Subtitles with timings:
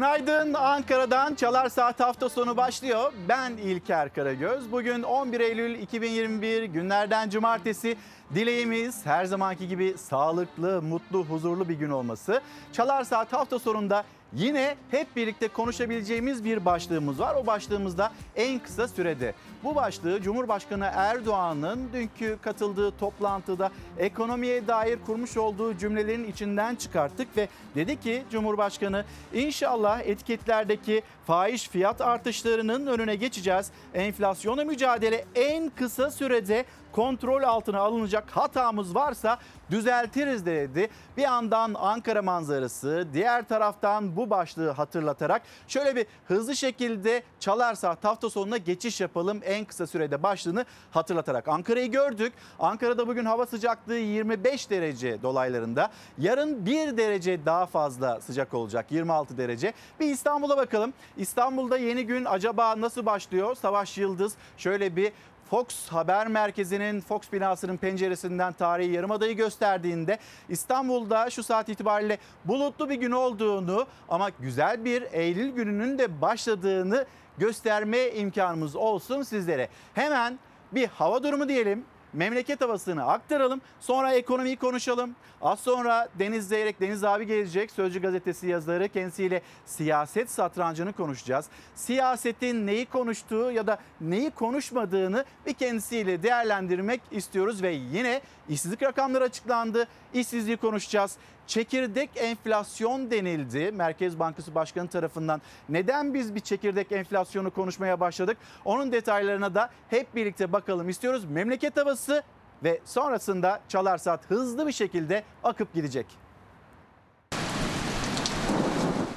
[0.00, 3.12] Günaydın Ankara'dan Çalar Saat hafta sonu başlıyor.
[3.28, 4.72] Ben İlker Karagöz.
[4.72, 7.96] Bugün 11 Eylül 2021 günlerden cumartesi.
[8.34, 12.40] Dileğimiz her zamanki gibi sağlıklı, mutlu, huzurlu bir gün olması.
[12.72, 17.34] Çalar Saat hafta sonunda Yine hep birlikte konuşabileceğimiz bir başlığımız var.
[17.34, 19.34] O başlığımızda en kısa sürede.
[19.64, 27.48] Bu başlığı Cumhurbaşkanı Erdoğan'ın dünkü katıldığı toplantıda ekonomiye dair kurmuş olduğu cümlelerin içinden çıkarttık ve
[27.74, 29.04] dedi ki Cumhurbaşkanı
[29.34, 33.70] inşallah etiketlerdeki faiz fiyat artışlarının önüne geçeceğiz.
[33.94, 39.38] Enflasyona mücadele en kısa sürede kontrol altına alınacak hatamız varsa
[39.70, 40.88] düzeltiriz dedi.
[41.16, 48.30] Bir yandan Ankara manzarası, diğer taraftan bu başlığı hatırlatarak şöyle bir hızlı şekilde çalarsa hafta
[48.30, 51.48] sonuna geçiş yapalım en kısa sürede başlığını hatırlatarak.
[51.48, 52.32] Ankara'yı gördük.
[52.58, 55.90] Ankara'da bugün hava sıcaklığı 25 derece dolaylarında.
[56.18, 59.72] Yarın 1 derece daha fazla sıcak olacak 26 derece.
[60.00, 60.92] Bir İstanbul'a bakalım.
[61.16, 63.54] İstanbul'da yeni gün acaba nasıl başlıyor?
[63.54, 65.12] Savaş Yıldız şöyle bir
[65.50, 72.94] Fox Haber Merkezi'nin Fox binasının penceresinden tarihi yarımadayı gösterdiğinde İstanbul'da şu saat itibariyle bulutlu bir
[72.94, 77.06] gün olduğunu ama güzel bir Eylül gününün de başladığını
[77.38, 79.68] gösterme imkanımız olsun sizlere.
[79.94, 80.38] Hemen
[80.72, 83.60] bir hava durumu diyelim memleket havasını aktaralım.
[83.80, 85.14] Sonra ekonomiyi konuşalım.
[85.42, 87.70] Az sonra Deniz Zeyrek, Deniz abi gelecek.
[87.70, 91.46] Sözcü gazetesi yazarı kendisiyle siyaset satrancını konuşacağız.
[91.74, 97.62] Siyasetin neyi konuştuğu ya da neyi konuşmadığını bir kendisiyle değerlendirmek istiyoruz.
[97.62, 99.88] Ve yine işsizlik rakamları açıklandı.
[100.14, 101.16] İşsizliği konuşacağız.
[101.46, 105.42] Çekirdek enflasyon denildi Merkez Bankası Başkanı tarafından.
[105.68, 108.36] Neden biz bir çekirdek enflasyonu konuşmaya başladık?
[108.64, 111.24] Onun detaylarına da hep birlikte bakalım istiyoruz.
[111.24, 112.22] Memleket havası
[112.64, 116.06] ve sonrasında Çalar Saat hızlı bir şekilde akıp gidecek.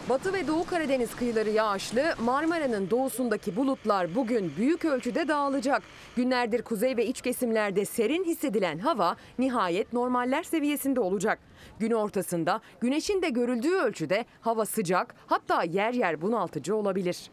[0.10, 5.84] Batı ve Doğu Karadeniz kıyıları yağışlı, Marmara'nın doğusundaki bulutlar bugün büyük ölçüde dağılacak.
[6.16, 11.40] Günlerdir kuzey ve iç kesimlerde serin hissedilen hava nihayet normaller seviyesinde olacak.
[11.80, 17.32] Gün ortasında güneşin de görüldüğü ölçüde hava sıcak hatta yer yer bunaltıcı olabilir.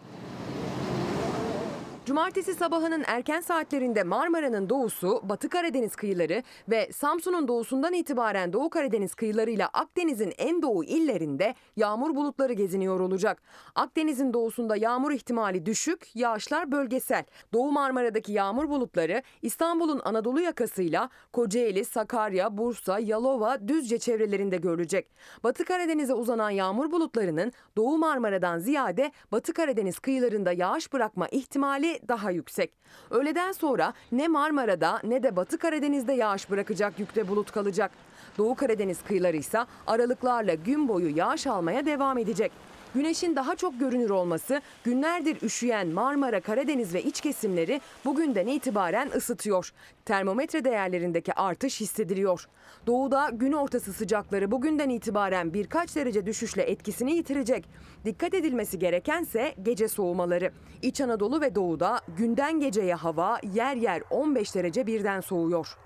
[2.06, 9.14] Cumartesi sabahının erken saatlerinde Marmara'nın doğusu, Batı Karadeniz kıyıları ve Samsun'un doğusundan itibaren Doğu Karadeniz
[9.14, 13.42] kıyılarıyla Akdeniz'in en doğu illerinde yağmur bulutları geziniyor olacak.
[13.74, 17.24] Akdeniz'in doğusunda yağmur ihtimali düşük, yağışlar bölgesel.
[17.52, 25.08] Doğu Marmara'daki yağmur bulutları İstanbul'un Anadolu yakasıyla Kocaeli, Sakarya, Bursa, Yalova, Düzce çevrelerinde görülecek.
[25.44, 32.30] Batı Karadeniz'e uzanan yağmur bulutlarının Doğu Marmara'dan ziyade Batı Karadeniz kıyılarında yağış bırakma ihtimali daha
[32.30, 32.70] yüksek.
[33.10, 37.90] Öğleden sonra ne Marmara'da ne de Batı Karadeniz'de yağış bırakacak yükte bulut kalacak.
[38.38, 42.52] Doğu Karadeniz kıyıları ise aralıklarla gün boyu yağış almaya devam edecek.
[42.94, 49.72] Güneşin daha çok görünür olması günlerdir üşüyen Marmara, Karadeniz ve iç kesimleri bugünden itibaren ısıtıyor.
[50.04, 52.48] Termometre değerlerindeki artış hissediliyor.
[52.86, 57.68] Doğuda gün ortası sıcakları bugünden itibaren birkaç derece düşüşle etkisini yitirecek.
[58.04, 60.52] Dikkat edilmesi gerekense gece soğumaları.
[60.82, 65.76] İç Anadolu ve Doğu'da günden geceye hava yer yer 15 derece birden soğuyor.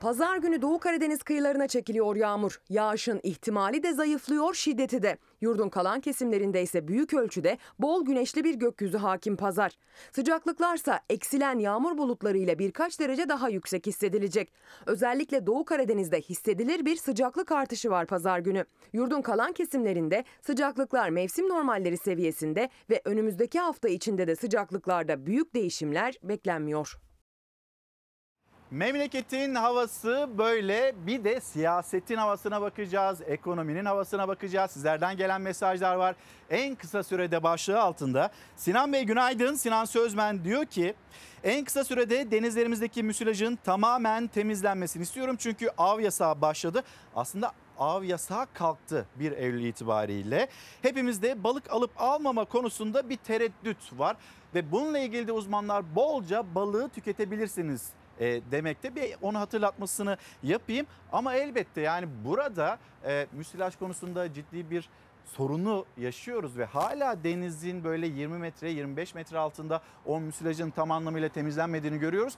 [0.00, 2.60] Pazar günü Doğu Karadeniz kıyılarına çekiliyor yağmur.
[2.68, 5.16] Yağışın ihtimali de zayıflıyor, şiddeti de.
[5.44, 9.72] Yurdun kalan kesimlerinde ise büyük ölçüde bol güneşli bir gökyüzü hakim pazar.
[10.12, 14.52] Sıcaklıklarsa eksilen yağmur bulutları ile birkaç derece daha yüksek hissedilecek.
[14.86, 18.64] Özellikle Doğu Karadeniz'de hissedilir bir sıcaklık artışı var pazar günü.
[18.92, 26.14] Yurdun kalan kesimlerinde sıcaklıklar mevsim normalleri seviyesinde ve önümüzdeki hafta içinde de sıcaklıklarda büyük değişimler
[26.22, 26.98] beklenmiyor.
[28.74, 34.70] Memleketin havası böyle bir de siyasetin havasına bakacağız, ekonominin havasına bakacağız.
[34.70, 36.16] Sizlerden gelen mesajlar var.
[36.50, 38.30] En kısa sürede başlığı altında.
[38.56, 39.54] Sinan Bey günaydın.
[39.54, 40.94] Sinan Sözmen diyor ki
[41.44, 45.36] en kısa sürede denizlerimizdeki müsilajın tamamen temizlenmesini istiyorum.
[45.38, 46.82] Çünkü av yasağı başladı.
[47.16, 50.48] Aslında av yasağı kalktı 1 Eylül itibariyle.
[50.82, 54.16] Hepimizde balık alıp almama konusunda bir tereddüt var.
[54.54, 58.96] Ve bununla ilgili de uzmanlar bolca balığı tüketebilirsiniz e, demekte.
[58.96, 60.86] Bir onu hatırlatmasını yapayım.
[61.12, 64.88] Ama elbette yani burada e, müsilaj konusunda ciddi bir
[65.24, 71.28] sorunu yaşıyoruz ve hala denizin böyle 20 metre 25 metre altında o müsilajın tam anlamıyla
[71.28, 72.34] temizlenmediğini görüyoruz.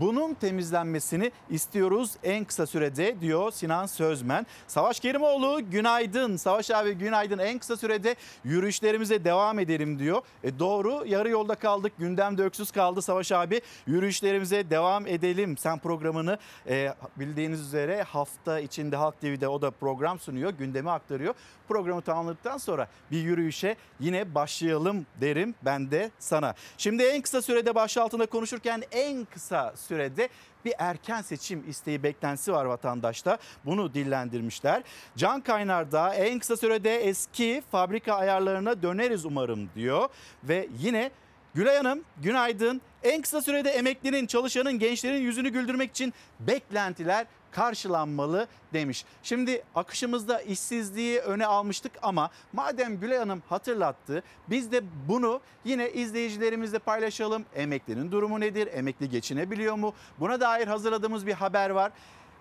[0.00, 4.46] Bunun temizlenmesini istiyoruz en kısa sürede diyor Sinan Sözmen.
[4.66, 6.36] Savaş Kerimoğlu günaydın.
[6.36, 7.38] Savaş abi günaydın.
[7.38, 10.22] En kısa sürede yürüyüşlerimize devam edelim diyor.
[10.44, 11.92] E doğru yarı yolda kaldık.
[11.98, 13.60] Gündemde öksüz kaldı Savaş abi.
[13.86, 15.56] Yürüyüşlerimize devam edelim.
[15.56, 16.38] Sen programını
[16.68, 20.50] e, bildiğiniz üzere hafta içinde Halk TV'de o da program sunuyor.
[20.50, 21.34] Gündemi aktarıyor.
[21.68, 26.54] Programı tamam tamamladıktan sonra bir yürüyüşe yine başlayalım derim ben de sana.
[26.78, 30.28] Şimdi en kısa sürede başlığı altında konuşurken en kısa sürede
[30.64, 33.38] bir erken seçim isteği beklentisi var vatandaşta.
[33.64, 34.82] Bunu dillendirmişler.
[35.16, 40.08] Can Kaynar da en kısa sürede eski fabrika ayarlarına döneriz umarım diyor.
[40.44, 41.10] Ve yine
[41.54, 42.80] Gülay Hanım günaydın.
[43.02, 49.04] En kısa sürede emeklinin, çalışanın, gençlerin yüzünü güldürmek için beklentiler karşılanmalı demiş.
[49.22, 56.78] Şimdi akışımızda işsizliği öne almıştık ama madem Gülay Hanım hatırlattı biz de bunu yine izleyicilerimizle
[56.78, 57.44] paylaşalım.
[57.54, 58.68] Emeklinin durumu nedir?
[58.72, 59.94] Emekli geçinebiliyor mu?
[60.20, 61.92] Buna dair hazırladığımız bir haber var.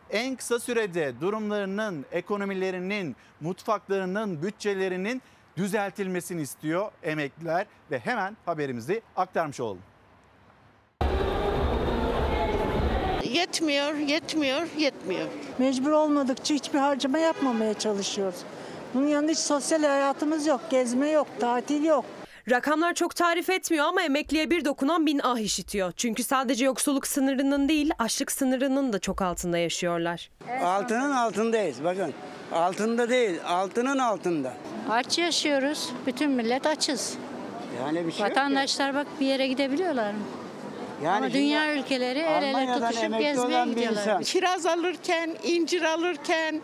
[0.09, 5.21] En kısa sürede durumlarının, ekonomilerinin, mutfaklarının, bütçelerinin
[5.57, 9.90] düzeltilmesini istiyor emekliler ve hemen haberimizi aktarmış olalım.
[13.33, 15.27] Yetmiyor, yetmiyor, yetmiyor.
[15.57, 18.39] Mecbur olmadıkça hiçbir harcama yapmamaya çalışıyoruz.
[18.93, 22.05] Bunun yanında hiç sosyal hayatımız yok, gezme yok, tatil yok.
[22.49, 25.91] Rakamlar çok tarif etmiyor ama emekliye bir dokunan bin ah işitiyor.
[25.97, 30.29] Çünkü sadece yoksulluk sınırının değil, açlık sınırının da çok altında yaşıyorlar.
[30.63, 32.13] Altının altındayız bakın.
[32.51, 34.53] Altında değil, altının altında.
[34.89, 35.89] Aç yaşıyoruz.
[36.05, 37.13] Bütün millet açız.
[37.79, 38.25] Yani bir şey.
[38.25, 40.19] Vatandaşlar bak bir yere gidebiliyorlar mı?
[41.03, 44.01] Yani Ama dünya ülkeleri el ele Almanya'dan tutuşup emekli gezmeye olan bir gidiyorlar.
[44.01, 44.23] insan.
[44.23, 46.61] Kiraz alırken, incir alırken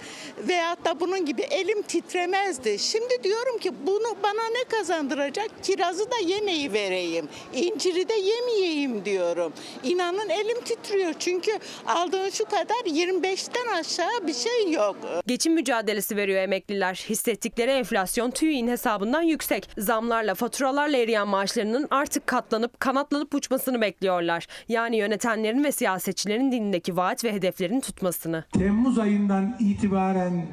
[0.48, 2.80] veyahut da bunun gibi elim titremezdi.
[2.80, 5.48] Şimdi diyorum ki bunu bana ne kazandıracak?
[5.63, 9.54] Kirazı da yemeyi vereyim, inciri de yemeyeyim diyorum.
[9.84, 11.51] İnanın elim titriyor çünkü
[11.88, 14.95] aldığın şu kadar 25'ten aşağı bir şey yok.
[15.28, 17.06] Geçim mücadelesi veriyor emekliler.
[17.10, 19.69] Hissettikleri enflasyon TÜİ'nin hesabından yüksek.
[19.78, 24.26] Zamlarla, faturalarla eriyen maaşlarının artık katlanıp kanatlanıp uçmasını bekliyorlar.
[24.69, 28.44] Yani yönetenlerin ve siyasetçilerin dilindeki vaat ve hedeflerin tutmasını.
[28.53, 30.45] Temmuz ayından itibaren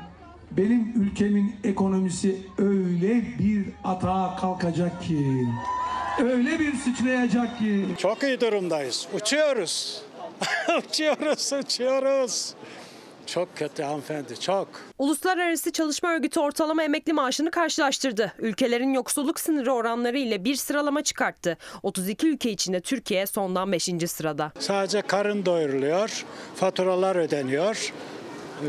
[0.50, 5.46] benim ülkemin ekonomisi öyle bir atağa kalkacak ki,
[6.18, 9.08] öyle bir sıçrayacak ki, Çok iyi durumdayız.
[9.14, 10.02] Uçuyoruz.
[10.78, 12.54] uçuyoruz, uçuyoruz.
[13.26, 14.68] Çok kötü hanımefendi, çok.
[14.98, 18.32] Uluslararası Çalışma Örgütü ortalama emekli maaşını karşılaştırdı.
[18.38, 21.56] Ülkelerin yoksulluk sınırı oranları ile bir sıralama çıkarttı.
[21.82, 23.88] 32 ülke içinde Türkiye sondan 5.
[24.06, 24.52] sırada.
[24.58, 26.24] Sadece karın doyuruluyor,
[26.56, 27.92] faturalar ödeniyor.
[28.62, 28.66] Ee,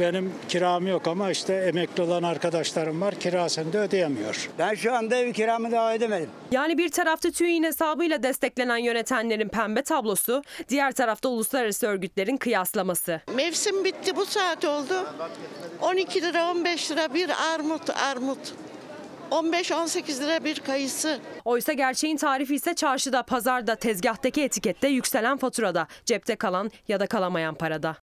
[0.00, 4.50] Benim kiram yok ama işte emekli olan arkadaşlarım var kirasını da ödeyemiyor.
[4.58, 6.30] Ben şu anda ev kiramı daha ödemedim.
[6.52, 13.20] Yani bir tarafta TÜİ'nin hesabıyla desteklenen yönetenlerin pembe tablosu, diğer tarafta uluslararası örgütlerin kıyaslaması.
[13.34, 14.94] Mevsim bitti bu saat oldu.
[15.82, 18.54] 12 lira 15 lira bir armut armut.
[19.30, 21.18] 15-18 lira bir kayısı.
[21.44, 27.54] Oysa gerçeğin tarifi ise çarşıda, pazarda, tezgahtaki etikette, yükselen faturada, cepte kalan ya da kalamayan
[27.54, 27.96] parada.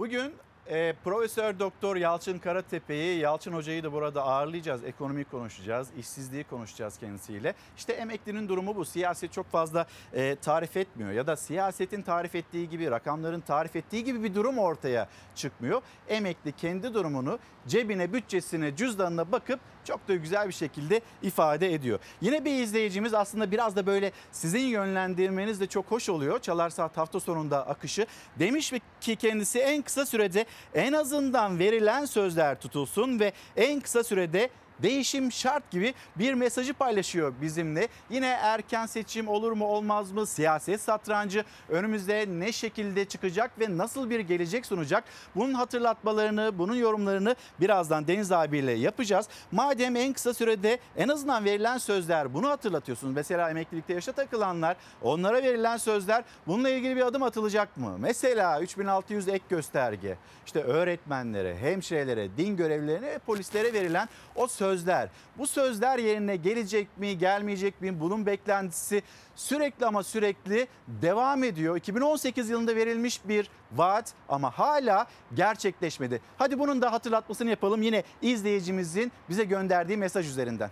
[0.00, 0.32] Bugün
[0.66, 4.84] e, Profesör Doktor Yalçın Karatepe'yi, Yalçın Hoca'yı da burada ağırlayacağız.
[4.84, 7.54] Ekonomi konuşacağız, işsizliği konuşacağız kendisiyle.
[7.76, 8.84] İşte emeklinin durumu bu.
[8.84, 14.04] Siyaset çok fazla e, tarif etmiyor ya da siyasetin tarif ettiği gibi, rakamların tarif ettiği
[14.04, 15.82] gibi bir durum ortaya çıkmıyor.
[16.08, 21.98] Emekli kendi durumunu cebine, bütçesine, cüzdanına bakıp çok da güzel bir şekilde ifade ediyor.
[22.20, 26.38] Yine bir izleyicimiz aslında biraz da böyle sizin yönlendirmeniz de çok hoş oluyor.
[26.38, 28.06] Çalar Saat hafta sonunda akışı.
[28.38, 34.50] Demiş ki kendisi en kısa sürede en azından verilen sözler tutulsun ve en kısa sürede
[34.82, 37.88] değişim şart gibi bir mesajı paylaşıyor bizimle.
[38.10, 40.26] Yine erken seçim olur mu olmaz mı?
[40.26, 45.04] Siyaset satrancı önümüzde ne şekilde çıkacak ve nasıl bir gelecek sunacak?
[45.36, 49.28] Bunun hatırlatmalarını, bunun yorumlarını birazdan Deniz abiyle yapacağız.
[49.52, 53.14] Madem en kısa sürede en azından verilen sözler bunu hatırlatıyorsunuz.
[53.14, 57.96] Mesela emeklilikte yaşa takılanlar onlara verilen sözler bununla ilgili bir adım atılacak mı?
[57.98, 65.08] Mesela 3600 ek gösterge işte öğretmenlere, hemşirelere, din görevlilerine ve polislere verilen o sözler.
[65.38, 68.00] Bu sözler yerine gelecek mi, gelmeyecek mi?
[68.00, 69.02] Bunun beklentisi
[69.36, 71.76] sürekli ama sürekli devam ediyor.
[71.76, 76.20] 2018 yılında verilmiş bir vaat ama hala gerçekleşmedi.
[76.38, 80.70] Hadi bunun da hatırlatmasını yapalım yine izleyicimizin bize gönderdiği mesaj üzerinden.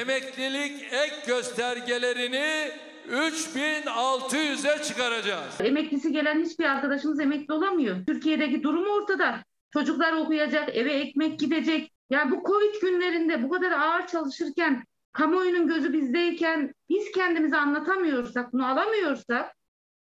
[0.00, 2.72] Emeklilik ek göstergelerini
[3.10, 5.60] 3600'e çıkaracağız.
[5.60, 7.96] Emeklisi gelen hiçbir arkadaşımız emekli olamıyor.
[8.06, 9.44] Türkiye'deki durum ortada.
[9.72, 11.92] Çocuklar okuyacak, eve ekmek gidecek.
[12.10, 18.66] Ya bu Covid günlerinde bu kadar ağır çalışırken, kamuoyunun gözü bizdeyken biz kendimizi anlatamıyorsak, bunu
[18.66, 19.54] alamıyorsak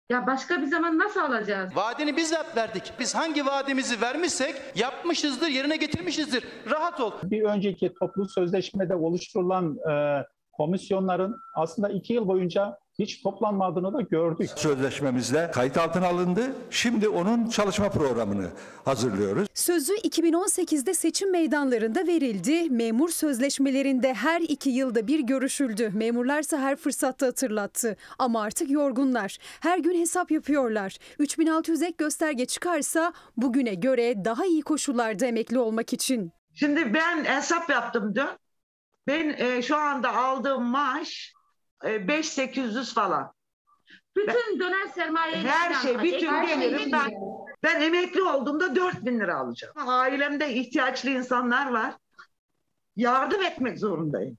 [0.09, 1.75] ya başka bir zaman nasıl alacağız?
[1.75, 2.93] Vaadini bizzat verdik.
[2.99, 6.45] Biz hangi vaadimizi vermişsek yapmışızdır, yerine getirmişizdir.
[6.69, 7.11] Rahat ol.
[7.23, 14.49] bir önceki toplu sözleşmede oluşturulan e, komisyonların aslında iki yıl boyunca hiç toplanmadığını da gördük.
[14.55, 16.55] Sözleşmemizde kayıt altına alındı.
[16.69, 18.49] Şimdi onun çalışma programını
[18.85, 19.47] hazırlıyoruz.
[19.53, 22.69] Sözü 2018'de seçim meydanlarında verildi.
[22.69, 25.91] Memur sözleşmelerinde her iki yılda bir görüşüldü.
[25.93, 27.97] Memurlarsa her fırsatta hatırlattı.
[28.19, 29.37] Ama artık yorgunlar.
[29.59, 30.97] Her gün hesap yapıyorlar.
[31.19, 36.31] 3600 ek gösterge çıkarsa bugüne göre daha iyi koşullarda emekli olmak için.
[36.53, 38.27] Şimdi ben hesap yaptım dün.
[39.07, 41.34] Ben e, şu anda aldığım maaş
[41.85, 43.31] 5800 falan.
[44.15, 47.11] Bütün dönem sermaye Her şey, bütün gelirim ben.
[47.63, 49.73] Ben emekli olduğumda 4000 lira alacağım.
[49.75, 51.93] Ailemde ihtiyaçlı insanlar var.
[52.95, 54.37] Yardım etmek zorundayım.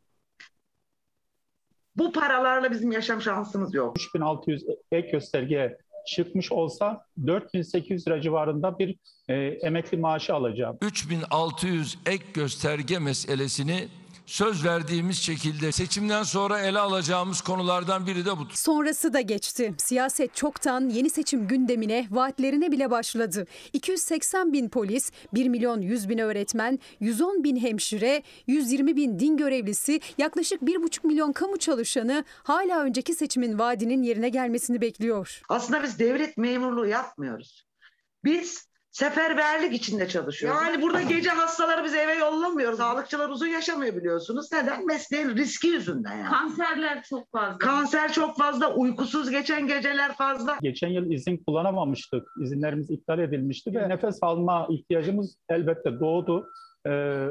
[1.96, 3.96] Bu paralarla bizim yaşam şansımız yok.
[3.96, 8.96] 3600 ek gösterge çıkmış olsa 4800 lira civarında bir
[9.28, 10.78] e, emekli maaşı alacağım.
[10.82, 13.88] 3600 ek gösterge meselesini
[14.26, 18.52] söz verdiğimiz şekilde seçimden sonra ele alacağımız konulardan biri de budur.
[18.54, 19.74] Sonrası da geçti.
[19.78, 23.46] Siyaset çoktan yeni seçim gündemine, vaatlerine bile başladı.
[23.72, 30.00] 280 bin polis, 1 milyon 100 bin öğretmen, 110 bin hemşire, 120 bin din görevlisi,
[30.18, 35.42] yaklaşık 1,5 milyon kamu çalışanı hala önceki seçimin vaadinin yerine gelmesini bekliyor.
[35.48, 37.66] Aslında biz devlet memurluğu yapmıyoruz.
[38.24, 38.65] Biz
[38.96, 40.62] seferberlik içinde çalışıyoruz.
[40.62, 42.78] Yani burada gece hastaları biz eve yollamıyoruz.
[42.78, 44.52] Sağlıkçılar uzun yaşamıyor biliyorsunuz.
[44.52, 44.86] Neden?
[44.86, 46.28] Mesleğin riski yüzünden yani.
[46.28, 47.58] Kanserler çok fazla.
[47.58, 50.58] Kanser çok fazla, uykusuz geçen geceler fazla.
[50.62, 52.28] Geçen yıl izin kullanamamıştık.
[52.42, 56.48] İzinlerimiz iptal edilmişti ve nefes alma ihtiyacımız elbette doğdu.
[56.86, 57.26] Ee,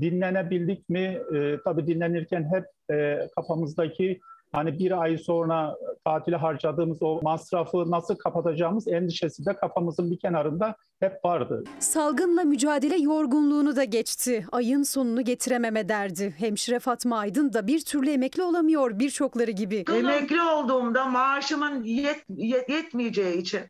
[0.00, 1.18] dinlenebildik mi?
[1.34, 4.20] Ee, tabii dinlenirken hep e, kafamızdaki
[4.52, 10.76] hani bir ay sonra tatile harcadığımız o masrafı nasıl kapatacağımız endişesi de kafamızın bir kenarında
[11.00, 11.64] hep vardı.
[11.78, 14.46] Salgınla mücadele yorgunluğunu da geçti.
[14.52, 16.34] Ayın sonunu getirememe derdi.
[16.38, 19.84] Hemşire Fatma Aydın da bir türlü emekli olamıyor birçokları gibi.
[19.94, 23.60] Emekli olduğumda maaşımın yet, yet- yetmeyeceği için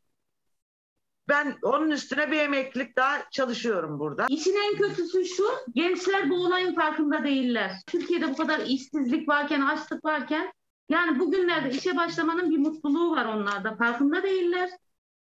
[1.28, 4.26] ben onun üstüne bir emeklilik daha çalışıyorum burada.
[4.28, 5.44] İşin en kötüsü şu,
[5.74, 7.70] gençler bu olayın farkında değiller.
[7.86, 10.52] Türkiye'de bu kadar işsizlik varken, açlık varken,
[10.88, 13.76] yani bugünlerde işe başlamanın bir mutluluğu var onlarda.
[13.76, 14.70] Farkında değiller.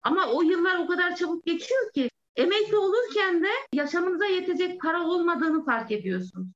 [0.04, 5.66] Ama o yıllar o kadar çabuk geçiyor ki, emekli olurken de yaşamınıza yetecek para olmadığını
[5.66, 6.48] fark ediyorsunuz.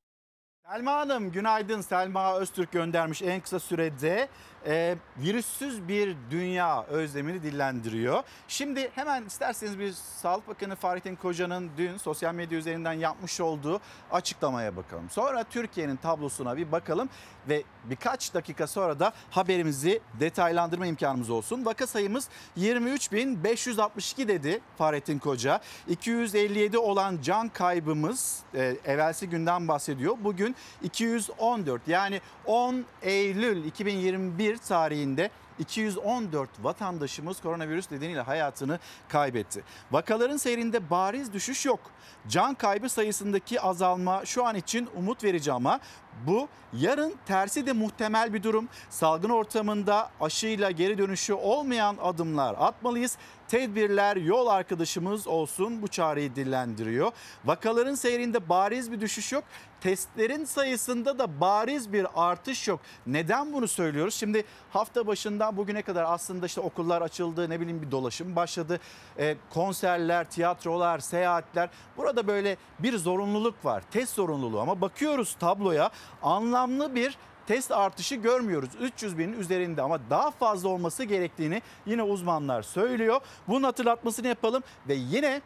[0.70, 1.82] Selma Hanım günaydın.
[1.82, 4.30] Selma Öztürk göndermiş en kısa sürede
[4.66, 8.24] e, virüssüz bir dünya özlemini dillendiriyor.
[8.48, 14.76] Şimdi hemen isterseniz bir Sağlık Bakanı Fahrettin Koca'nın dün sosyal medya üzerinden yapmış olduğu açıklamaya
[14.76, 15.10] bakalım.
[15.10, 17.10] Sonra Türkiye'nin tablosuna bir bakalım
[17.50, 21.66] ve birkaç dakika sonra da haberimizi detaylandırma imkanımız olsun.
[21.66, 25.62] Vaka sayımız 23.562 dedi Fahrettin Koca.
[25.88, 30.18] 257 olan can kaybımız e, evvelsi günden bahsediyor.
[30.20, 35.30] Bugün 214 yani 10 Eylül 2021 tarihinde
[35.60, 38.80] 214 vatandaşımız koronavirüs nedeniyle hayatını
[39.10, 39.64] kaybetti.
[39.92, 41.80] Vakaların seyrinde bariz düşüş yok.
[42.28, 45.80] Can kaybı sayısındaki azalma şu an için umut verici ama
[46.28, 48.70] bu yarın tersi de muhtemel bir durum.
[48.90, 53.18] Salgın ortamında aşıyla geri dönüşü olmayan adımlar atmalıyız.
[53.50, 57.12] Tedbirler yol arkadaşımız olsun bu çağrıyı dillendiriyor.
[57.46, 59.44] Vakaların seyrinde bariz bir düşüş yok.
[59.82, 62.80] Testlerin sayısında da bariz bir artış yok.
[63.08, 64.16] Neden bunu söylüyoruz?
[64.16, 68.80] Şimdi hafta başından bugüne kadar aslında işte okullar açıldı, ne bileyim bir dolaşım başladı.
[69.18, 71.70] E, konserler, tiyatrolar, seyahatler.
[71.98, 73.84] Burada böyle bir zorunluluk var.
[73.92, 75.90] Test zorunluluğu ama bakıyoruz tabloya
[76.22, 77.18] anlamlı bir
[77.50, 78.70] test artışı görmüyoruz.
[78.82, 83.22] 300 binin üzerinde ama daha fazla olması gerektiğini yine uzmanlar söylüyor.
[83.48, 85.42] Bunun hatırlatmasını yapalım ve yine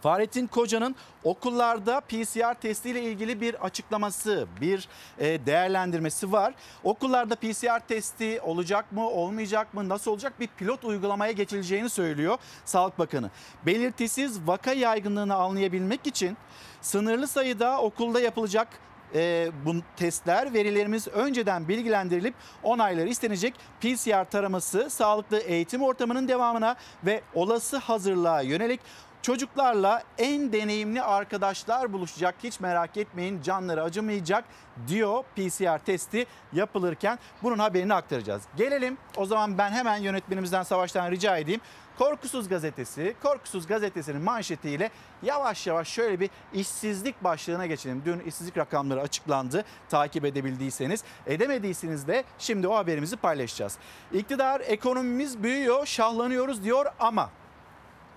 [0.00, 6.54] Fahrettin Koca'nın okullarda PCR testiyle ilgili bir açıklaması, bir e, değerlendirmesi var.
[6.84, 12.98] Okullarda PCR testi olacak mı, olmayacak mı, nasıl olacak bir pilot uygulamaya geçileceğini söylüyor Sağlık
[12.98, 13.30] Bakanı.
[13.66, 16.36] Belirtisiz vaka yaygınlığını anlayabilmek için
[16.80, 18.68] sınırlı sayıda okulda yapılacak
[19.14, 23.54] e, bu testler verilerimiz önceden bilgilendirilip onayları istenecek.
[23.80, 28.80] PCR taraması sağlıklı eğitim ortamının devamına ve olası hazırlığa yönelik
[29.28, 34.44] çocuklarla en deneyimli arkadaşlar buluşacak hiç merak etmeyin canları acımayacak
[34.86, 38.42] diyor PCR testi yapılırken bunun haberini aktaracağız.
[38.56, 41.60] Gelelim o zaman ben hemen yönetmenimizden Savaş'tan rica edeyim.
[41.98, 44.90] Korkusuz gazetesi, Korkusuz gazetesinin manşetiyle
[45.22, 48.02] yavaş yavaş şöyle bir işsizlik başlığına geçelim.
[48.04, 51.04] Dün işsizlik rakamları açıklandı takip edebildiyseniz.
[51.26, 53.78] Edemediyseniz de şimdi o haberimizi paylaşacağız.
[54.12, 57.30] İktidar ekonomimiz büyüyor, şahlanıyoruz diyor ama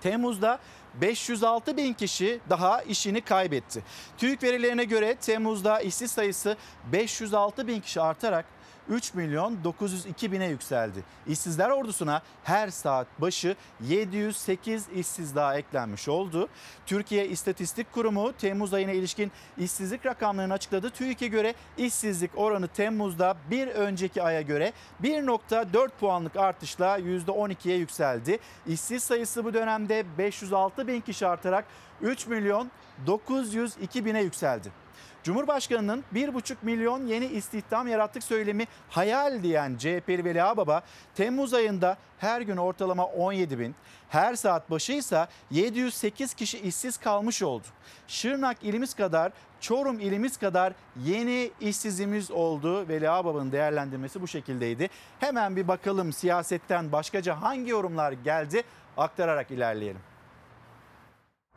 [0.02, 0.58] Temmuz'da
[1.00, 3.82] 506 bin kişi daha işini kaybetti.
[4.18, 6.56] TÜİK verilerine göre Temmuz'da işsiz sayısı
[6.92, 8.44] 506 bin kişi artarak
[8.88, 11.04] 3 milyon 902 bine yükseldi.
[11.26, 16.48] İşsizler ordusuna her saat başı 708 işsiz daha eklenmiş oldu.
[16.86, 20.90] Türkiye İstatistik Kurumu Temmuz ayına ilişkin işsizlik rakamlarını açıkladı.
[20.90, 24.72] TÜİK'e göre işsizlik oranı Temmuz'da bir önceki aya göre
[25.02, 28.38] 1.4 puanlık artışla %12'ye yükseldi.
[28.66, 31.64] İşsiz sayısı bu dönemde 506 bin kişi artarak
[32.00, 32.70] 3 milyon
[33.06, 34.81] 902 bine yükseldi.
[35.22, 40.82] Cumhurbaşkanının 1,5 milyon yeni istihdam yarattık söylemi hayal diyen CHP'li Veli Ağbaba
[41.14, 43.74] Temmuz ayında her gün ortalama 17 bin,
[44.08, 47.66] her saat başı ise 708 kişi işsiz kalmış oldu.
[48.08, 50.72] Şırnak ilimiz kadar, Çorum ilimiz kadar
[51.04, 52.88] yeni işsizimiz oldu.
[52.88, 54.88] Veli Ağbaba'nın değerlendirmesi bu şekildeydi.
[55.20, 58.62] Hemen bir bakalım siyasetten başkaca hangi yorumlar geldi
[58.96, 60.11] aktararak ilerleyelim.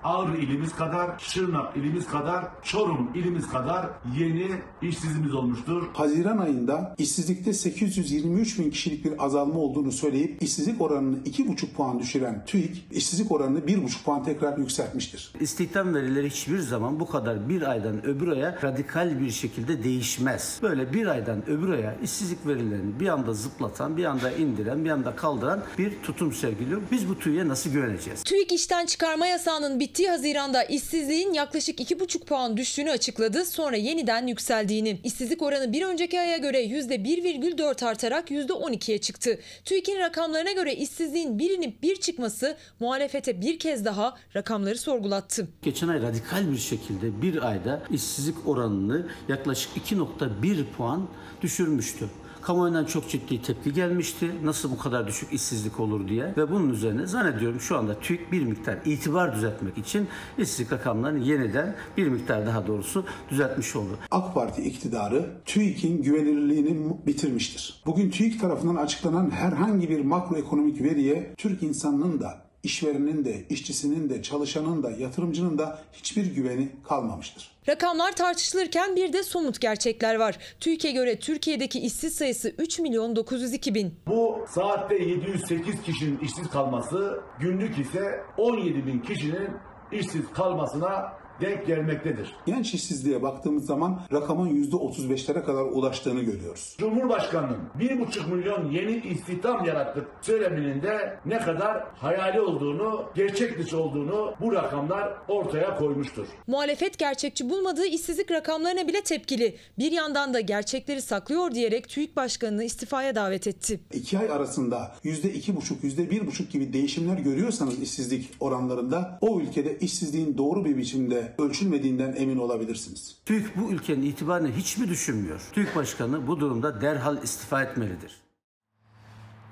[0.03, 3.85] Ağrı ilimiz kadar, Şırnak ilimiz kadar, Çorum ilimiz kadar
[4.19, 5.83] yeni işsizimiz olmuştur.
[5.93, 12.45] Haziran ayında işsizlikte 823 bin kişilik bir azalma olduğunu söyleyip işsizlik oranını 2,5 puan düşüren
[12.45, 15.33] TÜİK işsizlik oranını 1,5 puan tekrar yükseltmiştir.
[15.39, 20.59] İstihdam verileri hiçbir zaman bu kadar bir aydan öbür aya radikal bir şekilde değişmez.
[20.61, 25.15] Böyle bir aydan öbür aya işsizlik verilerini bir anda zıplatan, bir anda indiren, bir anda
[25.15, 26.81] kaldıran bir tutum sergiliyor.
[26.91, 28.23] Biz bu TÜİK'e nasıl güveneceğiz?
[28.23, 33.45] TÜİK işten çıkarma yasağının bittiği Haziran'da işsizliğin yaklaşık 2,5 puan düştüğünü açıkladı.
[33.45, 34.99] Sonra yeniden yükseldiğini.
[35.03, 39.39] İşsizlik oranı bir önceki aya göre %1,4 artarak %12'ye çıktı.
[39.65, 45.47] TÜİK'in rakamlarına göre işsizliğin bir inip bir çıkması muhalefete bir kez daha rakamları sorgulattı.
[45.61, 51.07] Geçen ay radikal bir şekilde bir ayda işsizlik oranını yaklaşık 2.1 puan
[51.41, 52.09] düşürmüştü.
[52.45, 54.31] Kamuoyundan çok ciddi tepki gelmişti.
[54.43, 56.33] Nasıl bu kadar düşük işsizlik olur diye.
[56.37, 61.75] Ve bunun üzerine zannediyorum şu anda TÜİK bir miktar itibar düzeltmek için işsizlik rakamlarını yeniden
[61.97, 63.97] bir miktar daha doğrusu düzeltmiş oldu.
[64.11, 67.81] AK Parti iktidarı TÜİK'in güvenilirliğini bitirmiştir.
[67.85, 74.21] Bugün TÜİK tarafından açıklanan herhangi bir makroekonomik veriye Türk insanının da işverenin de, işçisinin de,
[74.21, 77.51] çalışanın da, yatırımcının da hiçbir güveni kalmamıştır.
[77.69, 80.37] Rakamlar tartışılırken bir de somut gerçekler var.
[80.59, 83.93] TÜİK'e göre Türkiye'deki işsiz sayısı 3 milyon 902 bin.
[84.07, 89.49] Bu saatte 708 kişinin işsiz kalması, günlük ise 17 bin kişinin
[89.91, 92.35] işsiz kalmasına denk gelmektedir.
[92.45, 96.75] Genç işsizliğe baktığımız zaman rakamın %35'lere kadar ulaştığını görüyoruz.
[96.79, 104.33] Cumhurbaşkanının 1,5 milyon yeni istihdam yarattık söyleminin de ne kadar hayali olduğunu, gerçek dışı olduğunu
[104.41, 106.27] bu rakamlar ortaya koymuştur.
[106.47, 109.55] Muhalefet gerçekçi bulmadığı işsizlik rakamlarına bile tepkili.
[109.79, 113.79] Bir yandan da gerçekleri saklıyor diyerek TÜİK Başkanı'nı istifaya davet etti.
[113.93, 120.77] İki ay arasında %2,5, %1,5 gibi değişimler görüyorsanız işsizlik oranlarında o ülkede işsizliğin doğru bir
[120.77, 123.17] biçimde ölçülmediğinden emin olabilirsiniz.
[123.25, 125.41] TÜİK bu ülkenin itibarını hiç mi düşünmüyor?
[125.53, 128.21] TÜİK Başkanı bu durumda derhal istifa etmelidir.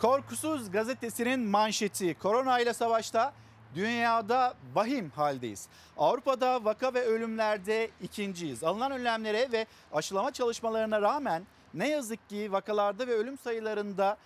[0.02, 3.34] Korkusuz gazetesinin manşeti korona ile savaşta
[3.76, 5.68] dünyada vahim haldeyiz.
[5.98, 8.64] Avrupa'da vaka ve ölümlerde ikinciyiz.
[8.64, 14.18] Alınan önlemlere ve aşılama çalışmalarına rağmen ne yazık ki vakalarda ve ölüm sayılarında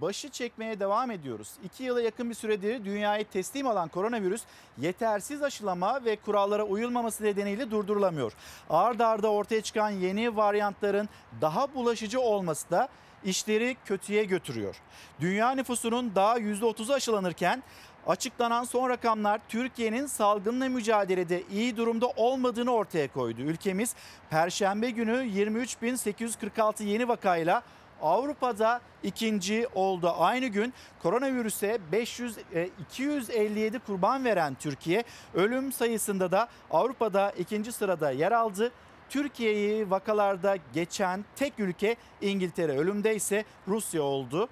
[0.00, 1.52] başı çekmeye devam ediyoruz.
[1.64, 4.42] İki yıla yakın bir süredir dünyayı teslim alan koronavirüs
[4.78, 8.32] yetersiz aşılama ve kurallara uyulmaması nedeniyle durdurulamıyor.
[8.70, 11.08] Arda arda ortaya çıkan yeni varyantların
[11.40, 12.88] daha bulaşıcı olması da
[13.24, 14.76] işleri kötüye götürüyor.
[15.20, 17.62] Dünya nüfusunun daha %30'u aşılanırken
[18.06, 23.40] Açıklanan son rakamlar Türkiye'nin salgınla mücadelede iyi durumda olmadığını ortaya koydu.
[23.40, 23.94] Ülkemiz
[24.30, 27.62] Perşembe günü 23.846 yeni vakayla
[28.02, 30.12] Avrupa'da ikinci oldu.
[30.18, 35.04] Aynı gün koronavirüse 500 e, 257 kurban veren Türkiye
[35.34, 38.72] ölüm sayısında da Avrupa'da ikinci sırada yer aldı.
[39.10, 44.48] Türkiye'yi vakalarda geçen tek ülke İngiltere, ölümde ise Rusya oldu.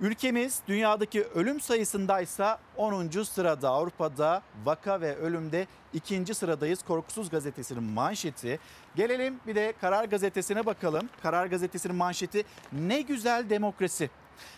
[0.00, 3.08] Ülkemiz dünyadaki ölüm sayısındaysa 10.
[3.22, 6.82] sırada Avrupa'da vaka ve ölümde ikinci sıradayız.
[6.82, 8.58] Korkusuz gazetesinin manşeti.
[8.96, 11.08] Gelelim bir de Karar Gazetesi'ne bakalım.
[11.22, 14.10] Karar Gazetesi'nin manşeti ne güzel demokrasi.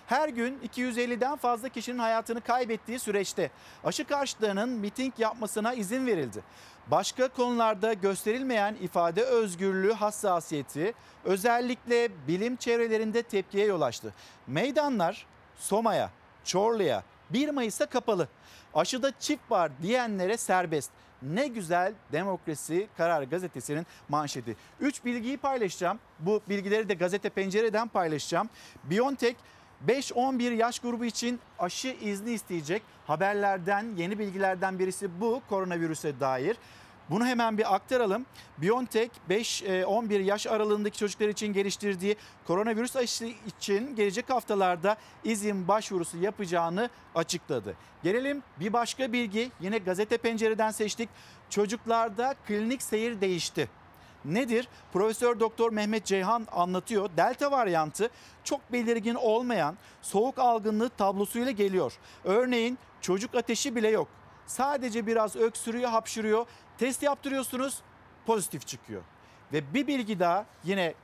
[0.06, 3.50] Her gün 250'den fazla kişinin hayatını kaybettiği süreçte
[3.84, 6.42] aşı karşıtlarının miting yapmasına izin verildi.
[6.90, 10.94] Başka konularda gösterilmeyen ifade özgürlüğü hassasiyeti
[11.24, 14.14] özellikle bilim çevrelerinde tepkiye yol açtı.
[14.46, 15.26] Meydanlar
[15.58, 16.10] Soma'ya,
[16.44, 18.28] Çorlu'ya 1 Mayıs'ta kapalı.
[18.74, 20.90] Aşıda çift var diyenlere serbest.
[21.22, 24.56] Ne güzel demokrasi Karar Gazetesi'nin manşeti.
[24.80, 25.98] 3 bilgiyi paylaşacağım.
[26.18, 28.50] Bu bilgileri de Gazete Pencere'den paylaşacağım.
[28.84, 29.36] BioNTech
[29.88, 32.82] 5-11 yaş grubu için aşı izni isteyecek.
[33.06, 36.56] Haberlerden, yeni bilgilerden birisi bu koronavirüse dair.
[37.10, 38.26] Bunu hemen bir aktaralım.
[38.58, 46.90] BioNTech 5-11 yaş aralığındaki çocuklar için geliştirdiği koronavirüs aşısı için gelecek haftalarda izin başvurusu yapacağını
[47.14, 47.76] açıkladı.
[48.02, 49.50] Gelelim bir başka bilgi.
[49.60, 51.08] Yine gazete pencereden seçtik.
[51.50, 53.68] Çocuklarda klinik seyir değişti.
[54.26, 54.68] Nedir?
[54.92, 57.10] Profesör Doktor Mehmet Ceyhan anlatıyor.
[57.16, 58.10] Delta varyantı
[58.44, 61.98] çok belirgin olmayan soğuk algınlığı tablosuyla geliyor.
[62.24, 64.08] Örneğin çocuk ateşi bile yok.
[64.46, 66.46] Sadece biraz öksürüyor, hapşırıyor.
[66.78, 67.82] Test yaptırıyorsunuz,
[68.26, 69.02] pozitif çıkıyor.
[69.52, 70.94] Ve bir bilgi daha yine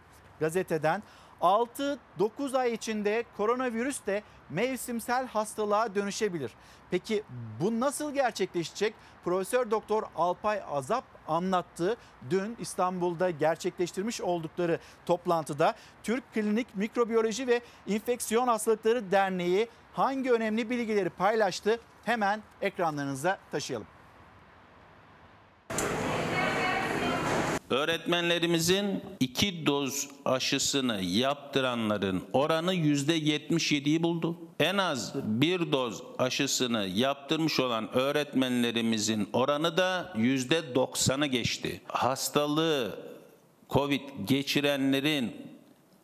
[0.40, 1.02] gazeteden
[1.40, 6.52] 6-9 ay içinde koronavirüs de mevsimsel hastalığa dönüşebilir.
[6.90, 7.22] Peki
[7.61, 8.94] bu nasıl gerçekleşecek?
[9.24, 11.96] Profesör Doktor Alpay Azap anlattı.
[12.30, 21.11] Dün İstanbul'da gerçekleştirmiş oldukları toplantıda Türk Klinik Mikrobiyoloji ve İnfeksiyon Hastalıkları Derneği hangi önemli bilgileri
[21.11, 21.80] paylaştı?
[22.04, 23.87] Hemen ekranlarınıza taşıyalım.
[27.72, 34.37] Öğretmenlerimizin iki doz aşısını yaptıranların oranı yüzde 77'yi buldu.
[34.61, 41.80] En az bir doz aşısını yaptırmış olan öğretmenlerimizin oranı da yüzde 90'ı geçti.
[41.88, 42.98] Hastalığı
[43.70, 45.37] COVID geçirenlerin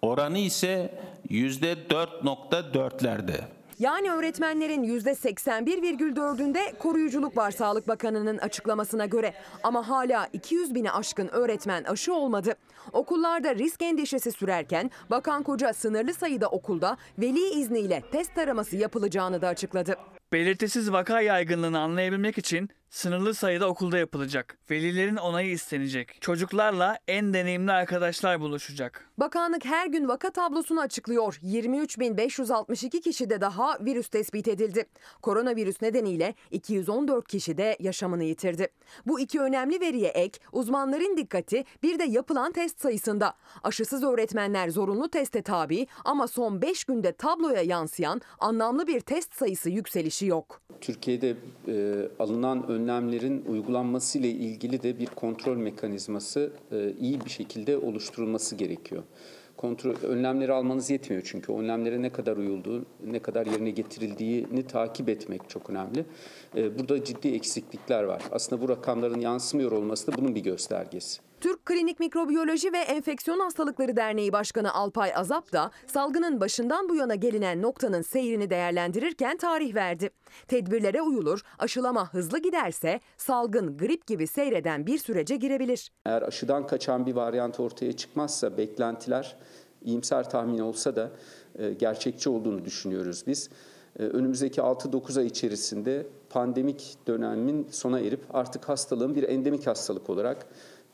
[0.02, 3.57] oranı ise yüzde 4.4'lerde.
[3.78, 9.34] Yani öğretmenlerin %81,4'ünde koruyuculuk var Sağlık Bakanı'nın açıklamasına göre.
[9.62, 12.54] Ama hala 200 bini aşkın öğretmen aşı olmadı.
[12.92, 19.48] Okullarda risk endişesi sürerken Bakan Koca sınırlı sayıda okulda veli izniyle test taraması yapılacağını da
[19.48, 19.96] açıkladı.
[20.32, 24.58] Belirtisiz vaka yaygınlığını anlayabilmek için sınırlı sayıda okulda yapılacak.
[24.70, 26.22] Velilerin onayı istenecek.
[26.22, 29.08] Çocuklarla en deneyimli arkadaşlar buluşacak.
[29.18, 31.38] Bakanlık her gün vaka tablosunu açıklıyor.
[31.42, 34.84] 23.562 kişide daha virüs tespit edildi.
[35.22, 38.68] Koronavirüs nedeniyle 214 kişi de yaşamını yitirdi.
[39.06, 43.34] Bu iki önemli veriye ek uzmanların dikkati bir de yapılan test sayısında.
[43.62, 49.70] Aşısız öğretmenler zorunlu teste tabi ama son 5 günde tabloya yansıyan anlamlı bir test sayısı
[49.70, 50.60] yükselişi yok.
[50.80, 51.36] Türkiye'de
[51.68, 58.56] e, alınan önlemlerin uygulanması ile ilgili de bir kontrol mekanizması e, iyi bir şekilde oluşturulması
[58.56, 59.02] gerekiyor.
[59.56, 65.48] Kontrol önlemleri almanız yetmiyor çünkü önlemlere ne kadar uyulduğu, ne kadar yerine getirildiğini takip etmek
[65.48, 66.04] çok önemli.
[66.56, 68.22] E, burada ciddi eksiklikler var.
[68.32, 71.27] Aslında bu rakamların yansımıyor olması da bunun bir göstergesi.
[71.40, 77.14] Türk Klinik Mikrobiyoloji ve Enfeksiyon Hastalıkları Derneği Başkanı Alpay Azap da salgının başından bu yana
[77.14, 80.10] gelinen noktanın seyrini değerlendirirken tarih verdi.
[80.48, 85.92] Tedbirlere uyulur, aşılama hızlı giderse salgın grip gibi seyreden bir sürece girebilir.
[86.06, 89.36] Eğer aşıdan kaçan bir varyant ortaya çıkmazsa beklentiler
[89.82, 91.10] iyimser tahmin olsa da
[91.58, 93.50] e, gerçekçi olduğunu düşünüyoruz biz.
[93.98, 100.46] E, önümüzdeki 6-9 ay içerisinde pandemik dönemin sona erip artık hastalığın bir endemik hastalık olarak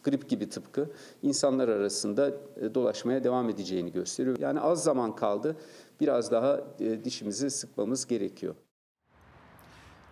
[0.04, 0.90] grip gibi tıpkı
[1.22, 4.38] insanlar arasında e, dolaşmaya devam edeceğini gösteriyor.
[4.38, 5.56] Yani az zaman kaldı.
[6.00, 8.54] Biraz daha e, dişimizi sıkmamız gerekiyor.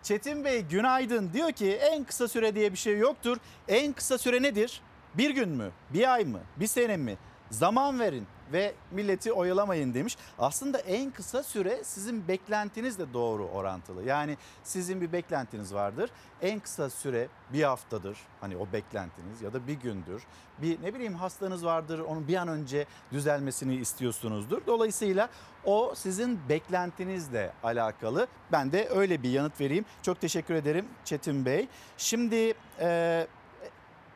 [0.03, 3.37] Çetin Bey günaydın diyor ki en kısa süre diye bir şey yoktur.
[3.69, 4.83] En kısa süre nedir?
[5.15, 5.71] Bir gün mü?
[5.95, 6.41] Bir ay mı?
[6.57, 7.19] Bir sene mi?
[7.53, 10.17] Zaman verin ve milleti oyalamayın demiş.
[10.39, 14.05] Aslında en kısa süre sizin beklentinizle doğru orantılı.
[14.05, 16.11] Yani sizin bir beklentiniz vardır.
[16.43, 18.19] En kısa süre bir haftadır.
[18.41, 20.23] Hani o beklentiniz ya da bir gündür.
[20.59, 21.99] Bir ne bileyim hastanız vardır.
[21.99, 24.63] Onun bir an önce düzelmesini istiyorsunuzdur.
[24.67, 25.29] Dolayısıyla
[25.65, 28.27] o sizin beklentinizle alakalı.
[28.53, 29.85] Ben de öyle bir yanıt vereyim.
[30.03, 31.69] Çok teşekkür ederim Çetin Bey.
[31.97, 33.27] Şimdi e,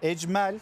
[0.03, 0.59] Ecmel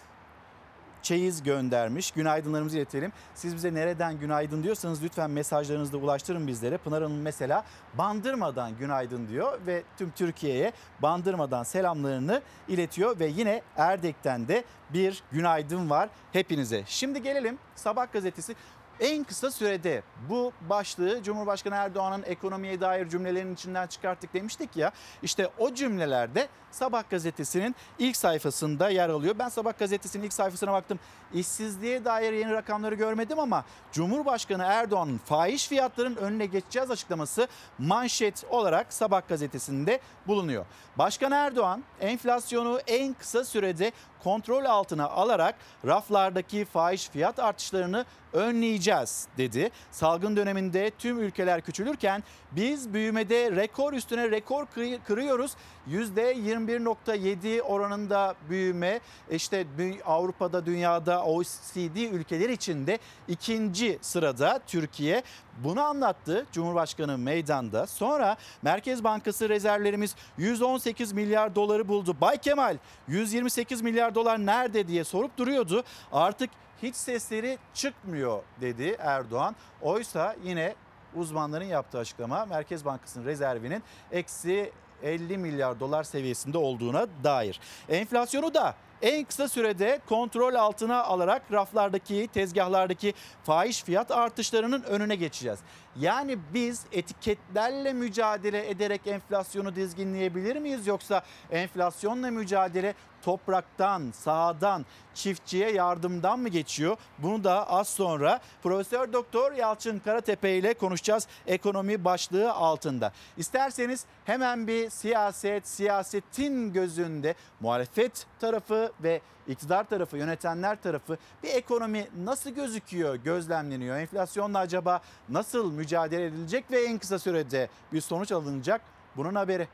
[1.04, 2.10] çeyiz göndermiş.
[2.10, 3.12] Günaydınlarımızı iletelim.
[3.34, 6.76] Siz bize nereden günaydın diyorsanız lütfen mesajlarınızı da ulaştırın bizlere.
[6.76, 7.64] Pınar Hanım mesela
[7.98, 15.90] Bandırma'dan günaydın diyor ve tüm Türkiye'ye Bandırma'dan selamlarını iletiyor ve yine Erdek'ten de bir günaydın
[15.90, 16.82] var hepinize.
[16.86, 18.54] Şimdi gelelim Sabah gazetesi
[19.00, 24.92] en kısa sürede bu başlığı Cumhurbaşkanı Erdoğan'ın ekonomiye dair cümlelerinin içinden çıkarttık demiştik ya.
[25.22, 29.34] İşte o cümlelerde Sabah gazetesinin ilk sayfasında yer alıyor.
[29.38, 30.98] Ben Sabah gazetesinin ilk sayfasına baktım.
[31.34, 38.92] İşsizliğe dair yeni rakamları görmedim ama Cumhurbaşkanı Erdoğan'ın fahiş fiyatların önüne geçeceğiz açıklaması manşet olarak
[38.92, 40.66] Sabah gazetesinde bulunuyor.
[40.96, 43.92] Başkan Erdoğan enflasyonu en kısa sürede
[44.24, 45.54] kontrol altına alarak
[45.86, 49.70] raflardaki fahiş fiyat artışlarını önleyeceğiz dedi.
[49.90, 54.66] Salgın döneminde tüm ülkeler küçülürken biz büyümede rekor üstüne rekor
[55.06, 55.52] kırıyoruz.
[55.90, 59.66] %21.7 oranında büyüme işte
[60.06, 65.22] Avrupa'da dünyada OECD ülkeler içinde ikinci sırada Türkiye.
[65.58, 67.86] Bunu anlattı Cumhurbaşkanı meydanda.
[67.86, 72.16] Sonra Merkez Bankası rezervlerimiz 118 milyar doları buldu.
[72.20, 72.76] Bay Kemal
[73.08, 75.84] 128 milyar dolar nerede diye sorup duruyordu.
[76.12, 76.50] Artık
[76.82, 79.56] hiç sesleri çıkmıyor dedi Erdoğan.
[79.82, 80.74] Oysa yine
[81.14, 87.60] uzmanların yaptığı açıklama Merkez Bankası'nın rezervinin eksi 50 milyar dolar seviyesinde olduğuna dair.
[87.88, 93.14] Enflasyonu da en kısa sürede kontrol altına alarak raflardaki, tezgahlardaki
[93.44, 95.58] fahiş fiyat artışlarının önüne geçeceğiz.
[96.00, 104.84] Yani biz etiketlerle mücadele ederek enflasyonu dizginleyebilir miyiz yoksa enflasyonla mücadele topraktan, sahadan,
[105.14, 106.96] çiftçiye yardımdan mı geçiyor?
[107.18, 113.12] Bunu da az sonra Profesör Doktor Yalçın Karatepe ile konuşacağız ekonomi başlığı altında.
[113.36, 122.08] İsterseniz hemen bir siyaset, siyasetin gözünde muhalefet tarafı ve iktidar tarafı, yönetenler tarafı bir ekonomi
[122.24, 123.96] nasıl gözüküyor, gözlemleniyor?
[123.96, 128.80] Enflasyonla acaba nasıl mücadele edilecek ve en kısa sürede bir sonuç alınacak?
[129.16, 129.68] Bunun haberi.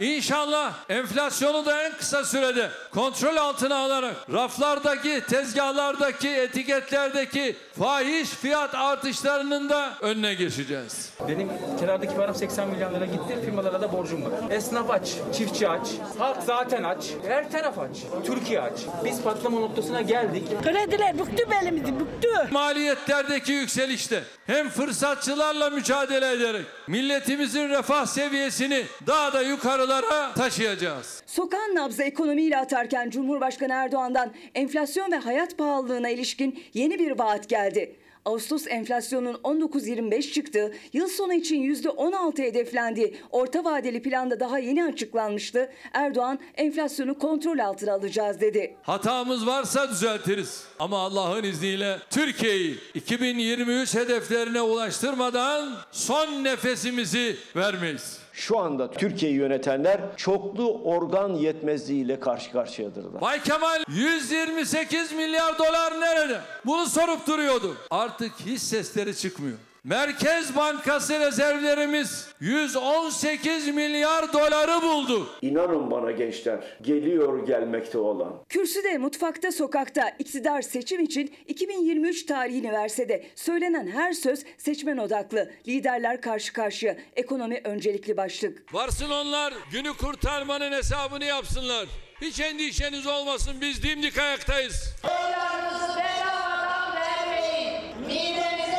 [0.00, 9.68] İnşallah enflasyonu da en kısa sürede kontrol altına alarak raflardaki, tezgahlardaki, etiketlerdeki fahiş fiyat artışlarının
[9.68, 11.10] da önüne geçeceğiz.
[11.28, 13.38] Benim kenardaki param 80 milyon lira gitti.
[13.44, 14.30] Firmalara da borcum var.
[14.50, 17.96] Esnaf aç, çiftçi aç, halk zaten aç, her taraf aç.
[18.26, 18.78] Türkiye aç.
[19.04, 20.62] Biz patlama noktasına geldik.
[20.62, 22.48] Krediler bıktı belimizi, bıktı.
[22.50, 29.42] Maliyetlerdeki yükselişte hem fırsatçılarla mücadele ederek milletimizin refah seviyesini daha da
[29.84, 31.22] yukarılara taşıyacağız.
[31.26, 37.96] Sokağın nabzı ekonomiyle atarken Cumhurbaşkanı Erdoğan'dan enflasyon ve hayat pahalılığına ilişkin yeni bir vaat geldi.
[38.24, 40.74] Ağustos enflasyonun 19.25 çıktı.
[40.92, 43.16] Yıl sonu için %16 hedeflendi.
[43.30, 45.72] Orta vadeli planda daha yeni açıklanmıştı.
[45.92, 48.76] Erdoğan enflasyonu kontrol altına alacağız dedi.
[48.82, 50.64] Hatamız varsa düzeltiriz.
[50.78, 58.23] Ama Allah'ın izniyle Türkiye'yi 2023 hedeflerine ulaştırmadan son nefesimizi vermeyiz.
[58.34, 63.20] Şu anda Türkiye'yi yönetenler çoklu organ yetmezliğiyle karşı karşıyadırlar.
[63.20, 66.40] Bay Kemal 128 milyar dolar nerede?
[66.66, 67.76] Bunu sorup duruyordu.
[67.90, 69.58] Artık hiç sesleri çıkmıyor.
[69.84, 75.28] Merkez Bankası rezervlerimiz 118 milyar doları buldu.
[75.42, 78.32] İnanın bana gençler, geliyor gelmekte olan.
[78.48, 85.50] Kürsüde, mutfakta, sokakta iktidar seçim için 2023 tarihini verse de söylenen her söz seçmen odaklı.
[85.68, 86.96] Liderler karşı karşıya.
[87.16, 88.74] Ekonomi öncelikli başlık.
[88.74, 91.86] Varsın onlar günü kurtarmanın hesabını yapsınlar.
[92.20, 94.94] Hiç endişeniz olmasın biz dimdik ayaktayız.
[95.04, 97.82] Oylarınızı bedavadan vermeyin.
[98.06, 98.73] Midenize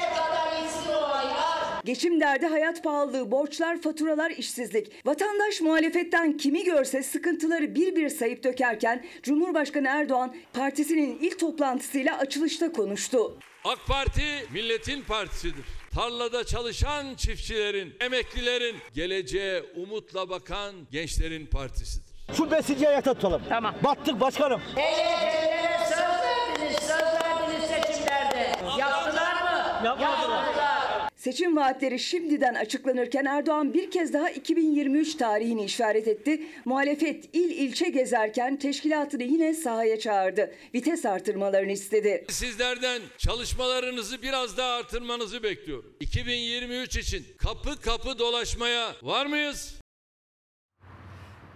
[1.86, 5.06] Geçim derdi, hayat pahalılığı, borçlar, faturalar, işsizlik.
[5.06, 12.72] Vatandaş muhalefetten kimi görse sıkıntıları bir bir sayıp dökerken Cumhurbaşkanı Erdoğan partisinin ilk toplantısıyla açılışta
[12.72, 13.38] konuştu.
[13.66, 14.22] AK Parti
[14.54, 15.66] milletin partisidir.
[15.96, 22.16] Tarlada çalışan çiftçilerin, emeklilerin, geleceğe umutla bakan gençlerin partisidir.
[22.38, 23.42] Şu besiciye ayakta tutalım.
[23.50, 23.76] Tamam.
[23.84, 24.60] Battık başkanım.
[24.60, 28.52] HDP'lere söz verdiniz, söz verdiniz seçimlerde.
[28.80, 29.86] Yaptılar mı?
[29.86, 30.75] Yapmadılar.
[31.26, 36.44] Seçim vaatleri şimdiden açıklanırken Erdoğan bir kez daha 2023 tarihini işaret etti.
[36.66, 40.56] Muhalefet il ilçe gezerken teşkilatını yine sahaya çağırdı.
[40.76, 42.26] Vites artırmalarını istedi.
[42.30, 45.96] Sizlerden çalışmalarınızı biraz daha artırmanızı bekliyorum.
[46.00, 49.85] 2023 için kapı kapı dolaşmaya var mıyız?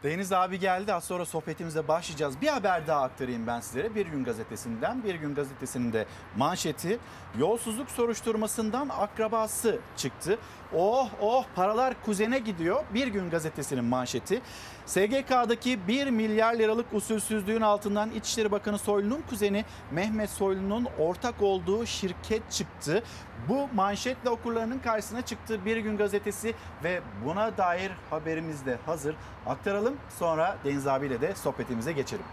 [0.03, 0.93] Deniz abi geldi.
[0.93, 2.41] Az sonra sohbetimize başlayacağız.
[2.41, 3.95] Bir haber daha aktarayım ben sizlere.
[3.95, 5.03] Bir gün gazetesinden.
[5.03, 6.05] Bir gün gazetesinin de
[6.37, 6.99] manşeti.
[7.37, 10.39] Yolsuzluk soruşturmasından akrabası çıktı.
[10.75, 12.83] Oh oh paralar kuzene gidiyor.
[12.93, 14.41] Bir gün gazetesinin manşeti.
[14.85, 22.51] SGK'daki 1 milyar liralık usulsüzlüğün altından İçişleri Bakanı Soylu'nun kuzeni Mehmet Soylu'nun ortak olduğu şirket
[22.51, 23.03] çıktı.
[23.49, 26.53] Bu manşetle okurlarının karşısına çıktı Bir Gün Gazetesi
[26.83, 29.15] ve buna dair haberimiz de hazır.
[29.45, 32.25] Aktaralım sonra Deniz abiyle de sohbetimize geçelim.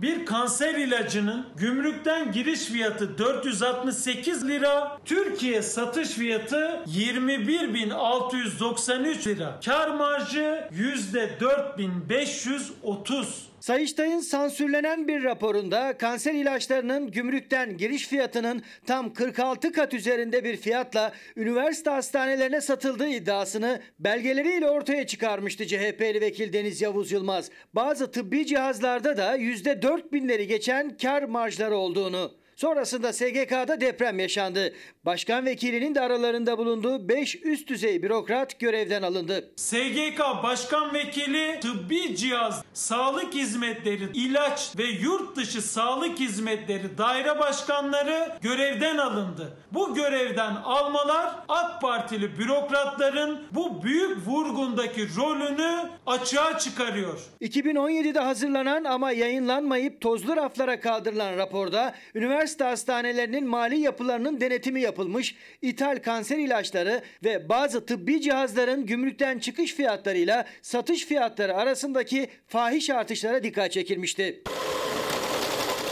[0.00, 9.60] Bir kanser ilacının gümrükten giriş fiyatı 468 lira, Türkiye satış fiyatı 21.693 lira.
[9.64, 13.24] Kar marjı %4530.
[13.66, 21.12] Sayıştay'ın sansürlenen bir raporunda kanser ilaçlarının gümrükten giriş fiyatının tam 46 kat üzerinde bir fiyatla
[21.36, 27.50] üniversite hastanelerine satıldığı iddiasını belgeleriyle ortaya çıkarmıştı CHP'li vekil Deniz Yavuz Yılmaz.
[27.74, 32.45] Bazı tıbbi cihazlarda da %4 binleri geçen kar marjları olduğunu.
[32.56, 34.74] Sonrasında SGK'da deprem yaşandı.
[35.04, 39.50] Başkan vekilinin de aralarında bulunduğu 5 üst düzey bürokrat görevden alındı.
[39.56, 48.32] SGK Başkan Vekili tıbbi cihaz, sağlık hizmetleri, ilaç ve yurt dışı sağlık hizmetleri daire başkanları
[48.42, 49.56] görevden alındı.
[49.72, 57.20] Bu görevden almalar AK Partili bürokratların bu büyük vurgundaki rolünü açığa çıkarıyor.
[57.40, 66.02] 2017'de hazırlanan ama yayınlanmayıp tozlu raflara kaldırılan raporda üniversite hastanelerinin mali yapılarının denetimi yapılmış, ithal
[66.02, 73.72] kanser ilaçları ve bazı tıbbi cihazların gümrükten çıkış fiyatlarıyla satış fiyatları arasındaki fahiş artışlara dikkat
[73.72, 74.42] çekilmişti.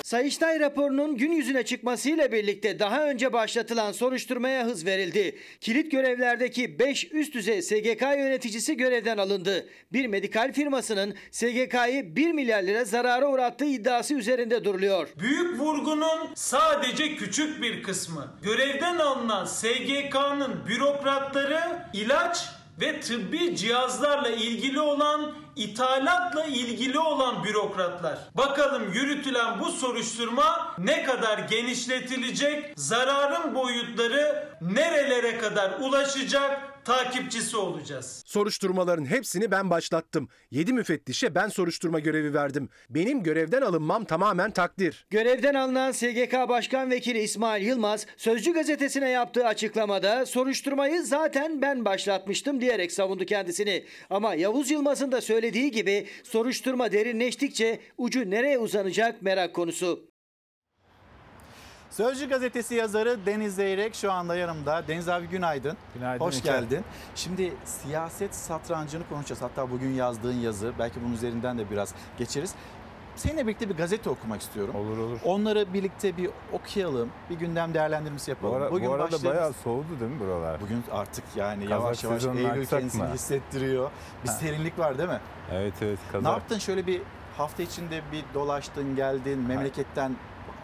[0.04, 5.38] Sayıştay raporunun gün yüzüne çıkmasıyla birlikte daha önce başlatılan soruşturmaya hız verildi.
[5.60, 9.68] Kilit görevlerdeki 5 üst düzey SGK yöneticisi görevden alındı.
[9.92, 15.08] Bir medikal firmasının SGK'yı 1 milyar lira zarara uğrattığı iddiası üzerinde duruluyor.
[15.20, 18.38] Büyük vurgunun sadece küçük bir kısmı.
[18.42, 21.60] Görevden alınan SGK'nın bürokratları
[21.92, 22.48] ilaç
[22.80, 28.18] ve tıbbi cihazlarla ilgili olan ithalatla ilgili olan bürokratlar.
[28.34, 38.22] Bakalım yürütülen bu soruşturma ne kadar genişletilecek, zararın boyutları nerelere kadar ulaşacak takipçisi olacağız.
[38.26, 40.28] Soruşturmaların hepsini ben başlattım.
[40.50, 42.68] 7 müfettişe ben soruşturma görevi verdim.
[42.90, 45.06] Benim görevden alınmam tamamen takdir.
[45.10, 52.60] Görevden alınan SGK Başkan Vekili İsmail Yılmaz, Sözcü gazetesine yaptığı açıklamada soruşturmayı zaten ben başlatmıştım
[52.60, 53.84] diyerek savundu kendisini.
[54.10, 60.13] Ama Yavuz Yılmaz'ın da söylediği gibi soruşturma derinleştikçe ucu nereye uzanacak merak konusu.
[61.96, 64.88] Sözcü gazetesi yazarı Deniz Zeyrek şu anda yanımda.
[64.88, 65.76] Deniz abi günaydın.
[65.94, 66.59] Günaydın Hoş İlker.
[66.62, 66.85] geldin.
[67.14, 69.42] Şimdi siyaset satrancını konuşacağız.
[69.42, 72.54] Hatta bugün yazdığın yazı belki bunun üzerinden de biraz geçeriz.
[73.16, 74.74] Seninle birlikte bir gazete okumak istiyorum.
[74.76, 75.18] Olur olur.
[75.24, 77.11] Onları birlikte bir okuyalım.
[77.30, 78.62] Bir gündem değerlendirmesi Bu, yapalım.
[78.62, 80.61] ara, bugün bu arada başlarımız- bayağı soğudu değil mi buralar?
[80.61, 83.14] Bugün artık yani Kazak yavaş yavaş Eylül kendisini mı?
[83.14, 83.90] hissettiriyor.
[84.24, 84.35] Bir Ha.
[84.35, 85.20] serinlik var değil mi?
[85.52, 85.98] Evet evet.
[86.07, 86.33] Ne Kazak.
[86.33, 87.02] yaptın şöyle bir
[87.37, 90.12] hafta içinde bir dolaştın geldin memleketten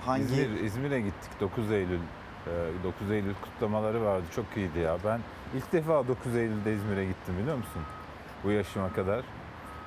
[0.07, 1.99] hangi İzmir, İzmir'e gittik 9 Eylül.
[2.47, 4.25] e, 9 Eylül kutlamaları vardı.
[4.37, 4.97] Çok iyiydi ya.
[5.05, 5.21] Ben
[5.57, 7.83] ilk defa 9 Eylül'de İzmir'e gittim biliyor musun?
[8.45, 9.21] Bu yaşıma kadar.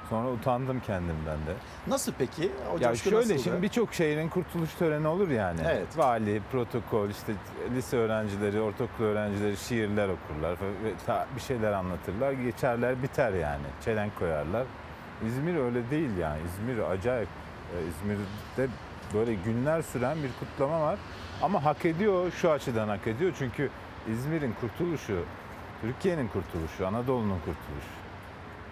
[0.10, 1.54] Sonra utandım kendimden de.
[1.88, 2.52] Nasıl peki?
[2.74, 3.40] O ya şöyle nasıldı?
[3.40, 5.60] şimdi birçok şehrin kurtuluş töreni olur yani.
[5.66, 5.98] Evet.
[5.98, 7.34] Vali, protokol, işte
[7.76, 10.94] lise öğrencileri, ortaokul öğrencileri şiirler okurlar ve
[11.36, 12.32] bir şeyler anlatırlar.
[12.32, 13.66] Geçerler biter yani.
[13.86, 14.64] Çelenk koyarlar.
[15.28, 16.40] İzmir öyle değil yani.
[16.46, 17.30] İzmir acayip.
[17.74, 18.68] Ee, İzmir'de
[19.14, 21.00] böyle günler süren bir kutlama var.
[21.42, 23.32] Ama hak ediyor, şu açıdan hak ediyor.
[23.40, 23.70] Çünkü
[24.12, 25.20] İzmir'in kurtuluşu,
[25.82, 27.94] Türkiye'nin kurtuluşu, Anadolu'nun kurtuluşu.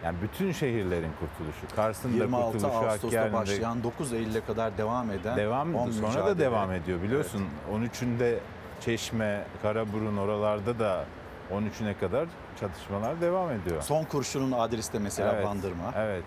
[0.03, 1.75] Yani bütün şehirlerin kurtuluşu.
[1.75, 5.91] Kars'ın da 26 kurtuluşu, Ağustos'ta Hakkari'nin de- başlayan 9 Eylül'e kadar devam eden Devam on
[5.91, 7.45] sonra da devam ediyor biliyorsun.
[7.73, 8.37] 13'ünde
[8.81, 11.05] Çeşme, Karaburun oralarda da
[11.51, 12.27] 13'üne kadar
[12.59, 13.81] çatışmalar devam ediyor.
[13.81, 15.93] Son kurşunun adreste mesela Evet, Bandırma.
[15.95, 16.23] Evet.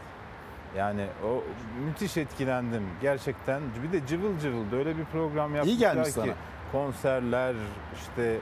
[0.76, 1.42] Yani o
[1.86, 3.62] müthiş etkilendim gerçekten.
[3.82, 6.32] Bir de cıvıl cıvıl da öyle bir program yapmışlar gelmiş ki sana.
[6.72, 7.54] konserler,
[7.94, 8.36] işte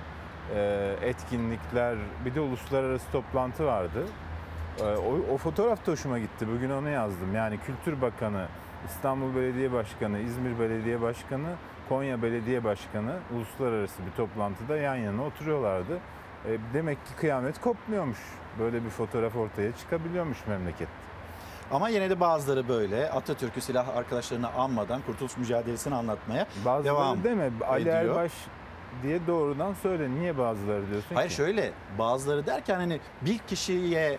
[0.55, 4.07] e, etkinlikler, bir de uluslararası toplantı vardı.
[4.81, 6.47] E, o, o fotoğraf da hoşuma gitti.
[6.57, 7.35] Bugün onu yazdım.
[7.35, 8.47] Yani Kültür Bakanı,
[8.87, 11.49] İstanbul Belediye Başkanı, İzmir Belediye Başkanı,
[11.89, 15.99] Konya Belediye Başkanı uluslararası bir toplantıda yan yana oturuyorlardı.
[16.49, 18.19] E, demek ki kıyamet kopmuyormuş.
[18.59, 20.89] Böyle bir fotoğraf ortaya çıkabiliyormuş memleket.
[21.73, 27.51] Ama yine de bazıları böyle Atatürk'ü silah arkadaşlarını anmadan kurtuluş mücadelesini anlatmaya Bazıları devam deme.
[27.69, 27.97] Ali ediyor.
[27.97, 28.33] Erbaş
[29.03, 30.11] diye doğrudan söyle.
[30.11, 31.35] Niye bazıları diyorsun Hayır ki?
[31.35, 34.19] şöyle bazıları derken hani bir kişiye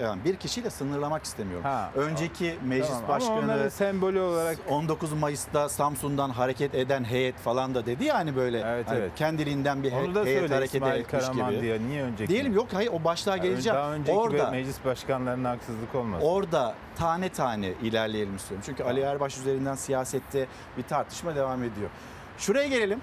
[0.00, 1.64] yani bir kişiyle sınırlamak istemiyorum.
[1.64, 7.74] Ha, Önceki meclis Tamam, ama başkanı sembolü olarak 19 Mayıs'ta Samsun'dan hareket eden heyet falan
[7.74, 9.10] da dedi ya hani böyle Evet, hani evet.
[9.16, 11.62] kendiliğinden bir Onu da heyet söyle hareket İsmail etmiş Karaman gibi.
[11.62, 11.80] diye.
[11.88, 12.28] Niye önceki?
[12.28, 13.76] Diyelim yok hayır o başlığa Yani geleceğim.
[13.76, 16.26] Daha önceki Orada meclis başkanlarına haksızlık olmasın.
[16.26, 18.62] Orada tane tane ilerleyelim istiyorum.
[18.66, 20.46] Çünkü Ali Erbaş üzerinden siyasette
[20.78, 21.90] bir tartışma devam ediyor.
[22.38, 23.00] Şuraya gelelim.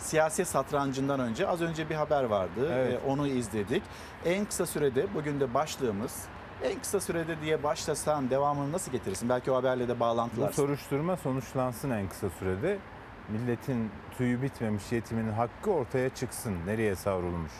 [0.00, 2.70] Siyaset satrancından önce az önce bir haber vardı.
[2.72, 2.92] Evet.
[2.92, 3.82] Ee, onu izledik.
[4.24, 6.24] En kısa sürede bugün de başlığımız
[6.64, 9.28] en kısa sürede diye başlasan devamını nasıl getirirsin?
[9.28, 10.52] Belki o haberle de Bu bağlantılar.
[10.52, 12.78] soruşturma sonuçlansın en kısa sürede.
[13.28, 16.54] Milletin tüyü bitmemiş yetiminin hakkı ortaya çıksın.
[16.66, 17.52] Nereye savrulmuş,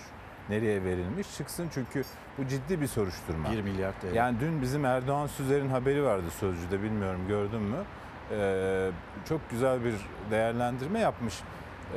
[0.48, 1.68] nereye verilmiş çıksın.
[1.74, 2.04] Çünkü
[2.38, 3.50] bu ciddi bir soruşturma.
[3.52, 4.14] 1 milyar TL.
[4.14, 7.76] Yani dün bizim Erdoğan Süzer'in haberi vardı Sözcü'de bilmiyorum gördün mü?
[8.32, 8.90] Ee,
[9.28, 9.94] çok güzel bir
[10.30, 11.34] değerlendirme yapmış.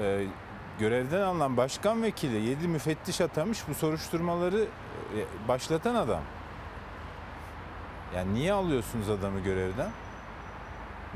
[0.02, 0.26] Ee,
[0.80, 4.60] görevden alınan başkan vekili 7 müfettiş atamış bu soruşturmaları
[5.18, 6.22] e, başlatan adam.
[8.16, 9.90] Yani niye alıyorsunuz adamı görevden?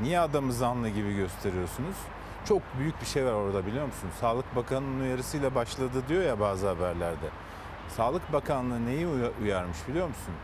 [0.00, 1.96] Niye adamı zanlı gibi gösteriyorsunuz?
[2.44, 4.10] Çok büyük bir şey var orada biliyor musun?
[4.20, 7.26] Sağlık Bakanı'nın uyarısıyla başladı diyor ya bazı haberlerde.
[7.96, 10.34] Sağlık Bakanlığı neyi uya- uyarmış biliyor musun?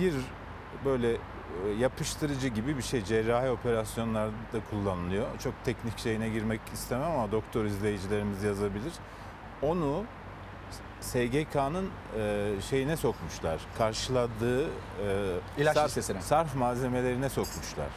[0.00, 0.14] Bir
[0.84, 1.18] böyle e,
[1.78, 4.32] yapıştırıcı gibi bir şey cerrahi operasyonlarda
[4.70, 5.26] kullanılıyor.
[5.38, 8.92] Çok teknik şeyine girmek istemem ama doktor izleyicilerimiz yazabilir.
[9.62, 10.04] Onu
[11.00, 13.60] SGK'nın e, şeyine sokmuşlar.
[13.78, 14.68] Karşıladığı e,
[15.58, 16.22] İlaç sarf, listesine.
[16.22, 17.88] sarf malzemelerine sokmuşlar.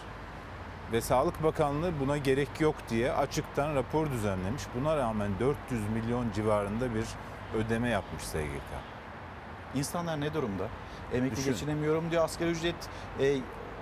[0.91, 4.63] Ve Sağlık Bakanlığı buna gerek yok diye açıktan rapor düzenlemiş.
[4.75, 7.05] Buna rağmen 400 milyon civarında bir
[7.57, 8.61] ödeme yapmış SGK.
[9.75, 10.67] İnsanlar ne durumda?
[11.13, 11.51] Emekli Düşün.
[11.51, 12.75] geçinemiyorum diyor asgari ücret.
[13.19, 13.37] E,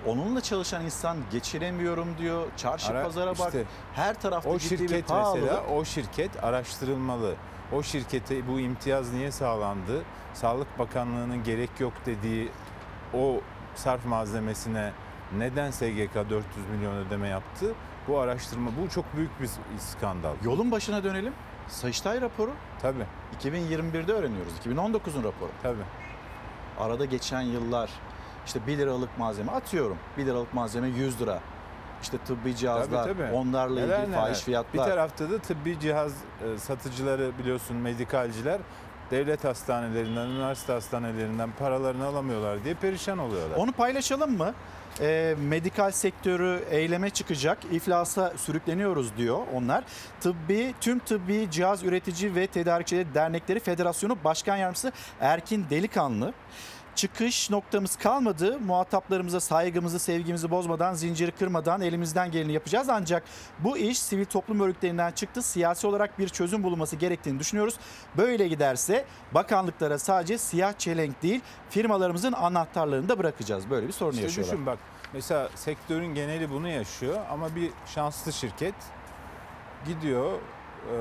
[0.06, 2.46] onunla çalışan insan geçinemiyorum diyor.
[2.56, 3.38] Çarşı Ara- pazara bak.
[3.46, 3.64] işte
[3.94, 5.42] Her tarafta O ciddi bir şirket pahalılık.
[5.42, 7.34] mesela o şirket araştırılmalı.
[7.72, 10.02] O şirkete bu imtiyaz niye sağlandı?
[10.34, 12.50] Sağlık Bakanlığı'nın gerek yok dediği
[13.14, 13.40] o
[13.74, 14.92] sarf malzemesine
[15.38, 16.44] neden SGK 400
[16.76, 17.74] milyon ödeme yaptı?
[18.08, 20.34] Bu araştırma bu çok büyük bir skandal.
[20.44, 21.32] Yolun başına dönelim.
[21.68, 22.50] Sayıştay raporu
[22.82, 23.04] Tabii.
[23.40, 24.52] 2021'de öğreniyoruz.
[24.66, 25.50] 2019'un raporu.
[25.62, 25.82] Tabii.
[26.78, 27.90] Arada geçen yıllar
[28.46, 29.96] işte 1 liralık malzeme atıyorum.
[30.18, 31.40] 1 liralık malzeme 100 lira.
[32.02, 33.32] İşte tıbbi cihazlar, Tabii, tabii.
[33.32, 34.20] onlarla Neler ilgili neler.
[34.22, 34.72] fahiş fiyatlar.
[34.86, 36.12] Bir tarafta da tıbbi cihaz
[36.54, 38.60] e, satıcıları biliyorsun medikalciler
[39.10, 43.56] devlet hastanelerinden, üniversite hastanelerinden paralarını alamıyorlar diye perişan oluyorlar.
[43.56, 44.54] Onu paylaşalım mı?
[45.00, 49.84] Ee, medikal sektörü eyleme çıkacak, iflasa sürükleniyoruz diyor onlar.
[50.20, 56.32] Tıbbi, tüm tıbbi cihaz üretici ve tedarikçileri dernekleri Federasyonu Başkan Yardımcısı Erkin Delikanlı.
[56.94, 58.58] Çıkış noktamız kalmadı.
[58.60, 62.88] Muhataplarımıza saygımızı, sevgimizi bozmadan, zinciri kırmadan elimizden geleni yapacağız.
[62.88, 63.22] Ancak
[63.58, 65.42] bu iş sivil toplum örgütlerinden çıktı.
[65.42, 67.74] Siyasi olarak bir çözüm bulunması gerektiğini düşünüyoruz.
[68.16, 71.40] Böyle giderse bakanlıklara sadece siyah çelenk değil,
[71.70, 73.70] firmalarımızın anahtarlarını da bırakacağız.
[73.70, 74.52] Böyle bir sorun İşte yaşıyorlar.
[74.54, 74.78] düşün bak
[75.12, 78.74] mesela sektörün geneli bunu yaşıyor ama bir şanslı şirket
[79.86, 80.96] gidiyor e,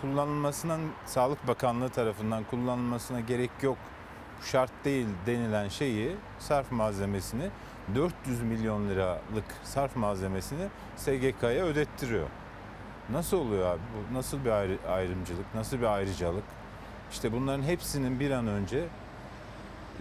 [0.00, 3.78] kullanılmasının Sağlık Bakanlığı tarafından kullanılmasına gerek yok
[4.42, 7.48] şart değil denilen şeyi sarf malzemesini
[7.94, 10.66] 400 milyon liralık sarf malzemesini
[10.96, 12.26] SGK'ya ödettiriyor.
[13.10, 13.80] Nasıl oluyor abi?
[14.10, 15.54] Bu nasıl bir ayrı- ayrımcılık?
[15.54, 16.44] Nasıl bir ayrıcalık?
[17.12, 18.84] İşte bunların hepsinin bir an önce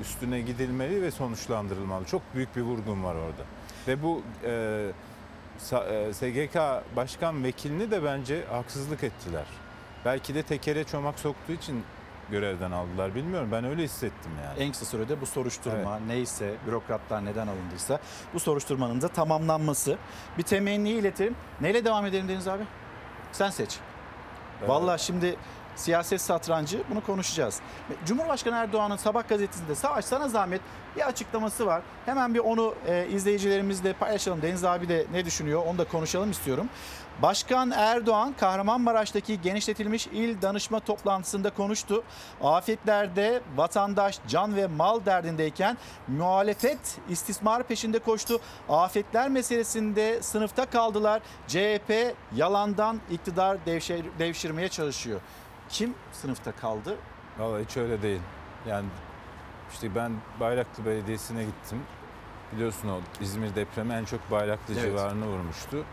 [0.02, 2.06] üstüne gidilmeli ve sonuçlandırılmalı.
[2.06, 3.44] Çok büyük bir vurgun var orada.
[3.88, 4.86] Ve bu e,
[5.60, 9.46] Sa- e, SGK Başkan Vekilini de bence haksızlık ettiler.
[10.06, 11.84] Belki de tekere çomak soktuğu için
[12.32, 13.50] görevden aldılar bilmiyorum.
[13.52, 14.60] Ben öyle hissettim yani.
[14.60, 18.00] En kısa sürede bu soruşturma neyse bürokratlar neden alındıysa
[18.34, 19.98] bu soruşturmanın da tamamlanması.
[20.38, 21.36] Bir temenni iletelim.
[21.62, 22.64] Neyle devam edelim Deniz abi?
[23.32, 23.80] Sen seç.
[24.60, 24.70] Evet.
[24.70, 25.36] Vallahi şimdi
[25.76, 27.62] siyaset satrancı bunu konuşacağız.
[28.06, 30.62] Cumhurbaşkanı Erdoğan'ın Sabah gazetesinde Savaş sana zahmet
[30.96, 31.82] bir açıklaması var.
[32.06, 34.42] Hemen bir onu e, izleyicilerimizle paylaşalım.
[34.42, 36.70] Deniz abi de ne düşünüyor onu da konuşalım istiyorum.
[37.22, 42.04] Başkan Erdoğan Kahramanmaraş'taki genişletilmiş il danışma toplantısında konuştu.
[42.42, 48.40] Afetlerde vatandaş can ve mal derdindeyken muhalefet istismar peşinde koştu.
[48.70, 51.22] Afetler meselesinde sınıfta kaldılar.
[51.48, 55.22] CHP yalandan iktidar devşir, devşirmeye çalışıyor.
[55.70, 56.96] Kim sınıfta kaldı?
[57.40, 58.22] Vallahi hiç öyle değil.
[58.68, 58.86] Yani
[59.74, 61.82] işte ben Bayraklı Belediyesi'ne gittim.
[62.54, 64.84] Biliyorsun o İzmir depremi en çok Bayraklı Evet.
[64.84, 65.86] civarını vurmuştu.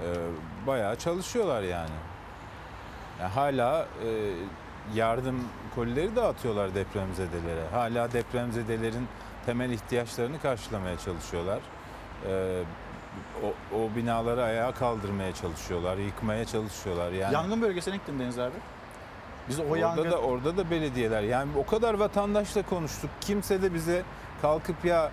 [0.00, 1.90] Ee, bayağı çalışıyorlar yani.
[3.20, 4.32] yani hala e,
[4.94, 7.68] yardım kolileri dağıtıyorlar depremzedelere.
[7.72, 9.08] Hala depremzedelerin
[9.46, 11.58] temel ihtiyaçlarını karşılamaya çalışıyorlar.
[12.26, 12.62] Ee,
[13.42, 17.12] o, o binaları ayağa kaldırmaya çalışıyorlar, yıkmaya çalışıyorlar.
[17.12, 18.56] Yani Yangın bölgesine gittim Deniz abi.
[19.48, 20.10] Biz o orada yangın...
[20.10, 23.10] da orada da belediyeler yani o kadar vatandaşla konuştuk.
[23.20, 24.02] Kimse de bize
[24.42, 25.10] kalkıp ya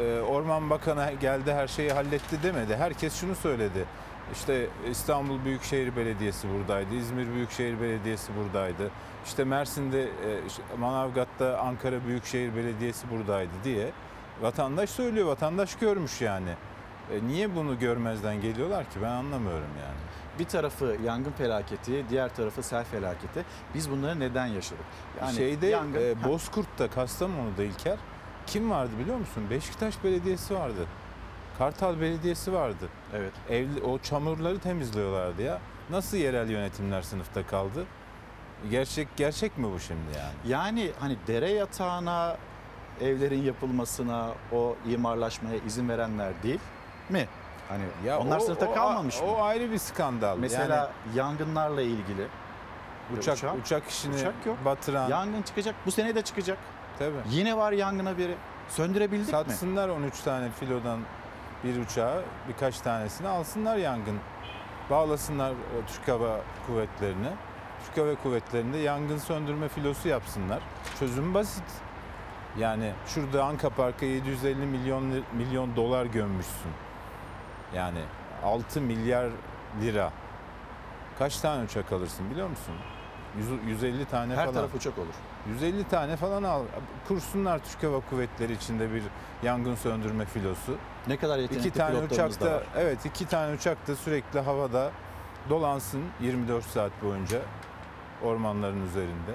[0.00, 2.76] e, Orman Bakanı geldi her şeyi halletti demedi.
[2.76, 3.84] Herkes şunu söyledi.
[4.32, 6.94] İşte İstanbul Büyükşehir Belediyesi buradaydı.
[6.94, 8.90] İzmir Büyükşehir Belediyesi buradaydı.
[9.26, 10.08] İşte Mersin'de, e,
[10.78, 13.90] Manavgat'ta Ankara Büyükşehir Belediyesi buradaydı diye
[14.42, 15.26] vatandaş söylüyor.
[15.26, 16.50] Vatandaş görmüş yani.
[17.12, 19.98] E, niye bunu görmezden geliyorlar ki ben anlamıyorum yani.
[20.38, 23.44] Bir tarafı yangın felaketi, diğer tarafı sel felaketi.
[23.74, 24.84] Biz bunları neden yaşadık?
[25.36, 26.24] Şeyde yangın- e.
[26.24, 27.96] Bozkurt'ta Kastamonu'da İlker
[28.46, 29.42] kim vardı biliyor musun?
[29.50, 30.86] Beşiktaş Belediyesi vardı.
[31.58, 32.88] Kartal Belediyesi vardı.
[33.16, 33.32] Evet.
[33.50, 35.58] Evli, o çamurları temizliyorlardı ya.
[35.90, 37.84] Nasıl yerel yönetimler sınıfta kaldı?
[38.70, 40.32] Gerçek gerçek mi bu şimdi yani?
[40.52, 42.36] Yani hani dere yatağına
[43.00, 46.60] evlerin yapılmasına, o imarlaşmaya izin verenler değil
[47.08, 47.28] mi?
[47.68, 47.82] Hani
[48.18, 49.26] onlar o- sınıfta o- kalmamış mı?
[49.26, 50.36] O ayrı bir skandal.
[50.38, 52.26] Mesela yangınlarla ilgili
[53.18, 54.56] Uçak- Uçak- uçak işini uçak yok.
[54.64, 55.74] batıran- Yangın çıkacak.
[55.86, 56.58] Bu sene de çıkacak.
[56.98, 57.14] Tabii.
[57.30, 58.34] Yine var yangına biri.
[58.68, 59.30] Söndürebildik mi?
[59.30, 61.00] Satsınlar 13 tane filodan
[61.64, 64.18] bir uçağı birkaç tanesini alsınlar yangın
[64.90, 65.52] Bağlasınlar
[65.86, 67.32] Türk Hava Kuvvetleri'ne.
[67.86, 70.60] Türk Hava Kuvvetleri'nde yangın söndürme filosu yapsınlar.
[70.98, 71.64] Çözüm basit.
[72.58, 76.70] Yani şurada Anka Park'a 750 milyon milyon dolar gömmüşsün.
[77.74, 78.00] Yani
[78.44, 79.28] 6 milyar
[79.82, 80.12] lira.
[81.18, 82.74] Kaç tane uçak alırsın biliyor musun?
[83.38, 84.54] Yüz- 150 tane Her falan.
[84.54, 85.14] taraf uçak olur.
[85.48, 86.62] 150 tane falan al.
[87.08, 89.02] Kursunlar Türk Hava Kuvvetleri içinde bir
[89.42, 90.76] yangın söndürme filosu.
[91.06, 92.62] Ne kadar yetenekli İki tane pilotlarımız uçak da da var.
[92.76, 94.90] evet iki tane uçak da sürekli havada
[95.50, 97.38] dolansın 24 saat boyunca
[98.22, 99.32] ormanların üzerinde.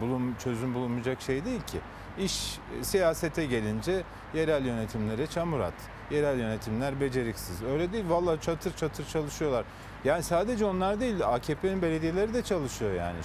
[0.00, 1.78] Bulun, çözüm bulunmayacak şey değil ki.
[2.18, 4.02] İş e, siyasete gelince
[4.34, 5.74] yerel yönetimlere çamur at.
[6.10, 7.62] Yerel yönetimler beceriksiz.
[7.62, 8.04] Öyle değil.
[8.08, 9.64] Vallahi çatır çatır çalışıyorlar.
[10.04, 13.18] Yani sadece onlar değil AKP'nin belediyeleri de çalışıyor yani.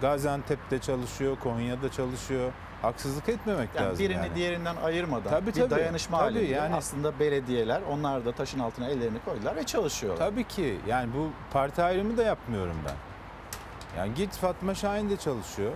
[0.00, 2.52] Gaziantep'te çalışıyor, Konya'da çalışıyor.
[2.82, 4.34] Haksızlık etmemek Yani lazım birini yani.
[4.34, 5.70] diğerinden ayırmadan Tabii, bir tabii.
[5.70, 10.26] dayanışma Tabii, halinde yani- aslında belediyeler onlar da taşın altına ellerini koydular ve çalışıyorlar.
[10.30, 10.80] Tabii ki.
[10.88, 12.94] Yani bu parti ayrımı da yapmıyorum ben.
[13.98, 15.72] Yani git Fatma Şahin de çalışıyor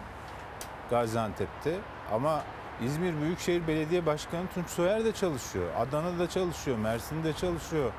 [0.91, 1.75] Gaziantep'te
[2.13, 2.43] ama
[2.85, 5.65] İzmir Büyükşehir Belediye Başkanı Tunç Soyer de çalışıyor.
[5.79, 7.91] Adana'da çalışıyor, Mersin'de çalışıyor.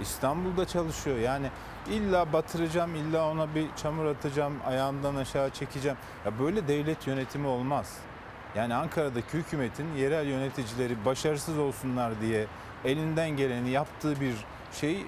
[0.00, 1.18] İstanbul'da çalışıyor.
[1.18, 1.50] Yani
[1.88, 5.96] illa batıracağım, illa ona bir çamur atacağım, ayağından aşağı çekeceğim.
[6.24, 7.96] Ya böyle devlet yönetimi olmaz.
[8.54, 12.46] Yani Ankara'daki hükümetin yerel yöneticileri başarısız olsunlar diye
[12.84, 14.34] elinden geleni yaptığı bir
[14.80, 15.04] şey e,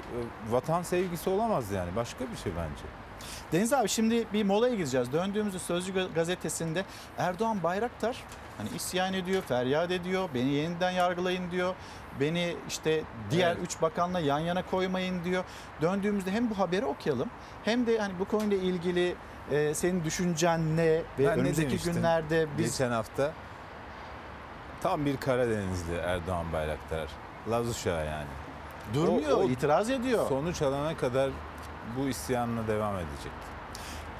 [0.50, 1.96] vatan sevgisi olamaz yani.
[1.96, 2.82] Başka bir şey bence.
[3.52, 5.12] Deniz abi şimdi bir molaya gideceğiz.
[5.12, 6.84] Döndüğümüzde Sözcü Ga- gazetesinde
[7.18, 8.16] Erdoğan Bayraktar
[8.58, 11.74] hani isyan ediyor, feryat ediyor, beni yeniden yargılayın diyor.
[12.20, 13.62] Beni işte diğer Evet.
[13.64, 15.44] üç bakanla yan yana koymayın diyor.
[15.82, 17.28] Döndüğümüzde hem bu haberi okuyalım
[17.64, 19.14] hem de hani bu konuyla ilgili
[19.50, 23.32] e, senin düşüncen ne ve Ben ne önümüzdeki demiştim günlerde biz Geçen hafta
[24.82, 27.08] tam bir Karadenizli Erdoğan Bayraktar.
[27.50, 28.26] Laz uşağı yani.
[28.94, 30.28] durmuyor, itiraz ediyor.
[30.28, 31.30] Sonuç alana kadar
[31.96, 33.32] bu isyanla devam edecek.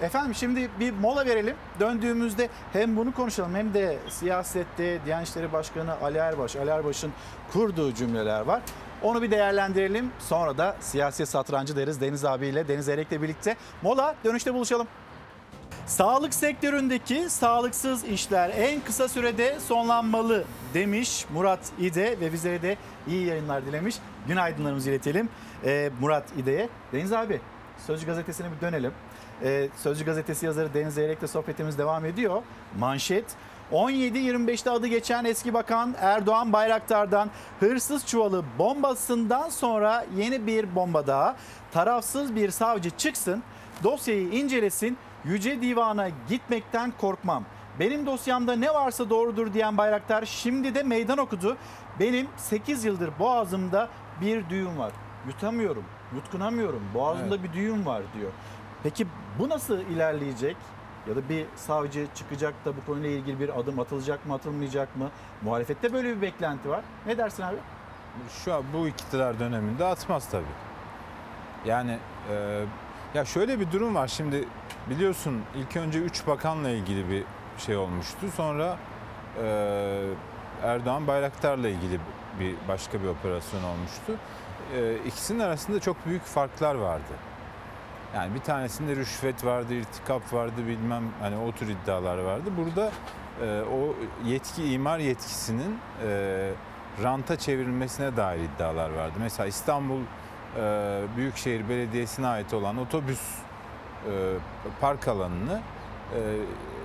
[0.03, 1.57] Efendim şimdi bir mola verelim.
[1.81, 7.13] Döndüğümüzde hem bunu konuşalım hem de siyasette Diyanet İşleri Başkanı Ali Erbaş, Ali Erbaş'ın
[7.53, 8.63] kurduğu cümleler var.
[9.03, 10.11] Onu bir değerlendirelim.
[10.19, 13.57] Sonra da siyaset satrancı deriz Deniz abiyle, Deniz Erek'le birlikte.
[13.83, 14.87] Mola dönüşte buluşalım.
[15.87, 20.45] Sağlık sektöründeki sağlıksız işler en kısa sürede sonlanmalı
[20.75, 22.77] demiş Murat İde ve bizlere de
[23.07, 23.97] iyi yayınlar dilemiş.
[24.29, 25.29] Günaydınlarımızı iletelim
[25.65, 26.69] Ee, Murat İde'ye.
[26.93, 27.41] Deniz abi
[27.87, 28.93] Sözcü gazetesine bir dönelim.
[29.45, 32.43] Ee, Sözcü gazetesi yazarı Deniz Zeyrek'le sohbetimiz devam ediyor.
[32.79, 33.25] Manşet
[33.73, 37.31] 17-25'te adı geçen eski bakan Erdoğan Bayraktar'dan
[37.61, 41.37] hırsız çuvalı bombasından sonra yeni bir bomba daha.
[41.73, 43.43] Tarafsız bir savcı çıksın,
[43.85, 47.45] dosyayı incelesin, Yüce Divan'a gitmekten korkmam.
[47.81, 51.57] Benim dosyamda ne varsa doğrudur diyen Bayraktar şimdi de meydan okudu.
[52.01, 53.89] Benim 8 yıldır boğazımda
[54.21, 54.93] bir düğüm var.
[55.27, 55.85] Yutamıyorum,
[56.15, 56.83] yutkunamıyorum.
[56.95, 58.31] Boğazımda bir düğüm var diyor.
[58.83, 59.07] Peki
[59.39, 60.57] bu nasıl ilerleyecek?
[61.09, 65.11] Ya da bir savcı çıkacak da bu konuyla ilgili bir adım atılacak mı, atılmayacak mı?
[65.43, 66.81] Muhalefette böyle bir beklenti var.
[67.07, 67.57] Ne dersin abi?
[68.45, 70.45] Şu an bu iktidar döneminde atmaz tabii.
[71.67, 71.99] Yani
[72.31, 72.65] e,
[73.15, 74.45] ya şöyle bir durum var şimdi
[74.91, 77.25] biliyorsun ilk önce 3 bakanla ilgili bir
[77.59, 78.27] şey olmuştu.
[78.37, 78.77] Sonra
[79.43, 80.05] e,
[80.63, 82.01] Erdoğan Bayraktar'la ilgili
[82.41, 84.13] bir başka bir operasyon olmuştu.
[84.77, 87.13] E, ikisinin arasında çok büyük farklar vardı.
[88.15, 92.51] Yani bir tanesinde rüşvet vardı, irtikap vardı bilmem hani o tür iddialar vardı.
[92.57, 92.91] Burada
[93.43, 93.95] e, o
[94.29, 96.51] yetki imar yetkisinin e,
[97.03, 99.15] ranta çevrilmesine dair iddialar vardı.
[99.21, 100.01] Mesela İstanbul
[100.57, 103.21] e, Büyükşehir Belediyesi'ne ait olan otobüs
[104.07, 104.13] e,
[104.81, 105.61] park alanını
[106.15, 106.21] e,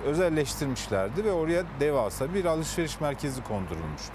[0.04, 4.14] özelleştirmişlerdi ve oraya devasa bir alışveriş merkezi kondurulmuştu.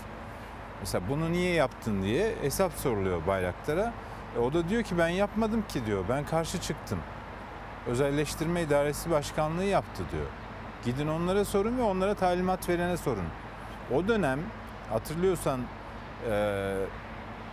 [0.79, 3.93] Mesela bunu niye yaptın diye hesap soruluyor Bayraktar'a.
[4.35, 6.05] E, o da diyor ki ben yapmadım ki diyor.
[6.09, 6.99] Ben karşı çıktım.
[7.87, 10.25] Özelleştirme İdaresi Başkanlığı yaptı diyor.
[10.85, 13.25] Gidin onlara sorun ve onlara talimat verene sorun.
[13.93, 14.39] O dönem
[14.89, 15.59] hatırlıyorsan
[16.29, 16.75] e,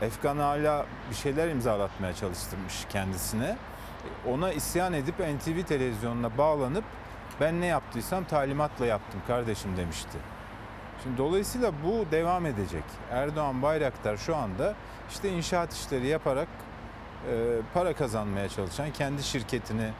[0.03, 3.57] Efkan hala bir şeyler imzalatmaya çalıştırmış kendisine.
[4.27, 6.85] Ona isyan edip NTV televizyonuna bağlanıp
[7.41, 10.19] ben ne yaptıysam talimatla yaptım kardeşim demişti.
[11.03, 12.85] Şimdi dolayısıyla bu devam edecek.
[13.11, 14.75] Erdoğan Bayraktar şu anda
[15.11, 16.49] işte inşaat işleri yaparak
[17.31, 19.91] e, para kazanmaya çalışan, kendi şirketini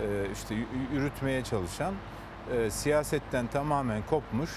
[0.00, 0.54] e, işte
[0.92, 1.94] yürütmeye çalışan,
[2.54, 4.50] e, siyasetten tamamen kopmuş,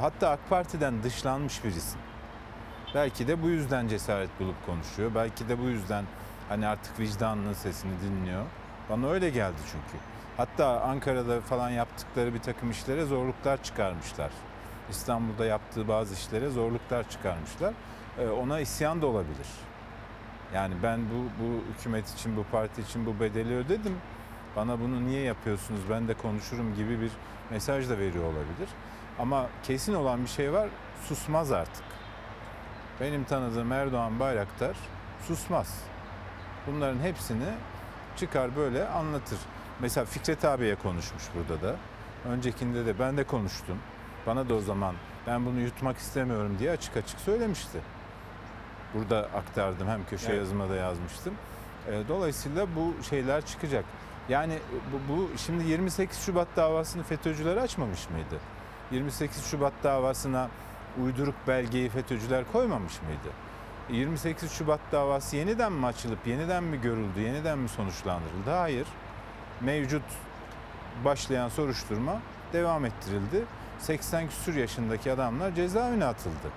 [0.00, 2.00] hatta AK Parti'den dışlanmış bir isim.
[2.94, 5.10] Belki de bu yüzden cesaret bulup konuşuyor.
[5.14, 6.04] Belki de bu yüzden
[6.48, 8.44] hani artık vicdanının sesini dinliyor.
[8.90, 10.04] Bana öyle geldi çünkü.
[10.36, 14.30] Hatta Ankara'da falan yaptıkları bir takım işlere zorluklar çıkarmışlar.
[14.90, 17.74] İstanbul'da yaptığı bazı işlere zorluklar çıkarmışlar.
[18.20, 19.46] Ee, Ona isyan da olabilir.
[20.54, 23.96] Yani ben bu, bu hükümet için, bu parti için bu bedeli ödedim.
[24.56, 27.10] Bana bunu niye yapıyorsunuz ben de konuşurum gibi bir
[27.50, 28.68] mesaj da veriyor olabilir.
[29.18, 30.68] Ama kesin olan bir şey var
[31.04, 31.84] susmaz artık.
[33.00, 34.76] Benim tanıdığım Erdoğan Bayraktar
[35.26, 35.80] susmaz.
[36.66, 37.44] Bunların hepsini
[38.16, 39.38] çıkar böyle anlatır.
[39.80, 41.76] Mesela Fikret abiye konuşmuş burada da.
[42.28, 43.78] Öncekinde de ben de konuştum.
[44.26, 44.94] Bana da o zaman
[45.26, 47.78] ben bunu yutmak istemiyorum diye açık açık söylemişti.
[48.94, 50.38] Burada aktardım hem köşe Evet.
[50.38, 51.34] yazıma da yazmıştım.
[51.88, 53.84] E, Dolayısıyla bu şeyler çıkacak.
[54.28, 54.58] Yani
[54.92, 58.40] bu, bu şimdi 28 Şubat davasını FETÖ'cüler açmamış mıydı?
[58.90, 60.48] 28 Şubat davasına
[61.04, 63.34] uyduruk belgeyi FETÖ'cüler koymamış mıydı?
[64.00, 68.50] 28 Şubat davası yeniden mi açılıp yeniden mi görüldü, yeniden mi sonuçlandırıldı?
[68.50, 68.86] Hayır.
[69.60, 70.02] Mevcut
[71.04, 72.20] başlayan soruşturma
[72.52, 73.44] devam ettirildi.
[73.78, 76.50] 80 küsür yaşındaki adamlar cezaevine atıldı.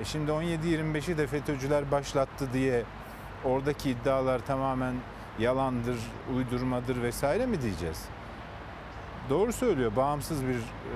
[0.00, 2.84] E şimdi 17-25'i de FETÖ'cüler başlattı diye
[3.44, 4.94] oradaki iddialar tamamen
[5.38, 5.96] yalandır,
[6.36, 8.04] uydurmadır vesaire mi diyeceğiz?
[9.30, 9.96] Doğru söylüyor.
[9.96, 10.94] Bağımsız bir, e,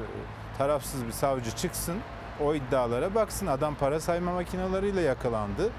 [0.58, 1.94] tarafsız bir savcı çıksın,
[2.40, 3.46] o iddialara baksın.
[3.46, 5.70] Adam para sayma makinalarıyla yakalandı.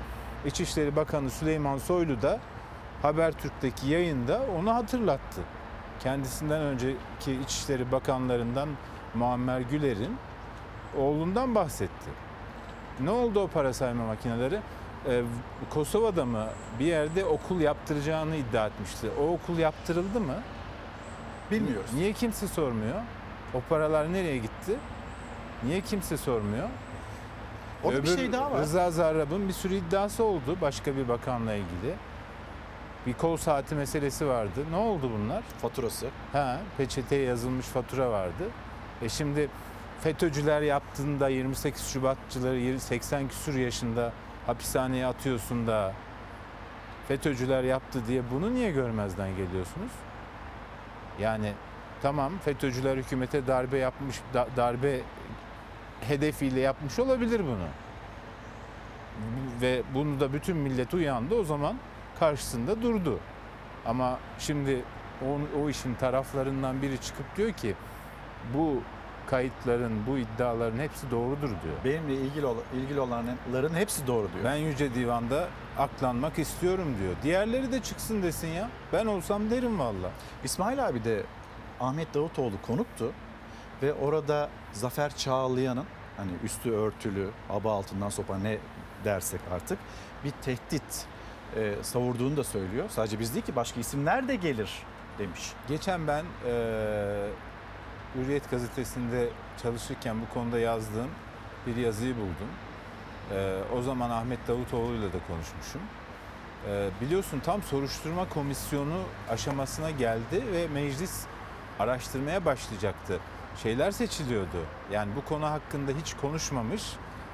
[0.46, 2.40] İçişleri Bakanı Süleyman Soylu da
[3.02, 5.42] Habertürk'teki yayında onu hatırlattı.
[6.00, 8.70] Kendisinden önceki İçişleri Bakanlarından
[9.16, 10.18] Muammer Güler'in
[10.98, 12.25] oğlundan bahsetti.
[13.00, 14.60] Ne oldu o para sayma makineleri?
[15.08, 15.22] Ee,
[15.70, 16.46] Kosova'da mı
[16.80, 19.08] bir yerde okul yaptıracağını iddia etmişti.
[19.22, 20.36] O okul yaptırıldı mı?
[21.52, 21.94] Bilmiyoruz.
[21.94, 23.02] Niye kimse sormuyor?
[23.54, 24.76] O paralar nereye gitti?
[25.64, 26.70] Niye kimse sormuyor?
[27.84, 28.62] Orada bir Öbür şey daha var.
[28.62, 31.94] Rıza Zarrab'ın bir sürü iddiası oldu başka bir bakanla ilgili.
[33.08, 34.66] Bir kol saati meselesi vardı.
[34.72, 35.44] Ne oldu bunlar?
[35.62, 36.08] Faturası.
[36.34, 38.44] Ha, peçeteye yazılmış fatura vardı.
[39.02, 39.50] E şimdi
[40.02, 44.12] FETÖ'cüler yaptığında 28 Şubatçıları 80 küsur yaşında
[44.46, 45.94] hapishaneye atıyorsun da
[47.08, 49.92] FETÖ'cüler yaptı diye bunu niye görmezden geliyorsunuz?
[51.20, 51.54] Yani
[52.02, 55.00] tamam FETÖ'cüler hükümete darbe yapmış, da- darbe
[56.02, 57.68] hedefiyle yapmış olabilir bunu.
[59.62, 61.76] Ve bunu da bütün millet uyandı o zaman
[62.20, 63.20] karşısında durdu.
[63.86, 64.82] Ama şimdi
[65.26, 67.76] o, o işin taraflarından biri çıkıp diyor ki
[68.54, 68.82] bu
[69.30, 71.76] kayıtların, bu iddiaların hepsi doğrudur diyor.
[71.86, 74.44] Benimle ilgili ol- ilgili olanların hepsi doğru diyor.
[74.44, 75.48] Ben Yüce Divan'da
[75.78, 77.14] aklanmak istiyorum diyor.
[77.24, 78.70] Diğerleri de çıksın desin ya.
[78.94, 80.12] Ben olsam derim valla.
[80.44, 81.24] İsmail abi de
[81.80, 83.12] Ahmet Davutoğlu konuktu
[83.84, 85.86] ve orada Zafer Çağlayan'ın
[86.18, 88.58] hani üstü örtülü, aba altından sopa ne
[89.06, 89.80] dersek artık
[90.24, 91.06] bir tehdit
[91.56, 92.86] e, savurduğunu da söylüyor.
[92.90, 94.70] Sadece biz değil ki başka isimler de gelir
[95.20, 95.54] demiş.
[95.68, 96.54] Geçen ben eee
[98.18, 99.30] Hürriyet gazetesinde
[99.64, 101.10] çalışırken bu konuda yazdığım
[101.68, 102.50] bir yazıyı buldum.
[103.32, 105.82] Eee, o zaman Ahmet Davutoğlu'yla da konuşmuşum.
[106.68, 108.98] Eee, biliyorsun tam soruşturma komisyonu
[109.30, 111.26] aşamasına geldi ve meclis
[111.80, 113.20] araştırmaya başlayacaktı.
[113.64, 114.66] Şeyler seçiliyordu.
[114.92, 116.84] Yani bu konu hakkında hiç konuşmamış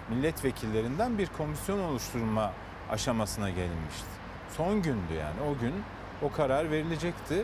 [0.09, 2.51] milletvekillerinden bir komisyon oluşturma
[2.91, 4.05] aşamasına gelinmişti.
[4.57, 5.73] Son gündü yani o gün
[6.21, 7.43] o karar verilecekti.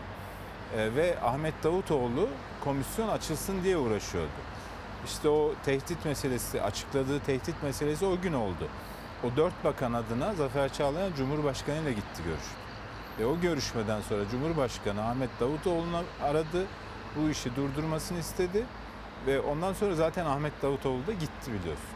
[0.75, 2.29] Ee, ve Ahmet Davutoğlu
[2.63, 4.29] komisyon açılsın diye uğraşıyordu.
[5.05, 8.67] İşte o tehdit meselesi, açıkladığı tehdit meselesi o gün oldu.
[9.23, 12.55] O dört bakan adına Zafer Çağlayan Cumhurbaşkanı ile gitti görüştü.
[13.19, 16.65] Ve o görüşmeden sonra Cumhurbaşkanı Ahmet Davutoğlu'nu aradı.
[17.15, 18.65] Bu işi durdurmasını istedi.
[19.27, 21.89] Ve ondan sonra zaten Ahmet Davutoğlu da gitti biliyorsun.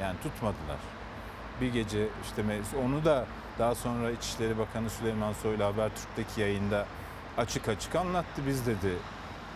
[0.00, 0.78] Yani tutmadılar.
[1.60, 2.42] Bir gece işte
[2.84, 3.26] onu da
[3.58, 6.86] daha sonra İçişleri Bakanı Süleyman Soylu Habertürk'teki yayında
[7.38, 8.42] açık açık anlattı.
[8.46, 8.92] Biz dedi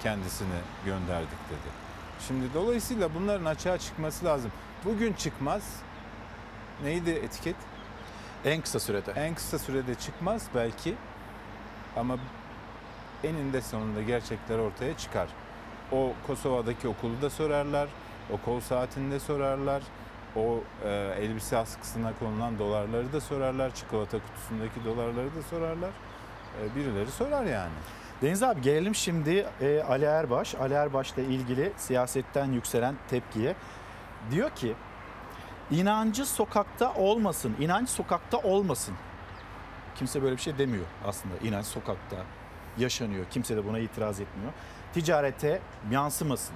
[0.03, 1.89] kendisini gönderdik dedi.
[2.29, 4.53] Şimdi dolayısıyla bunların açığa çıkması lazım.
[4.85, 5.63] Bugün çıkmaz.
[6.83, 7.57] Neydi etiket?
[8.45, 9.13] En kısa sürede.
[9.13, 10.95] En kısa sürede çıkmaz belki.
[11.97, 12.17] Ama
[13.25, 15.29] eninde sonunda gerçekler ortaya çıkar.
[15.93, 17.89] O Kosova'daki okulu da sorarlar.
[18.33, 19.83] O kol saatini de sorarlar.
[20.37, 20.89] O e,
[21.21, 23.75] elbise askısına konulan dolarları da sorarlar.
[23.75, 25.91] Çikolata kutusundaki dolarları da sorarlar.
[26.63, 27.73] E, birileri sorar yani.
[28.23, 30.55] Deniz abi gelelim şimdi e, Ali Erbaş.
[30.55, 33.55] Ali Erbaş'la ilgili siyasetten yükselen tepkiye.
[34.31, 34.75] Diyor ki
[35.71, 38.95] inancı sokakta olmasın, inanç sokakta olmasın.
[39.95, 41.35] Kimse böyle bir şey demiyor aslında.
[41.45, 42.17] İnanç sokakta
[42.79, 43.27] yaşanıyor.
[43.31, 44.53] Kimse de buna itiraz etmiyor.
[44.95, 46.55] Ticarete yansımasın.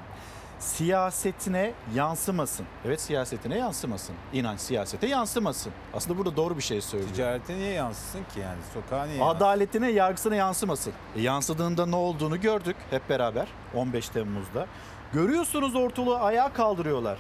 [0.63, 2.67] Siyasetine yansımasın.
[2.87, 4.15] Evet siyasetine yansımasın.
[4.33, 5.73] İnanç siyasete yansımasın.
[5.95, 7.11] Aslında burada doğru bir şey söylüyor.
[7.13, 8.59] Ticarete niye yansısın ki yani?
[8.75, 10.93] Sokağa niye Adaletine, yargısına yansımasın.
[11.17, 14.67] E, yansıdığında ne olduğunu gördük hep beraber 15 Temmuz'da.
[15.13, 17.19] Görüyorsunuz ortalığı ayağa kaldırıyorlar.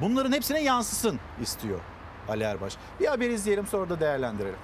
[0.00, 1.80] Bunların hepsine yansısın istiyor
[2.28, 2.76] Ali Erbaş.
[3.00, 4.58] Bir haber izleyelim sonra da değerlendirelim.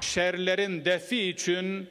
[0.00, 1.88] Şerlerin defi için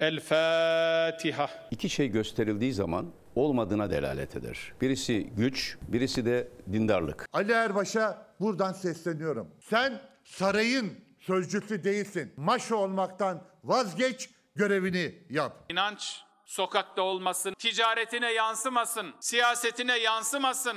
[0.00, 1.50] El Fatiha.
[1.70, 3.06] İki şey gösterildiği zaman
[3.36, 4.72] olmadığına delalet eder.
[4.80, 7.28] Birisi güç, birisi de dindarlık.
[7.32, 9.50] Ali Erbaş'a buradan sesleniyorum.
[9.60, 12.32] Sen sarayın sözcüsü değilsin.
[12.36, 15.64] Maşo olmaktan vazgeç, görevini yap.
[15.68, 20.76] İnanç sokakta olmasın, ticaretine yansımasın, siyasetine yansımasın,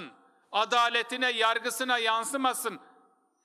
[0.52, 2.80] adaletine, yargısına yansımasın.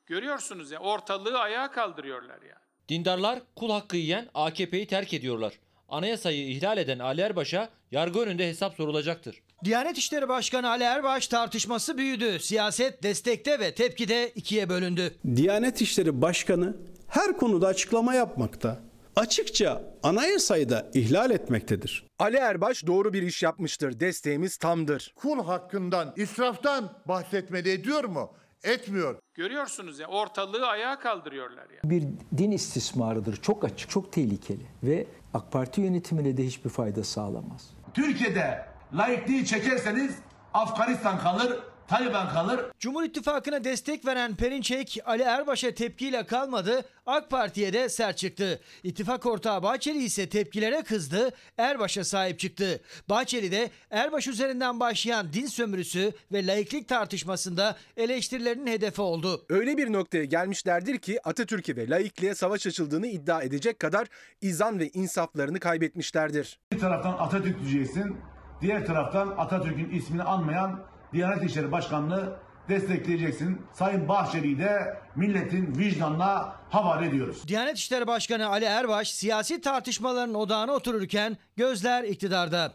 [0.06, 2.58] Görüyorsunuz ya ortalığı ayağa kaldırıyorlar ya.
[2.88, 5.52] Dindarlar kul hakkı yiyen AKP'yi terk ediyorlar.
[5.94, 9.42] Anayasayı ihlal eden Ali Erbaş'a yargı önünde hesap sorulacaktır.
[9.64, 12.38] Diyanet İşleri Başkanı Ali Erbaş tartışması büyüdü.
[12.40, 15.14] Siyaset destekte ve tepkide ikiye bölündü.
[15.36, 16.76] Diyanet İşleri Başkanı
[17.08, 18.80] her konuda açıklama yapmakta.
[19.16, 22.04] Açıkça anayasayı da ihlal etmektedir.
[22.18, 24.00] Ali Erbaş doğru bir iş yapmıştır.
[24.00, 25.12] Desteğimiz tamdır.
[25.16, 28.30] Kul hakkından, israftan bahsetmeli ediyor mu?
[28.64, 29.18] Etmiyor.
[29.34, 31.90] Görüyorsunuz ya ortalığı ayağa kaldırıyorlar ya.
[31.90, 32.02] Bir
[32.38, 33.36] din istismarıdır.
[33.36, 37.70] Çok açık, çok tehlikeli ve AK Parti yönetimine de hiçbir fayda sağlamaz.
[37.94, 40.18] Türkiye'de laikliği çekerseniz
[40.54, 41.58] Afganistan kalır,
[41.88, 42.60] Taliban kalır.
[42.78, 48.60] Cumhur İttifakı'na destek veren Perinçek Ali Erbaş'a tepkiyle kalmadı, AK Parti'ye de sert çıktı.
[48.82, 52.80] İttifak ortağı Bahçeli ise tepkilere kızdı, Erbaş'a sahip çıktı.
[53.08, 59.46] Bahçeli de Erbaş üzerinden başlayan din sömürüsü ve laiklik tartışmasında eleştirilerinin hedefi oldu.
[59.48, 64.08] Öyle bir noktaya gelmişlerdir ki Atatürk'e ve laikliğe savaş açıldığını iddia edecek kadar
[64.40, 66.58] izan ve insaflarını kaybetmişlerdir.
[66.72, 68.16] Bir taraftan Atatürk diyeceksin,
[68.60, 72.36] diğer taraftan Atatürk'ün ismini anmayan Diyanet İşleri Başkanlığı
[72.68, 73.66] destekleyeceksin.
[73.72, 77.48] Sayın Bahçeli'yi de milletin vicdanına havale ediyoruz.
[77.48, 82.72] Diyanet İşleri Başkanı Ali Erbaş siyasi tartışmaların odağına otururken gözler iktidarda.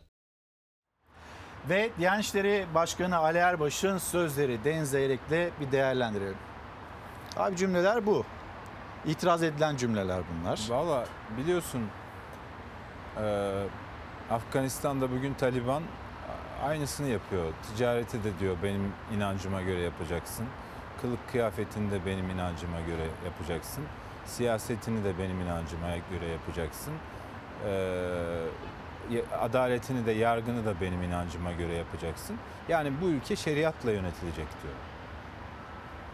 [1.70, 6.38] Ve Diyanet İşleri Başkanı Ali Erbaş'ın sözleri Deniz Zeyrek'le bir değerlendirelim.
[7.38, 8.26] Abi cümleler bu.
[9.06, 10.60] İtiraz edilen cümleler bunlar.
[10.70, 11.06] Valla
[11.38, 11.82] biliyorsun
[13.22, 13.54] e,
[14.32, 15.84] Afganistan'da bugün Taliban
[16.64, 17.46] aynısını yapıyor.
[17.64, 20.46] Ticareti de diyor benim inancıma göre yapacaksın.
[21.02, 23.84] Kılık kıyafetini de benim inancıma göre yapacaksın.
[24.26, 26.94] Siyasetini de benim inancıma göre yapacaksın.
[27.66, 32.36] Ee, adaletini de yargını da benim inancıma göre yapacaksın.
[32.70, 34.74] Yani bu ülke şeriatla yönetilecek diyor.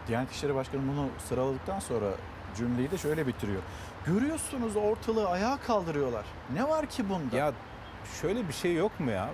[0.08, 2.06] Diyanet İşleri Başkanı bunu sıraladıktan sonra
[2.56, 3.62] cümleyi de şöyle bitiriyor.
[4.06, 6.24] Görüyorsunuz ortalığı ayağa kaldırıyorlar.
[6.54, 7.36] Ne var ki bunda?
[7.36, 7.52] Ya
[8.20, 9.28] şöyle bir şey yok mu ya?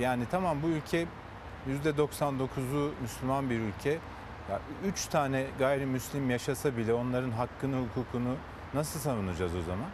[0.00, 1.06] Yani tamam bu ülke
[1.84, 3.98] %99'u Müslüman bir ülke.
[4.50, 8.36] Ya üç tane gayrimüslim yaşasa bile onların hakkını, hukukunu
[8.74, 9.88] nasıl savunacağız o zaman?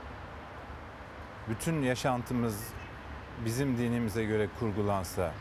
[1.49, 2.69] Bütün yaşantımız
[3.45, 5.33] bizim dinimize göre kurgulansa,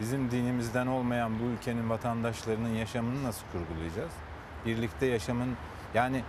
[0.00, 4.12] bizim dinimizden olmayan bu ülkenin vatandaşlarının yaşamını nasıl kurgulayacağız?
[4.66, 5.56] Birlikte yaşamın
[5.94, 6.22] yani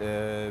[0.00, 0.50] e,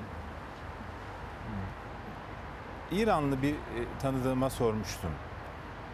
[2.91, 3.55] İranlı bir
[4.01, 5.11] tanıdığıma sormuştum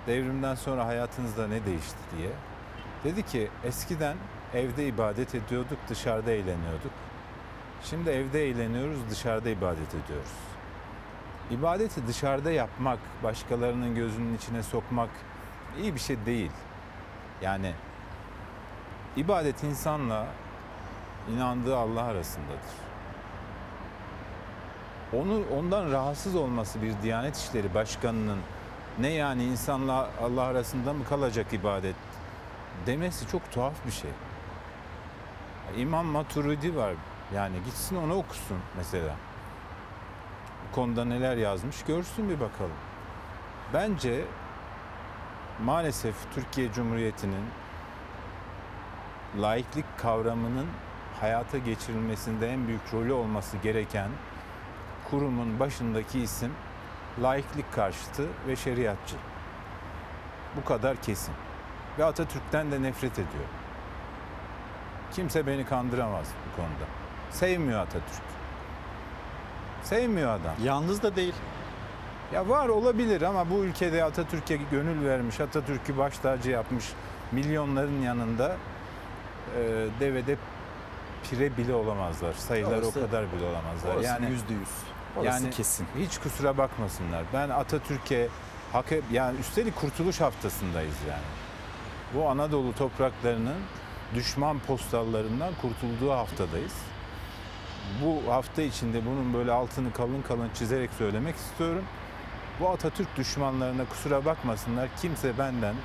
[0.08, 2.30] devrimden sonra hayatınızda ne değişti diye.
[3.04, 4.18] Dedi ki eskiden
[4.54, 6.92] evde ibadet ediyorduk, dışarıda eğleniyorduk.
[7.84, 10.32] Şimdi evde eğleniyoruz, dışarıda ibadet ediyoruz.
[11.52, 15.10] İbadeti dışarıda yapmak, başkalarının gözünün içine sokmak
[15.82, 16.52] iyi bir şey değil.
[17.42, 17.74] Yani
[19.18, 20.28] ibadet insanla
[21.36, 22.84] inandığı Allah arasındadır.
[25.14, 28.40] Onu ondan rahatsız olması bir Diyanet İşleri Başkanı'nın
[29.00, 31.96] ne yani insanla Allah arasında mı kalacak ibadet
[32.86, 34.12] demesi çok tuhaf bir şey.
[35.78, 36.94] İmam Maturidi var.
[37.36, 39.16] Yani gitsin onu okusun mesela.
[40.68, 42.72] Bu konuda neler yazmış görsün bir bakalım.
[43.74, 44.26] Bence
[45.64, 47.46] maalesef Türkiye Cumhuriyeti'nin
[49.42, 50.68] laiklik kavramının
[51.22, 54.10] hayata geçirilmesinde en büyük rolü olması gereken
[55.10, 56.52] kurumun başındaki isim
[57.22, 59.16] laiklik karşıtı ve şeriatçı.
[60.58, 61.34] Bu kadar kesin.
[62.00, 63.46] Ve Atatürk'ten de nefret ediyor.
[65.14, 66.86] Kimse beni kandıramaz bu konuda.
[67.32, 68.24] Sevmiyor Atatürk.
[69.84, 70.54] Sevmiyor adam.
[70.64, 71.34] Yalnız da değil.
[72.34, 76.86] Ya var olabilir ama bu ülkede Atatürk'e gönül vermiş, Atatürk'ü baş tacı yapmış
[77.32, 78.56] milyonların yanında
[79.58, 79.62] e,
[80.00, 80.36] devede
[81.24, 82.34] pire bile olamazlar.
[82.34, 83.94] Sayılar Orası- o kadar bile olamazlar.
[83.96, 84.70] orası yani yüzde yüz.
[85.18, 85.88] Orası yani kesin.
[86.00, 87.24] hiç kusura bakmasınlar.
[87.34, 88.28] Ben Atatürk'e
[88.74, 91.24] hak yani üstelik Kurtuluş Haftası'ndayız yani.
[92.14, 93.58] Bu Anadolu topraklarının
[94.16, 96.74] düşman postallarından kurtulduğu haftadayız.
[98.04, 101.84] Bu hafta içinde bunun böyle altını kalın kalın çizerek söylemek istiyorum.
[102.60, 104.90] Bu Atatürk düşmanlarına kusura bakmasınlar.
[105.02, 105.76] Kimse benden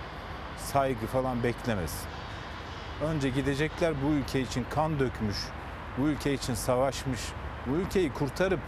[0.58, 2.08] saygı falan beklemesin.
[3.02, 5.36] Önce gidecekler bu ülke için kan dökmüş,
[5.98, 7.20] bu ülke için savaşmış,
[7.66, 8.60] Bu ülkeyi kurtarıp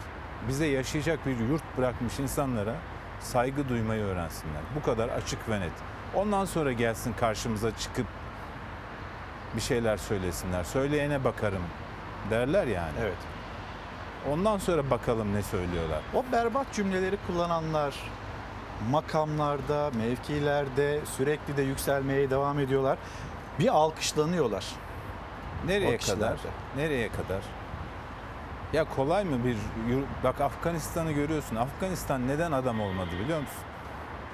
[0.48, 2.74] bize yaşayacak bir yurt bırakmış insanlara
[3.20, 4.62] saygı duymayı öğrensinler.
[4.76, 5.72] Bu kadar açık ve net.
[6.14, 8.06] Ondan sonra gelsin karşımıza çıkıp
[9.56, 10.64] bir şeyler söylesinler.
[10.64, 11.62] Söyleyene bakarım
[12.30, 12.92] derler yani.
[13.00, 13.16] Evet.
[14.30, 16.00] Ondan sonra bakalım ne söylüyorlar.
[16.14, 17.94] O berbat cümleleri kullananlar
[18.90, 22.98] makamlarda, mevkilerde sürekli de yükselmeye devam ediyorlar.
[23.58, 24.64] Bir alkışlanıyorlar.
[25.66, 26.36] Nereye kadar?
[26.76, 27.40] Nereye kadar?
[28.72, 29.56] Ya kolay mı bir
[30.24, 31.56] bak Afganistan'ı görüyorsun.
[31.56, 33.64] Afganistan neden adam olmadı biliyor musun?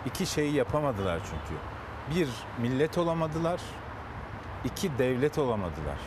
[0.06, 1.60] İki şeyi yapamadılar çünkü.
[2.16, 2.28] Bir
[2.58, 3.60] millet olamadılar.
[4.64, 5.98] iki devlet olamadılar.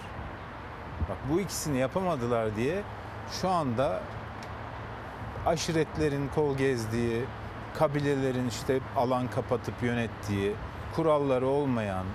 [1.10, 2.82] Bak bu ikisini yapamadılar diye
[3.42, 4.02] şu anda
[5.46, 7.24] aşiretlerin kol gezdiği,
[7.74, 10.54] kabilelerin işte alan kapatıp yönettiği,
[10.96, 12.06] kuralları olmayan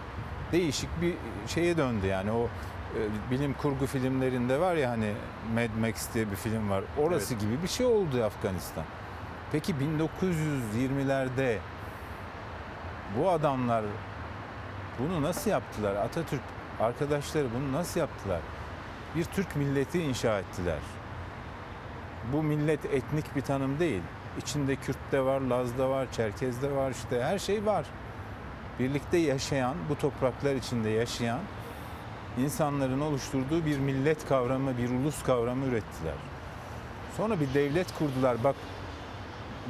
[0.53, 1.15] değişik bir
[1.47, 2.49] şeye döndü yani o
[3.31, 5.13] bilim kurgu filmlerinde var ya hani
[5.55, 6.85] Mad Max diye bir film var.
[6.99, 8.85] Orası gibi bir şey oldu Afganistan.
[9.53, 11.59] Peki 1920'lerde
[13.19, 13.85] bu adamlar
[14.99, 15.97] bunu nasıl yaptılar?
[15.97, 16.41] Atatürk
[16.81, 18.41] arkadaşları bunu nasıl yaptılar?
[19.17, 20.79] Bir Türk milleti inşa ettiler.
[22.33, 24.03] Bu millet etnik bir tanım değil.
[24.39, 27.87] İçinde Kürt de var, Laz da var, Çerkez de var işte her şey var.
[28.79, 31.41] Birlikte yaşayan, bu topraklar içinde yaşayan
[32.39, 36.15] insanların oluşturduğu bir millet kavramı, bir ulus kavramı ürettiler.
[37.17, 38.45] Sonra bir devlet kurdular.
[38.45, 38.57] Bak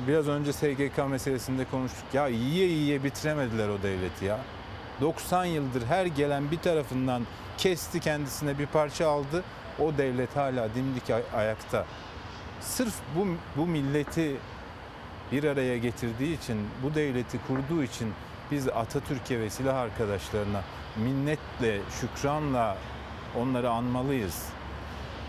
[0.09, 2.05] biraz önce SGK meselesinde konuştuk.
[2.13, 4.39] Ya yiye yiye bitiremediler o devleti ya.
[5.01, 7.23] 90 yıldır her gelen bir tarafından
[7.59, 9.43] kesti kendisine bir parça aldı.
[9.79, 11.87] O devlet hala dimdik ay- ayakta.
[12.61, 14.37] Sırf bu, bu milleti
[15.33, 18.13] bir araya getirdiği için, bu devleti kurduğu için
[18.51, 20.61] biz Atatürk'e ve silah arkadaşlarına
[20.97, 22.77] minnetle, şükranla
[23.41, 24.47] onları anmalıyız.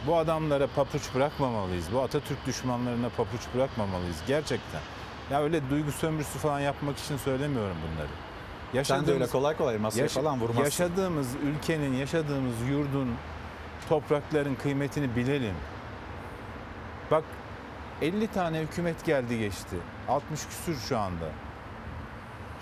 [0.07, 1.85] Bu adamlara papuç bırakmamalıyız.
[1.93, 4.81] Bu Atatürk düşmanlarına papuç bırakmamalıyız gerçekten.
[5.31, 8.85] Ya öyle duygu sömürüsü falan yapmak için söylemiyorum bunları.
[8.85, 10.63] Sen de öyle kolay kolay masaya Yaşa- falan vurmazsın.
[10.63, 13.15] Yaşadığımız ülkenin, yaşadığımız yurdun,
[13.89, 15.55] toprakların kıymetini bilelim.
[17.11, 17.23] Bak
[18.01, 19.75] 50 tane hükümet geldi geçti.
[20.07, 21.25] 60 küsür şu anda.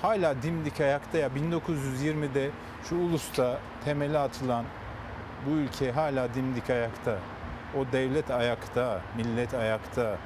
[0.04, 2.50] Hala dimdik ayakta ya 1920'de
[2.90, 4.66] şu ulusta temeli atılan
[5.46, 7.18] bu ülke hala dimdik ayakta.
[7.78, 10.02] O devlet ayakta, millet ayakta.
[10.02, 10.18] Ya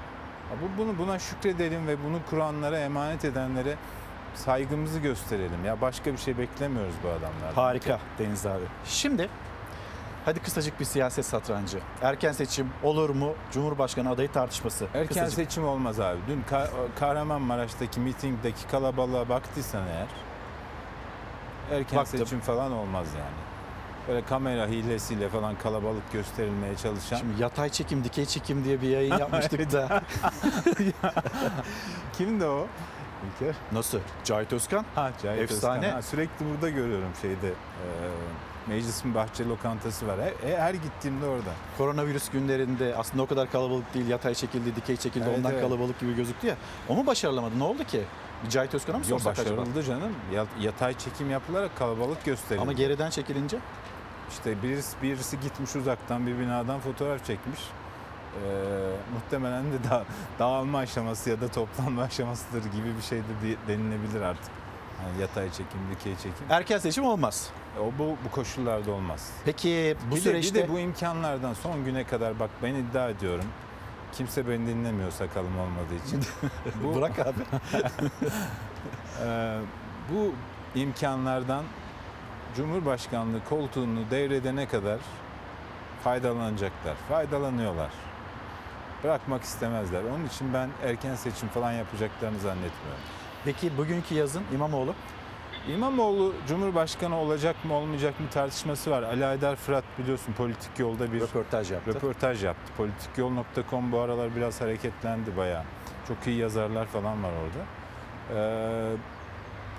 [0.62, 3.76] Bu bunu buna şükredelim ve bunu kuranlara emanet edenlere
[4.36, 5.66] saygımızı gösterelim.
[5.66, 7.54] Ya başka bir şey beklemiyoruz bu adamlardan.
[7.56, 8.64] Harika Deniz abi.
[8.86, 9.30] Şimdi
[10.28, 11.80] hadi kısacık bir siyaset satrancı.
[12.02, 13.34] Erken seçim olur mu?
[13.52, 14.86] Cumhurbaşkanı adayı tartışması.
[14.86, 15.34] Erken Kısacık.
[15.34, 16.18] seçim olmaz abi.
[16.28, 16.68] Dün Ka-
[17.00, 20.08] Kahramanmaraş'taki mitingdeki kalabalığa baktıysan eğer
[21.80, 22.20] erken Baktım.
[22.20, 23.48] seçim falan olmaz yani.
[24.08, 27.18] Böyle kamera hilesiyle falan kalabalık gösterilmeye çalışan.
[27.18, 30.02] Şimdi yatay çekim, dikey çekim diye bir yayın yapmıştık da.
[32.18, 32.68] Kimdi o?
[33.26, 33.56] İlker?
[33.72, 34.00] Nasıl?
[34.24, 34.86] Cahit Özkan.
[34.96, 35.78] Ha, Cahit Efsane.
[35.86, 35.96] Özkan.
[35.96, 37.48] Ha, sürekli burada görüyorum şeyde.
[37.48, 37.54] E,
[38.68, 40.16] meclisin bahçe lokantası var.
[40.44, 41.50] Her, her gittiğimde orada.
[41.78, 44.08] Koronavirüs günlerinde aslında o kadar kalabalık değil.
[44.08, 45.26] Yatay çekildi, dikey çekildi.
[45.28, 45.62] Evet, ondan evet.
[45.64, 46.56] kalabalık gibi gözüktü ya.
[46.90, 47.60] O mu başarılamadı?
[47.60, 48.02] Ne oldu ki?
[48.50, 49.58] Cahit Özkan'a mı Yok sorsak acaba?
[49.62, 50.12] başarıldı canım.
[50.34, 52.62] Ya- Yatay çekim yapılarak kalabalık gösterildi.
[52.62, 53.58] Ama geriden çekilince?
[54.30, 57.60] İşte birisi, birisi gitmiş uzaktan bir binadan fotoğraf çekmiş.
[57.60, 58.40] Ee,
[59.14, 60.04] muhtemelen de da,
[60.40, 63.24] dağılma aşaması ya da toplanma aşamasıdır gibi bir şey de
[63.68, 64.52] denilebilir artık.
[65.04, 66.46] Yani yatay çekim, dikey çekim.
[66.50, 67.50] Erken seçim olmaz.
[67.80, 69.32] O bu, bu koşullarda olmaz.
[69.46, 70.56] Peki bu bir süreçte...
[70.56, 73.46] de, bir de bu imkanlardan son güne kadar bak ben iddia ediyorum.
[74.14, 76.24] Kimse beni dinlemiyor sakalım olmadığı için.
[76.96, 77.42] Bırak abi.
[79.24, 79.60] Ee,
[80.14, 80.34] bu
[80.80, 81.64] imkanlardan
[82.56, 85.00] Cumhurbaşkanlığı koltuğunu devredene kadar
[86.04, 86.96] faydalanacaklar.
[87.10, 87.90] Faydalanıyorlar.
[89.04, 90.04] Bırakmak istemezler.
[90.04, 93.02] Onun için ben erken seçim falan yapacaklarını zannetmiyorum.
[93.46, 94.96] Peki bugünkü yazın İmamoğlu?
[95.74, 99.04] İmamoğlu Cumhurbaşkanı olacak mı olmayacak mı tartışması var.
[99.04, 101.94] Ali Aydar Fırat biliyorsun politik yolda bir Röportaj yaptı.
[101.94, 102.72] röportaj yaptı.
[102.78, 105.64] Politikyol.com bu aralar biraz hareketlendi bayağı.
[106.08, 107.66] Çok iyi yazarlar falan var orada.
[108.40, 108.96] Ee,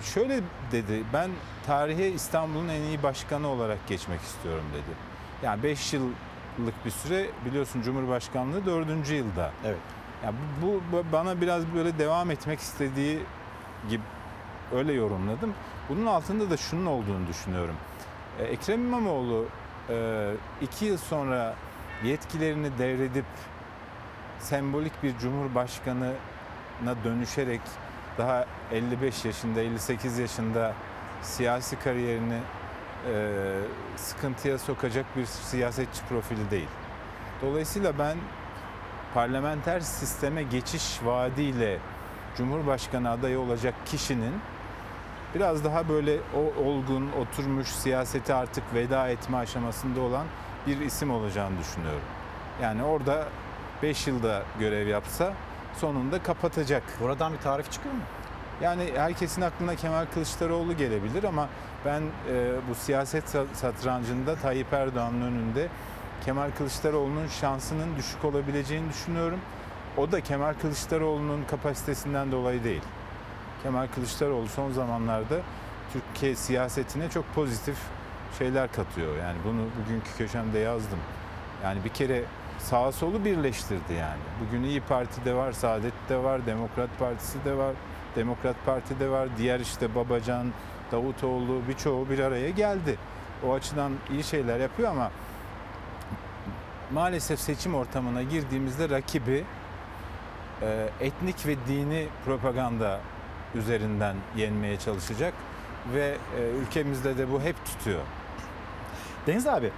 [0.03, 0.41] şöyle
[0.73, 1.31] dedi, ben
[1.67, 4.97] tarihe İstanbul'un en iyi başkanı olarak geçmek istiyorum dedi.
[5.43, 9.11] Yani 5 yıllık bir süre biliyorsun Cumhurbaşkanlığı 4.
[9.11, 9.51] yılda.
[9.65, 9.79] Evet.
[10.25, 10.33] Ya
[10.63, 13.21] bu, bu- bu bana biraz böyle devam etmek istediği
[13.91, 14.03] gibi
[14.75, 15.55] öyle yorumladım.
[15.89, 17.77] Bunun altında da şunun olduğunu düşünüyorum.
[18.39, 19.47] Ee, Ekrem İmamoğlu
[19.91, 20.31] e,
[20.61, 21.55] iki yıl sonra
[22.05, 23.25] yetkilerini devredip
[24.39, 26.15] sembolik bir cumhurbaşkanına
[27.05, 27.61] dönüşerek
[28.19, 30.75] daha 55 yaşında 58 yaşında
[31.23, 32.39] siyasi kariyerini
[33.13, 33.33] e,
[33.97, 36.69] sıkıntıya sokacak bir siyasetçi profili değil.
[37.43, 38.17] Dolayısıyla ben
[39.15, 41.79] parlamenter sisteme geçiş vaadiyle
[42.37, 44.35] Cumhurbaşkanı adayı olacak kişinin
[45.35, 50.27] biraz daha böyle o olgun, oturmuş siyaseti artık veda etme aşamasında olan
[50.67, 52.03] bir isim olacağını düşünüyorum.
[52.63, 53.29] Yani orada
[53.83, 55.33] 5 yılda görev yapsa
[55.77, 56.83] sonunda kapatacak.
[57.01, 58.01] Buradan bir tarif çıkıyor mu?
[58.63, 61.49] Yani herkesin aklına Kemal Kılıçdaroğlu gelebilir ama
[61.85, 65.69] ben e, bu siyaset satrancında Tayyip Erdoğan'ın önünde
[66.25, 69.41] Kemal Kılıçdaroğlu'nun şansının düşük olabileceğini düşünüyorum.
[69.97, 72.83] O da Kemal Kılıçdaroğlu'nun kapasitesinden dolayı değil.
[73.63, 75.41] Kemal Kılıçdaroğlu son zamanlarda
[75.93, 77.77] Türkiye siyasetine çok pozitif
[78.39, 79.17] şeyler katıyor.
[79.17, 80.99] Yani bunu bugünkü köşemde yazdım.
[81.65, 82.25] Yani bir kere
[82.59, 84.21] sağa solu birleştirdi yani.
[84.41, 87.75] Bugün İyi Parti'de var, Saadet'te var, Demokrat Partisi de var,
[88.17, 89.29] Demokrat Parti'de var.
[89.39, 90.47] Diğer işte Babacan,
[90.93, 92.99] Davutoğlu birçoğu bir araya geldi.
[93.47, 95.11] O açıdan iyi şeyler yapıyor ama
[96.93, 99.45] maalesef seçim ortamına girdiğimizde rakibi
[100.63, 103.01] e, etnik ve dini propaganda
[103.55, 105.35] üzerinden yenmeye çalışacak
[105.95, 108.01] ve e, ülkemizde de bu hep tutuyor.
[109.27, 109.71] Deniz abi,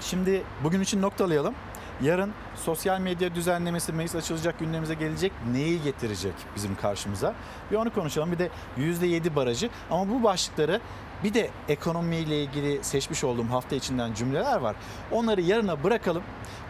[0.00, 1.54] şimdi bugün için noktalayalım.
[2.02, 5.32] Yarın sosyal medya düzenlemesi meclis açılacak gündemimize gelecek.
[5.52, 7.34] Neyi getirecek bizim karşımıza?
[7.70, 8.32] Bir onu konuşalım.
[8.32, 9.70] Bir de %7 barajı.
[9.90, 10.80] Ama bu başlıkları
[11.24, 14.76] bir de ekonomiyle ilgili seçmiş olduğum hafta içinden cümleler var.
[15.12, 16.22] Onları yarına bırakalım.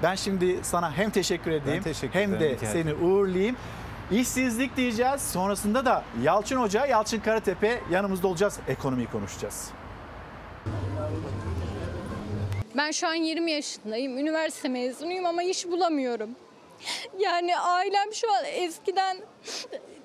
[0.03, 3.57] Ben şimdi sana hem teşekkür edeyim teşekkür hem de seni uğurlayayım.
[4.13, 5.23] İşsizlik diyeceğiz.
[5.23, 8.59] Sonrasında da Yalçın Hoca, Yalçın Karatepe yanımızda olacağız.
[8.69, 9.71] Ekonomiyi konuşacağız.
[12.77, 14.19] Ben şu an 20 yaşındayım.
[14.19, 16.31] Üniversite mezunuyum ama iş bulamıyorum.
[17.19, 19.17] Yani ailem şu an eskiden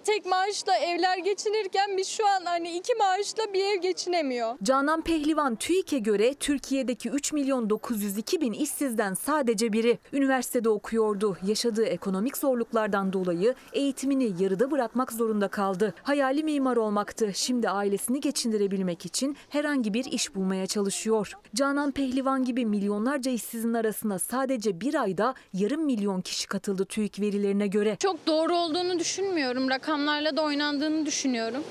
[0.06, 4.56] tek maaşla evler geçinirken biz şu an hani iki maaşla bir ev geçinemiyor.
[4.64, 10.00] Canan Pehlivan TÜİK'e göre Türkiye'deki 3 milyon 902 bin işsizden sadece biri.
[10.14, 11.38] Üniversitede okuyordu.
[11.46, 15.94] Yaşadığı ekonomik zorluklardan dolayı eğitimini yarıda bırakmak zorunda kaldı.
[16.04, 17.32] Hayali mimar olmaktı.
[17.34, 21.32] Şimdi ailesini geçindirebilmek için herhangi bir iş bulmaya çalışıyor.
[21.56, 27.68] Canan Pehlivan gibi milyonlarca işsizin arasına sadece bir ayda yarım milyon kişi katıldı TÜİK verilerine
[27.68, 27.98] göre.
[28.00, 29.70] Çok doğru olduğunu düşünmüyorum.
[29.96, 31.64] Rakamlarla da oynandığını düşünüyorum.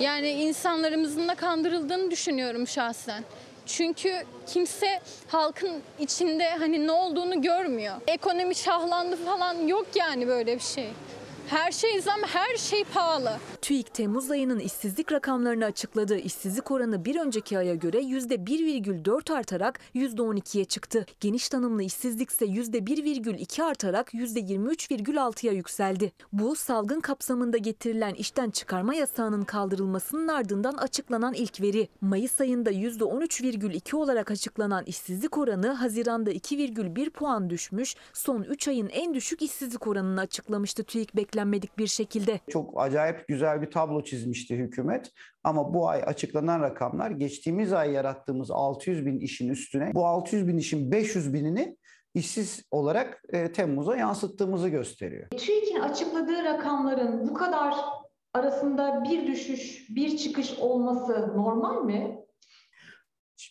[0.00, 3.24] Yani insanlarımızın da kandırıldığını düşünüyorum şahsen.
[3.66, 7.94] Çünkü kimse halkın içinde hani ne olduğunu görmüyor.
[8.06, 10.88] Ekonomi şahlandı falan yok yani böyle bir şey.
[11.52, 13.30] Her şey zam, her şey pahalı.
[13.62, 16.18] TÜİK Temmuz ayının işsizlik rakamlarını açıkladı.
[16.18, 21.06] İşsizlik oranı bir önceki aya göre %1,4 artarak %12'ye çıktı.
[21.20, 26.12] Geniş tanımlı işsizlik ise %1,2 artarak %23,6'ya yükseldi.
[26.32, 31.88] Bu salgın kapsamında getirilen işten çıkarma yasağının kaldırılmasının ardından açıklanan ilk veri.
[32.00, 37.94] Mayıs ayında %13,2 olarak açıklanan işsizlik oranı Haziran'da 2,1 puan düşmüş.
[38.12, 42.40] Son 3 ayın en düşük işsizlik oranını açıklamıştı TÜİK beklenmedik bir şekilde.
[42.50, 45.10] Çok acayip güzel bir tablo çizmişti hükümet.
[45.44, 50.58] Ama bu ay açıklanan rakamlar geçtiğimiz ay yarattığımız 600 bin işin üstüne bu 600 bin
[50.58, 51.76] işin 500 binini
[52.14, 55.28] işsiz olarak e, Temmuz'a yansıttığımızı gösteriyor.
[55.30, 57.74] TÜİK'in açıkladığı rakamların bu kadar
[58.34, 62.18] arasında bir düşüş, bir çıkış olması normal mi?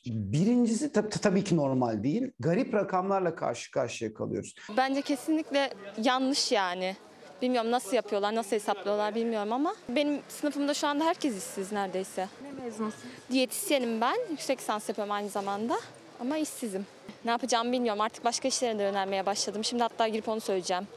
[0.07, 2.31] Birincisi tab- tabii ki normal değil.
[2.39, 4.55] Garip rakamlarla karşı karşıya kalıyoruz.
[4.77, 5.69] Bence kesinlikle
[6.03, 6.95] yanlış yani.
[7.41, 12.27] Bilmiyorum nasıl yapıyorlar, nasıl hesaplıyorlar bilmiyorum ama benim sınıfımda şu anda herkes işsiz neredeyse.
[12.43, 12.99] Ne mezunsun?
[13.31, 15.79] Diyetisyenim ben, yüksek lisans yapıyorum aynı zamanda
[16.19, 16.85] ama işsizim.
[17.25, 19.63] Ne yapacağımı bilmiyorum artık başka işlere de yönelmeye başladım.
[19.63, 20.87] Şimdi hatta girip onu söyleyeceğim.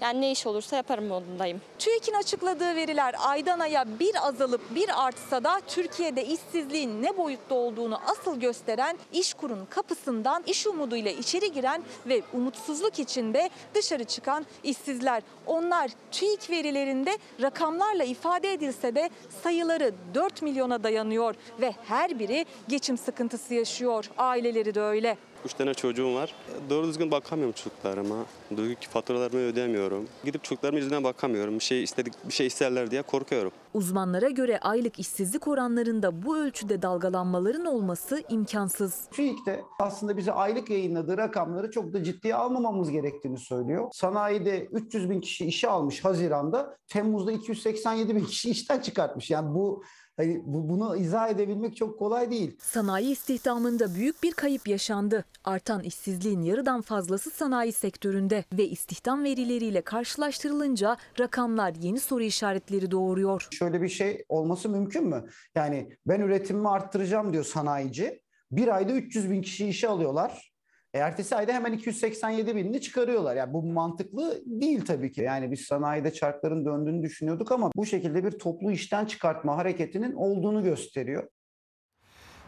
[0.00, 1.60] Yani ne iş olursa yaparım modundayım.
[1.78, 8.00] TÜİK'in açıkladığı veriler aydan aya bir azalıp bir artsa da Türkiye'de işsizliğin ne boyutta olduğunu
[8.06, 15.22] asıl gösteren İşkur'un kapısından iş umuduyla içeri giren ve umutsuzluk içinde dışarı çıkan işsizler.
[15.46, 19.10] Onlar TÜİK verilerinde rakamlarla ifade edilse de
[19.42, 24.10] sayıları 4 milyona dayanıyor ve her biri geçim sıkıntısı yaşıyor.
[24.18, 25.16] Aileleri de öyle.
[25.44, 26.34] Üç tane çocuğum var.
[26.70, 28.16] Doğru düzgün bakamıyorum çocuklarıma.
[28.56, 30.08] Duygu faturalarımı ödeyemiyorum.
[30.24, 31.54] Gidip çocuklarımın yüzüne bakamıyorum.
[31.54, 33.52] Bir şey istedik, bir şey isterler diye korkuyorum.
[33.74, 39.08] Uzmanlara göre aylık işsizlik oranlarında bu ölçüde dalgalanmaların olması imkansız.
[39.10, 43.88] TÜİK'te aslında bize aylık yayınladığı rakamları çok da ciddiye almamamız gerektiğini söylüyor.
[43.92, 46.76] Sanayide 300 bin kişi işe almış Haziran'da.
[46.88, 49.30] Temmuz'da 287 bin kişi işten çıkartmış.
[49.30, 49.82] Yani bu
[50.20, 52.56] Hani bu, bunu izah edebilmek çok kolay değil.
[52.58, 55.24] Sanayi istihdamında büyük bir kayıp yaşandı.
[55.44, 63.48] Artan işsizliğin yarıdan fazlası sanayi sektöründe ve istihdam verileriyle karşılaştırılınca rakamlar yeni soru işaretleri doğuruyor.
[63.50, 65.24] Şöyle bir şey olması mümkün mü?
[65.54, 68.22] Yani ben üretimimi arttıracağım diyor sanayici.
[68.50, 70.52] Bir ayda 300 bin kişi işe alıyorlar.
[70.94, 73.36] E, ertesi ayda hemen 287 binini çıkarıyorlar.
[73.36, 75.20] Yani bu mantıklı değil tabii ki.
[75.20, 80.62] Yani biz sanayide çarkların döndüğünü düşünüyorduk ama bu şekilde bir toplu işten çıkartma hareketinin olduğunu
[80.62, 81.28] gösteriyor.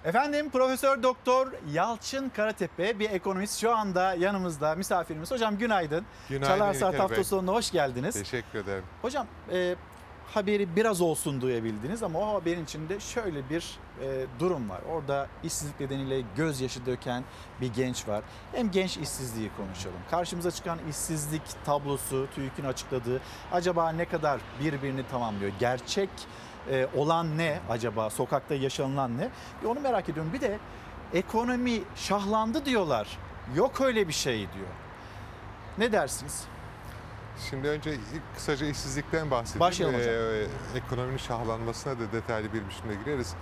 [0.05, 5.31] Efendim Profesör Doktor Yalçın Karatepe bir ekonomist şu anda yanımızda misafirimiz.
[5.31, 6.05] Hocam günaydın.
[6.29, 8.15] Günaydın Çalar Saat hafta sonuna hoş geldiniz.
[8.15, 8.85] Teşekkür ederim.
[9.03, 9.75] Hocam e,
[10.35, 14.81] haberi biraz olsun duyabildiniz ama o haberin içinde şöyle bir e, durum var.
[14.91, 17.25] Orada işsizlik nedeniyle gözyaşı döken
[17.61, 18.23] bir genç var.
[18.53, 19.97] Hem genç işsizliği konuşalım.
[20.11, 23.21] Karşımıza çıkan işsizlik tablosu TÜİK'in açıkladığı
[23.53, 25.53] acaba ne kadar birbirini tamamlıyor?
[25.61, 26.11] Gerçek
[26.71, 28.11] e, olan ne acaba?
[28.11, 29.29] Sokakta yaşanılan ne?
[29.63, 30.33] Bir onu merak ediyorum.
[30.33, 30.59] Bir de
[31.15, 33.19] ekonomi şahlandı diyorlar.
[33.57, 34.73] Yok öyle bir şey diyor.
[35.79, 36.45] Ne dersiniz?
[37.51, 37.95] Şimdi önce
[38.35, 39.61] kısaca işsizlikten bahsedeyim.
[39.61, 40.15] Başlayalım hocam.
[40.15, 43.35] Ee, ekonominin şahlanmasına da detaylı bir biçimde gireriz.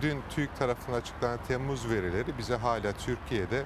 [0.00, 3.64] Dün TÜİK tarafından açıklanan Temmuz verileri bize hala Türkiye'de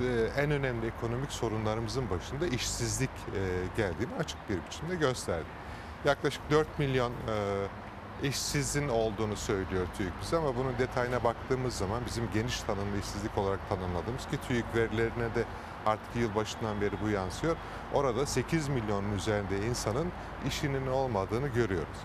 [0.00, 3.40] e, en önemli ekonomik sorunlarımızın başında işsizlik e,
[3.76, 5.46] geldiğini açık bir biçimde gösterdi.
[6.04, 7.66] Yaklaşık 4 milyon e,
[8.22, 13.68] işsizin olduğunu söylüyor TÜİK bize ama bunun detayına baktığımız zaman bizim geniş tanımlı işsizlik olarak
[13.68, 15.44] tanımladığımız ki TÜİK verilerine de
[15.86, 17.56] artık yılbaşından beri bu yansıyor.
[17.94, 20.12] Orada 8 milyonun üzerinde insanın
[20.48, 21.98] işinin olmadığını görüyoruz.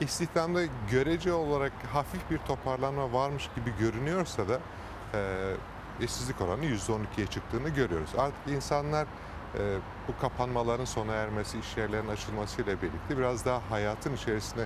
[0.00, 0.60] İstihdamda
[0.90, 4.60] görece olarak hafif bir toparlanma varmış gibi görünüyorsa da
[5.14, 5.52] e,
[6.00, 8.10] işsizlik oranı %12'ye çıktığını görüyoruz.
[8.18, 9.06] Artık insanlar
[9.58, 9.78] e,
[10.08, 14.64] bu kapanmaların sona ermesi, iş yerlerinin açılmasıyla birlikte biraz daha hayatın içerisine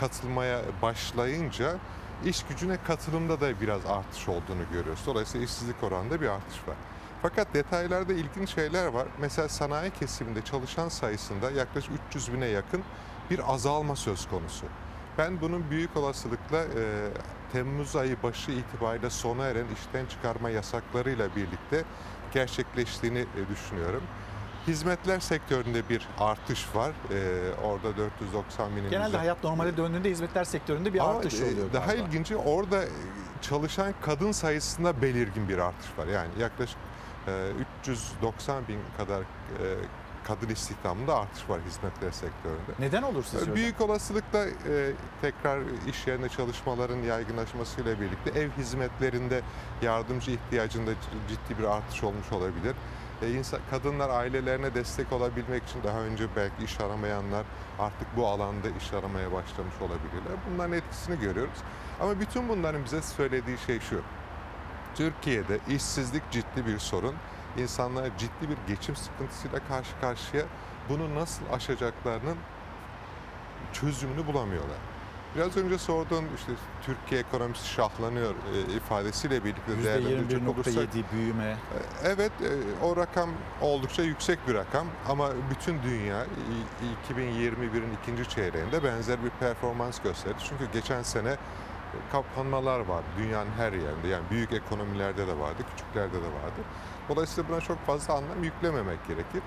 [0.00, 1.76] katılmaya başlayınca
[2.24, 5.02] iş gücüne katılımda da biraz artış olduğunu görüyoruz.
[5.06, 6.76] Dolayısıyla işsizlik oranında bir artış var.
[7.22, 9.06] Fakat detaylarda ilginç şeyler var.
[9.20, 12.82] Mesela sanayi kesiminde çalışan sayısında yaklaşık 300 bine yakın
[13.30, 14.66] bir azalma söz konusu.
[15.18, 17.08] Ben bunun büyük olasılıkla e,
[17.52, 21.84] Temmuz ayı başı itibariyle sona eren işten çıkarma yasaklarıyla birlikte
[22.34, 24.02] gerçekleştiğini e, düşünüyorum.
[24.66, 26.90] Hizmetler sektöründe bir artış var.
[27.10, 27.16] E,
[27.64, 31.72] orada 490 binin Genelde üzerinde- hayat normale döndüğünde hizmetler sektöründe bir ama artış oluyor.
[31.72, 32.06] Daha galiba.
[32.06, 32.84] ilginci orada
[33.42, 36.06] çalışan kadın sayısında belirgin bir artış var.
[36.06, 36.78] Yani yaklaşık
[37.82, 39.24] 390 bin kadar e,
[40.24, 42.72] kadın istihdamında artış var hizmetler sektöründe.
[42.78, 43.56] Neden olur sizce hocam?
[43.56, 49.42] Büyük olasılıkla e, tekrar iş yerinde çalışmaların yaygınlaşmasıyla birlikte ev hizmetlerinde
[49.82, 50.90] yardımcı ihtiyacında
[51.28, 52.74] ciddi bir artış olmuş olabilir.
[53.22, 57.44] E, insan, kadınlar ailelerine destek olabilmek için daha önce belki iş aramayanlar
[57.78, 60.36] artık bu alanda iş aramaya başlamış olabilirler.
[60.52, 61.58] Bunların etkisini görüyoruz.
[62.00, 64.02] Ama bütün bunların bize söylediği şey şu.
[64.94, 67.14] Türkiye'de işsizlik ciddi bir sorun.
[67.58, 70.42] İnsanlar ciddi bir geçim sıkıntısıyla karşı karşıya.
[70.88, 72.36] Bunu nasıl aşacaklarının
[73.72, 74.76] çözümünü bulamıyorlar.
[75.36, 81.56] Biraz önce sorduğun işte Türkiye ekonomisi şahlanıyor e, ifadesiyle birlikte değerlendirecek olursak %21.7 büyüme.
[82.04, 83.30] Evet, e, o rakam
[83.60, 90.36] oldukça yüksek bir rakam ama bütün dünya i- 2021'in ikinci çeyreğinde benzer bir performans gösterdi.
[90.48, 91.36] Çünkü geçen sene
[92.12, 94.08] kapanmalar var dünyanın her yerinde.
[94.08, 96.60] Yani büyük ekonomilerde de vardı, küçüklerde de vardı.
[97.08, 99.42] Dolayısıyla buna çok fazla anlam yüklememek gerekir.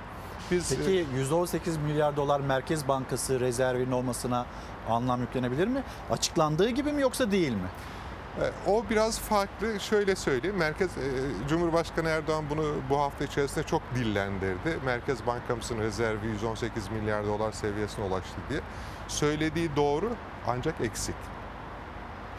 [0.52, 4.46] Biz e, Peki 118 milyar dolar Merkez Bankası rezervinin olmasına
[4.90, 5.84] anlam yüklenebilir mi?
[6.12, 7.68] Açıklandığı gibi mi yoksa değil mi?
[8.42, 9.80] E, O biraz farklı.
[9.80, 10.58] Şöyle söyleyeyim.
[10.58, 11.02] Merkez e,
[11.50, 14.78] Cumhurbaşkanı Erdoğan bunu bu hafta içerisinde çok dillendirdi.
[14.86, 18.60] Merkez Bankamızın rezervi 118 milyar dolar seviyesine ulaştı diye.
[19.08, 20.12] Söylediği doğru
[20.48, 21.16] ancak eksik.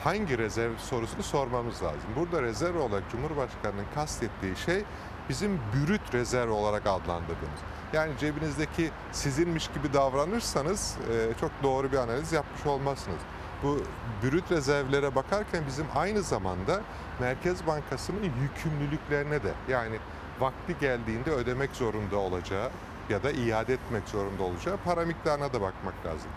[0.04, 2.10] Hangi rezerv sorusunu sormamız lazım.
[2.16, 4.84] Burada rezerv olarak Cumhurbaşkanı'nın kastettiği şey
[5.28, 7.60] bizim bürüt rezerv olarak adlandırdığımız.
[7.92, 13.18] Yani cebinizdeki sizinmiş gibi davranırsanız e, çok doğru bir analiz yapmış olmazsınız.
[13.62, 13.78] Bu
[14.22, 16.80] brüt rezervlere bakarken bizim aynı zamanda
[17.20, 19.96] Merkez Bankası'nın yükümlülüklerine de yani
[20.40, 22.70] vakti geldiğinde ödemek zorunda olacağı
[23.08, 26.30] ya da iade etmek zorunda olacağı para miktarına da bakmak lazım.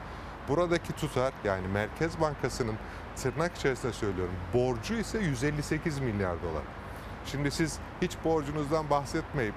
[0.49, 2.75] Buradaki tutar yani Merkez Bankası'nın
[3.15, 6.63] tırnak içerisinde söylüyorum borcu ise 158 milyar dolar.
[7.25, 9.53] Şimdi siz hiç borcunuzdan bahsetmeyip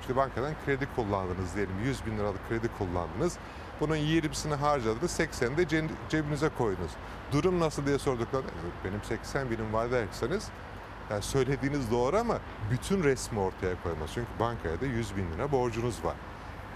[0.00, 3.36] işte bankadan kredi kullandınız diyelim 100 bin liralık kredi kullandınız.
[3.80, 6.90] Bunun 20'sini harcadınız 80'ini de ce- cebinize koydunuz.
[7.32, 10.48] Durum nasıl diye sorduklarında "Evet, benim 80 binim var derseniz
[11.10, 12.38] yani söylediğiniz doğru ama
[12.70, 14.10] bütün resmi ortaya koymaz.
[14.14, 16.14] Çünkü bankaya da 100 bin lira borcunuz var.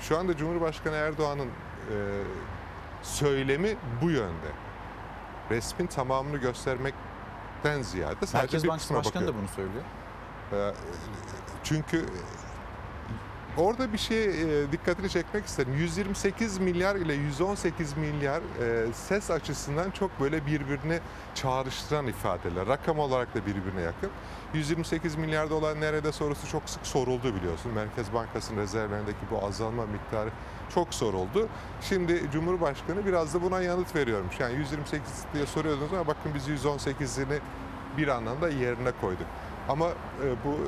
[0.01, 1.95] Şu anda Cumhurbaşkanı Erdoğan'ın e,
[3.03, 4.51] söylemi bu yönde.
[5.51, 9.35] Resmin tamamını göstermekten ziyade sadece Merkez bir Bankası kısmına Başkanı bakıyor.
[9.35, 9.85] da bunu söylüyor.
[10.53, 10.75] Ee,
[11.65, 12.05] Çünkü
[13.57, 15.75] orada bir şey e, dikkatini çekmek isterim.
[15.75, 21.01] 128 milyar ile 118 milyar e, ses açısından çok böyle birbirini
[21.35, 22.67] çağrıştıran ifadeler.
[22.67, 24.11] Rakam olarak da birbirine yakın.
[24.55, 27.73] 128 milyar dolar nerede sorusu çok sık soruldu biliyorsun.
[27.73, 30.31] Merkez Bankası'nın rezervlerindeki bu azalma miktarı
[30.75, 31.49] çok soruldu.
[31.81, 34.41] Şimdi Cumhurbaşkanı biraz da buna yanıt veriyormuş.
[34.41, 35.03] Yani 128
[35.35, 37.39] diye soruyordunuz ama bakın biz 118'ini
[37.97, 39.27] bir anlamda yerine koyduk.
[39.69, 40.59] Ama e, bu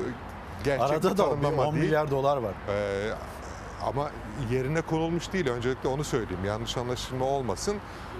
[0.63, 1.85] gerçek Arada da bir tanımlama 10 değil.
[1.85, 2.53] milyar dolar var.
[2.69, 3.09] Ee,
[3.85, 4.11] ama
[4.51, 5.47] yerine konulmuş değil.
[5.47, 6.45] Öncelikle onu söyleyeyim.
[6.45, 7.75] Yanlış anlaşılma olmasın.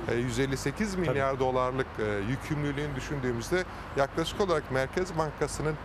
[0.08, 3.64] Ee, 158 milyar dolarlık e, yükümlülüğünü düşündüğümüzde
[3.98, 5.76] yaklaşık olarak Merkez Bankası'nın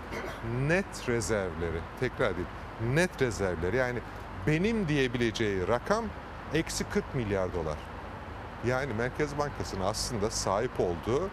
[0.69, 2.49] net rezervleri, tekrar edeyim,
[2.95, 3.99] net rezervleri yani
[4.47, 6.05] benim diyebileceği rakam
[6.55, 7.77] eksi 40 milyar dolar.
[8.67, 11.29] Yani Merkez Bankası'nın aslında sahip olduğu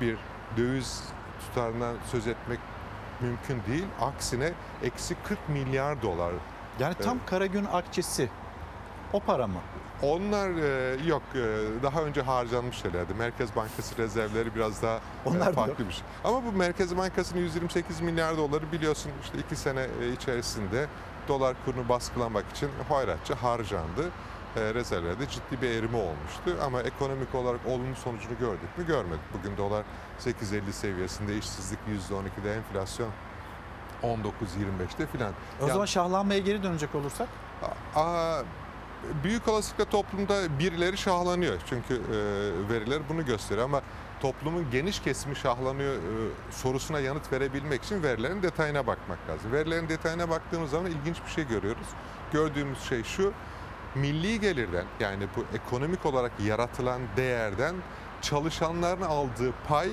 [0.00, 0.16] bir
[0.56, 1.02] döviz
[1.40, 2.58] tutarından söz etmek
[3.20, 3.84] mümkün değil.
[4.00, 4.52] Aksine
[4.82, 6.32] eksi 40 milyar dolar.
[6.78, 7.30] Yani tam Evet.
[7.30, 8.28] Karagün akçesi
[9.12, 9.58] o para mı?
[10.02, 11.38] Onlar e, yok e,
[11.82, 13.14] daha önce harcanmış şeylerdi.
[13.14, 16.02] Merkez Bankası rezervleri biraz daha e, Onlar da farklı bir şey.
[16.24, 20.86] Ama bu Merkez Bankası'nın 128 milyar doları biliyorsun işte iki sene e, içerisinde
[21.28, 24.10] dolar kurunu baskılamak için hoyratça harcandı.
[24.56, 26.56] E, rezervlerde ciddi bir erime olmuştu.
[26.64, 28.86] Ama ekonomik olarak olumlu sonucunu gördük mü?
[28.86, 29.20] Görmedik.
[29.38, 29.84] Bugün dolar
[30.20, 31.78] 8.50 seviyesinde, işsizlik
[32.10, 33.08] %12'de, enflasyon
[34.02, 35.32] 19.25'te filan.
[35.62, 37.28] O Ya- zaman şahlanmaya geri dönecek olursak?
[37.96, 38.42] Aa,
[39.24, 41.54] büyük olasılıkla toplumda birileri şahlanıyor.
[41.66, 42.08] Çünkü e,
[42.74, 43.80] veriler bunu gösteriyor ama
[44.22, 46.00] toplumun geniş kesimi şahlanıyor e,
[46.50, 49.52] sorusuna yanıt verebilmek için verilerin detayına bakmak lazım.
[49.52, 51.86] Verilerin detayına baktığımız zaman ilginç bir şey görüyoruz.
[52.32, 53.32] Gördüğümüz şey şu.
[53.94, 57.74] Milli gelirden yani bu ekonomik olarak yaratılan değerden
[58.22, 59.88] çalışanların aldığı pay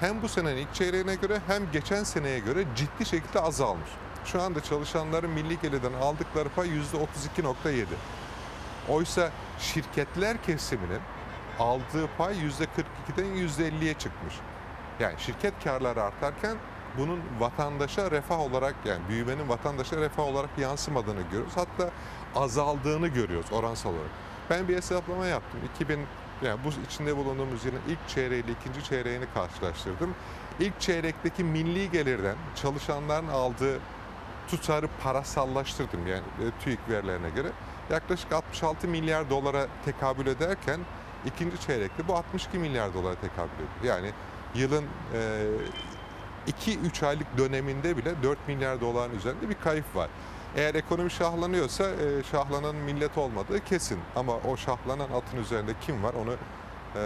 [0.00, 3.90] hem bu senenin ilk çeyreğine göre hem geçen seneye göre ciddi şekilde azalmış.
[4.24, 7.84] Şu anda çalışanların milli gelirden aldıkları pay %32.7.
[8.88, 11.00] Oysa şirketler kesiminin
[11.58, 14.34] aldığı pay %42'den %50'ye çıkmış.
[15.00, 16.56] Yani şirket karları artarken
[16.98, 21.52] bunun vatandaşa refah olarak yani büyümenin vatandaşa refah olarak yansımadığını görüyoruz.
[21.56, 21.90] Hatta
[22.36, 24.10] azaldığını görüyoruz oransal olarak.
[24.50, 25.60] Ben bir hesaplama yaptım.
[25.74, 26.00] 2000
[26.42, 30.14] yani bu içinde bulunduğumuz yılın ilk çeyreğiyle ikinci çeyreğini karşılaştırdım.
[30.60, 33.80] İlk çeyrekteki milli gelirden çalışanların aldığı
[34.48, 37.48] tutarı parasallaştırdım yani e, TÜİK verilerine göre.
[37.90, 40.80] Yaklaşık 66 milyar dolara tekabül ederken
[41.26, 43.96] ikinci çeyrekte bu 62 milyar dolara tekabül ediyor.
[43.96, 44.10] Yani
[44.54, 44.84] yılın
[46.66, 50.08] 2-3 aylık döneminde bile 4 milyar doların üzerinde bir kayıp var.
[50.56, 53.98] Eğer ekonomi şahlanıyorsa e, şahlanan millet olmadığı kesin.
[54.16, 57.00] Ama o şahlanan atın üzerinde kim var onu e,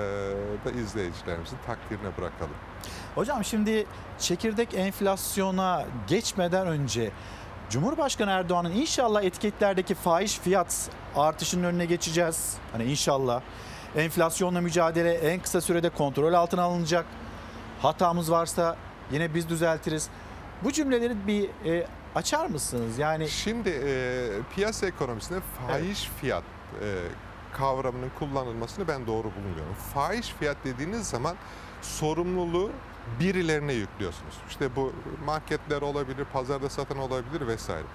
[0.65, 2.55] da izleyicilerimizin takdirine bırakalım.
[3.15, 3.86] Hocam şimdi
[4.19, 7.11] çekirdek enflasyona geçmeden önce
[7.70, 12.57] Cumhurbaşkanı Erdoğan'ın inşallah etiketlerdeki fahiş fiyat artışının önüne geçeceğiz.
[12.73, 13.40] Hani inşallah
[13.99, 17.07] enflasyonla mücadele en kısa sürede kontrol altına alınacak.
[17.83, 18.77] Hatamız varsa
[19.12, 20.09] yine biz düzeltiriz.
[20.65, 22.99] Bu cümleleri bir e, açar mısınız?
[22.99, 26.43] Yani şimdi e, piyasa ekonomisinde fahiş fiyat
[26.83, 26.87] e,
[27.53, 29.75] kavramının kullanılmasını ben doğru bulmuyorum.
[29.95, 31.37] Fahiş fiyat dediğiniz zaman
[31.83, 32.70] sorumluluğu
[33.20, 34.35] birilerine yüklüyorsunuz.
[34.49, 34.93] İşte bu
[35.25, 37.87] marketler olabilir, pazarda satan olabilir vesaire.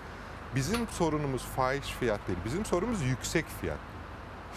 [0.56, 2.40] Bizim sorunumuz fahiş fiyat değil.
[2.46, 3.93] Bizim sorunumuz yüksek fiyat.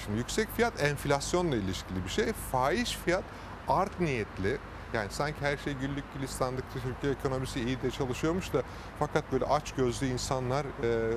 [0.04, 2.32] Şimdi yüksek fiyat enflasyonla ilişkili bir şey.
[2.32, 3.24] Fahiş fiyat
[3.68, 4.58] art niyetli.
[4.92, 8.62] Yani sanki her şey güllük gülistanlıkta Türkiye ekonomisi iyi de çalışıyormuş da
[8.98, 11.10] fakat böyle aç gözlü insanlar e,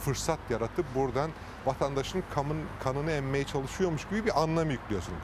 [0.00, 1.30] fırsat yaratıp buradan
[1.66, 5.14] vatandaşın kanın, kanını emmeye çalışıyormuş gibi bir anlam yüklüyorsun.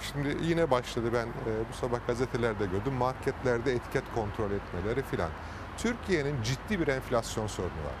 [0.00, 5.30] Şimdi yine başladı ben e, bu sabah gazetelerde gördüm marketlerde etiket kontrol etmeleri filan.
[5.78, 7.94] Türkiye'nin ciddi bir enflasyon sorunu var.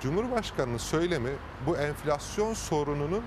[0.00, 1.30] Cumhurbaşkanının söylemi
[1.66, 3.24] bu enflasyon sorununun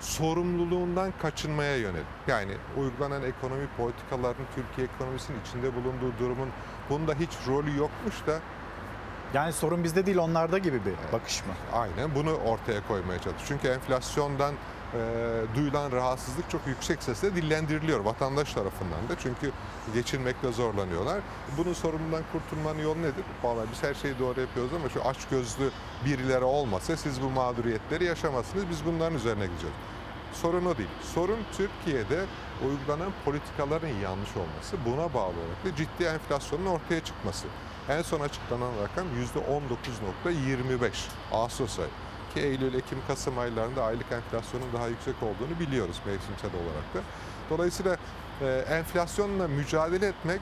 [0.00, 2.06] sorumluluğundan kaçınmaya yönelik.
[2.26, 6.48] Yani uygulanan ekonomi politikalarının Türkiye ekonomisinin içinde bulunduğu durumun
[6.90, 8.40] bunda hiç rolü yokmuş da
[9.34, 11.52] yani sorun bizde değil onlarda gibi bir bakış mı?
[11.72, 13.48] Aynen bunu ortaya koymaya çalışıyor.
[13.48, 14.54] Çünkü enflasyondan
[15.54, 19.18] duyulan rahatsızlık çok yüksek sesle dillendiriliyor vatandaş tarafından da.
[19.22, 19.52] Çünkü
[19.94, 21.20] geçinmekte zorlanıyorlar.
[21.58, 23.24] Bunun sorunundan kurtulmanın yolu nedir?
[23.42, 25.70] Vallahi biz her şeyi doğru yapıyoruz ama şu aç gözlü
[26.04, 28.64] birileri olmasa siz bu mağduriyetleri yaşamazsınız.
[28.70, 29.74] Biz bunların üzerine gideceğiz.
[30.32, 30.88] Sorun o değil.
[31.14, 32.24] Sorun Türkiye'de
[32.66, 34.76] uygulanan politikaların yanlış olması.
[34.86, 37.46] Buna bağlı olarak da ciddi enflasyonun ortaya çıkması.
[37.88, 39.06] En son açıklanan rakam
[40.24, 40.90] %19.25
[41.32, 41.88] Ağustos ayı.
[42.34, 47.00] Ki Eylül, Ekim, Kasım aylarında aylık enflasyonun daha yüksek olduğunu biliyoruz mevsimsel olarak da.
[47.50, 47.96] Dolayısıyla
[48.40, 50.40] e, enflasyonla mücadele etmek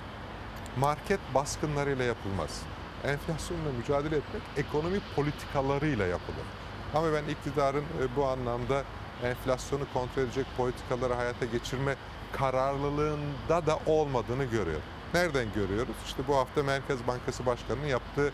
[0.77, 2.63] market baskınlarıyla yapılmaz.
[3.05, 6.47] enflasyonla mücadele etmek ekonomi politikalarıyla yapılır.
[6.95, 8.83] Ama ben iktidarın e, bu anlamda
[9.23, 11.95] enflasyonu kontrol edecek politikaları hayata geçirme
[12.33, 14.83] kararlılığında da olmadığını görüyorum.
[15.15, 15.97] Nereden görüyoruz?
[16.07, 18.33] İşte bu hafta Merkez Bankası Başkanı'nın yaptığı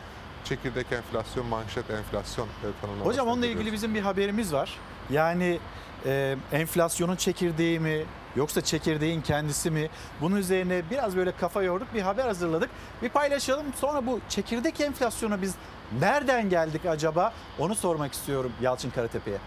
[0.49, 3.11] çekirdek enflasyon, manşet enflasyon e, tanımlaması.
[3.11, 4.79] Hocam onunla ilgili bizim bir haberimiz var.
[5.11, 5.59] Yani
[6.07, 8.05] e, enflasyonun çekirdeği mi
[8.37, 9.89] yoksa çekirdeğin kendisi mi?
[10.21, 12.71] Bunun üzerine biraz böyle kafa yorduk bir haber hazırladık.
[13.03, 15.55] Bir paylaşalım sonra bu çekirdek enflasyona biz
[16.01, 17.33] nereden geldik acaba?
[17.59, 19.39] Onu sormak istiyorum Yalçın Karatepe'ye.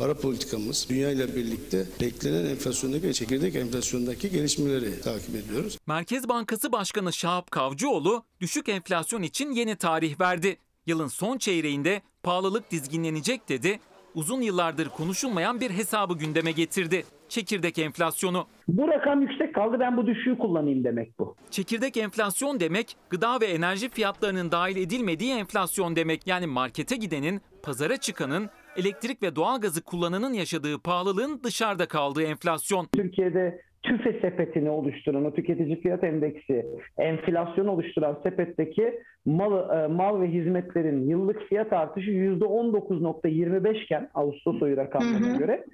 [0.00, 5.78] Para politikamız dünya ile birlikte beklenen enflasyondaki ve çekirdek enflasyondaki gelişmeleri takip ediyoruz.
[5.86, 10.56] Merkez Bankası Başkanı Şahap Kavcıoğlu düşük enflasyon için yeni tarih verdi.
[10.86, 13.80] Yılın son çeyreğinde pahalılık dizginlenecek dedi.
[14.14, 17.04] Uzun yıllardır konuşulmayan bir hesabı gündeme getirdi.
[17.28, 18.46] Çekirdek enflasyonu.
[18.68, 21.36] Bu rakam yüksek kaldı ben bu düşüğü kullanayım demek bu.
[21.50, 26.26] Çekirdek enflasyon demek gıda ve enerji fiyatlarının dahil edilmediği enflasyon demek.
[26.26, 32.86] Yani markete gidenin, pazara çıkanın, elektrik ve doğalgazı kullananın yaşadığı pahalılığın dışarıda kaldığı enflasyon.
[32.94, 36.66] Türkiye'de TÜFE sepetini oluşturan o tüketici fiyat endeksi
[36.98, 44.76] enflasyon oluşturan sepetteki mal, e, mal ve hizmetlerin yıllık fiyat artışı %19.25 iken Ağustos ayı
[44.76, 45.64] rakamlarına göre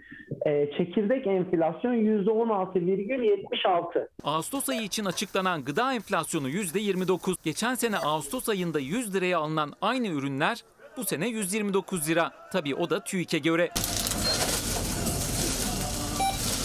[0.47, 4.09] e, çekirdek enflasyon %16,76.
[4.24, 7.35] Ağustos ayı için açıklanan gıda enflasyonu %29.
[7.44, 10.62] Geçen sene Ağustos ayında 100 liraya alınan aynı ürünler
[10.97, 12.31] bu sene 129 lira.
[12.52, 13.70] Tabii o da TÜİK'e göre.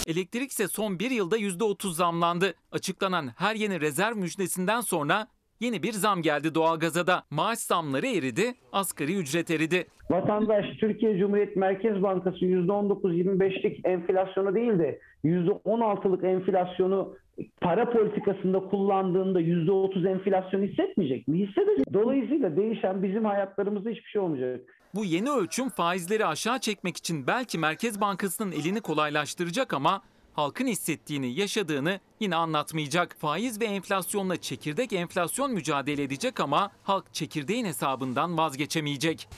[0.06, 2.54] Elektrik ise son bir yılda %30 zamlandı.
[2.72, 5.26] Açıklanan her yeni rezerv müjdesinden sonra
[5.60, 7.22] yeni bir zam geldi doğalgaza da.
[7.30, 9.86] Maaş zamları eridi, asgari ücret eridi.
[10.10, 17.14] Vatandaş Türkiye Cumhuriyet Merkez Bankası %19-25'lik enflasyonu değil de %16'lık enflasyonu
[17.60, 21.38] para politikasında kullandığında %30 enflasyon hissetmeyecek mi?
[21.48, 21.92] Hissedecek.
[21.92, 24.60] Dolayısıyla değişen bizim hayatlarımızda hiçbir şey olmayacak.
[24.94, 30.02] Bu yeni ölçüm faizleri aşağı çekmek için belki Merkez Bankası'nın elini kolaylaştıracak ama
[30.34, 33.16] halkın hissettiğini, yaşadığını yine anlatmayacak.
[33.18, 39.28] Faiz ve enflasyonla çekirdek enflasyon mücadele edecek ama halk çekirdeğin hesabından vazgeçemeyecek.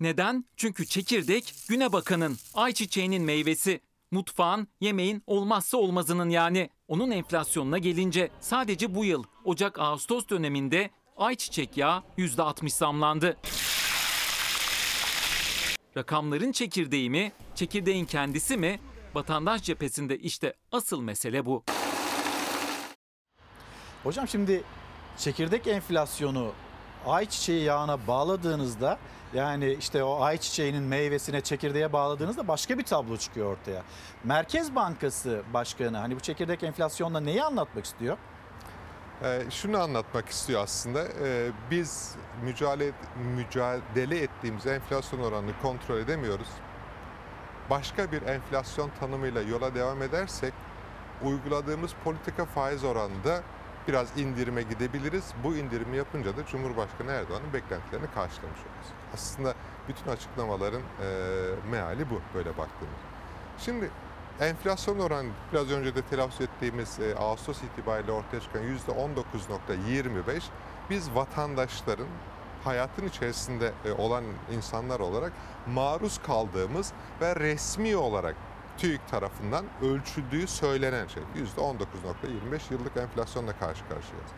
[0.00, 0.44] Neden?
[0.56, 3.80] Çünkü çekirdek güne bakanın, ayçiçeğinin meyvesi.
[4.10, 6.70] Mutfağın, yemeğin olmazsa olmazının yani.
[6.88, 13.36] Onun enflasyonuna gelince sadece bu yıl Ocak-Ağustos döneminde ayçiçek yağı %60 zamlandı.
[15.96, 18.80] Rakamların çekirdeği mi, çekirdeğin kendisi mi?
[19.14, 21.64] Vatandaş cephesinde işte asıl mesele bu.
[24.02, 24.62] Hocam şimdi
[25.18, 26.52] çekirdek enflasyonu
[27.06, 28.98] ayçiçeği yağına bağladığınızda
[29.34, 33.82] yani işte o ayçiçeğinin meyvesine çekirdeğe bağladığınızda başka bir tablo çıkıyor ortaya.
[34.24, 38.16] Merkez Bankası Başkanı hani bu çekirdek enflasyonla neyi anlatmak istiyor?
[39.22, 41.04] Ee, şunu anlatmak istiyor aslında.
[41.24, 42.14] Ee, biz
[42.44, 42.92] mücadele,
[43.36, 46.48] mücadele ettiğimiz enflasyon oranını kontrol edemiyoruz.
[47.70, 50.52] Başka bir enflasyon tanımıyla yola devam edersek
[51.22, 53.42] uyguladığımız politika faiz oranında
[53.88, 55.24] biraz indirime gidebiliriz.
[55.44, 58.92] Bu indirimi yapınca da Cumhurbaşkanı Erdoğan'ın beklentilerini karşılamış oluruz.
[59.14, 59.54] Aslında
[59.88, 61.06] bütün açıklamaların e,
[61.70, 63.00] meali bu böyle baktığımız.
[63.58, 63.90] Şimdi
[64.40, 70.42] enflasyon oranı biraz önce de telaffuz ettiğimiz e, Ağustos itibariyle ortaya çıkan %19.25
[70.90, 72.06] biz vatandaşların
[72.64, 74.24] hayatın içerisinde e, olan
[74.56, 75.32] insanlar olarak
[75.66, 78.36] maruz kaldığımız ve resmi olarak
[78.80, 81.22] TÜİK tarafından ölçüldüğü söylenen şey.
[81.22, 84.30] %19.25 yıllık enflasyonla karşı karşıyayız.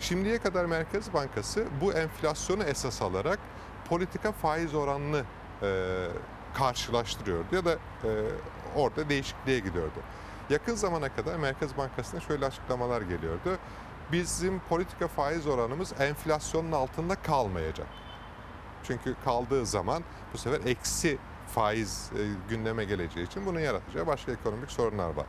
[0.00, 3.38] Şimdiye kadar Merkez Bankası bu enflasyonu esas alarak
[3.88, 5.22] politika faiz oranını
[5.62, 5.68] e,
[6.54, 7.78] karşılaştırıyordu ya da e,
[8.76, 10.00] orada değişikliğe gidiyordu.
[10.50, 13.58] Yakın zamana kadar Merkez Bankası'na şöyle açıklamalar geliyordu.
[14.12, 17.86] Bizim politika faiz oranımız enflasyonun altında kalmayacak.
[18.84, 21.18] Çünkü kaldığı zaman bu sefer eksi
[21.54, 22.20] faiz e,
[22.50, 25.26] gündeme geleceği için bunun yaratacağı başka ekonomik sorunlar var.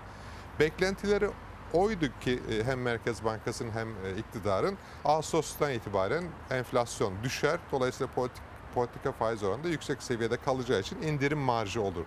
[0.60, 1.30] Beklentileri
[1.74, 7.60] oydu ki e, hem Merkez Bankası'nın hem e, iktidarın Ağustos'tan itibaren enflasyon düşer.
[7.72, 8.42] Dolayısıyla politik,
[8.76, 12.06] politika faiz oranı da yüksek seviyede kalacağı için indirim marjı olur.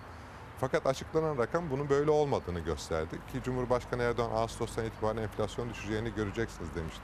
[0.61, 6.75] Fakat açıklanan rakam bunun böyle olmadığını gösterdi ki Cumhurbaşkanı Erdoğan Ağustos'tan itibaren enflasyon düşeceğini göreceksiniz
[6.75, 7.03] demişti.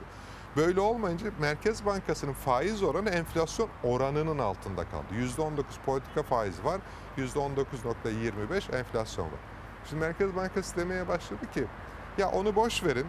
[0.57, 5.05] Böyle olmayınca Merkez Bankası'nın faiz oranı enflasyon oranının altında kaldı.
[5.13, 6.81] %19 politika faizi var,
[7.17, 9.39] %19.25 enflasyon var.
[9.89, 11.65] Şimdi Merkez Bankası demeye başladı ki
[12.17, 13.07] ya onu boş verin.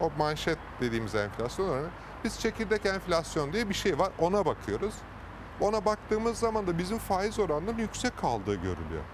[0.00, 1.88] O manşet dediğimiz enflasyon oranı.
[2.24, 4.94] Biz çekirdek enflasyon diye bir şey var ona bakıyoruz.
[5.60, 9.04] Ona baktığımız zaman da bizim faiz oranının yüksek kaldığı görülüyor.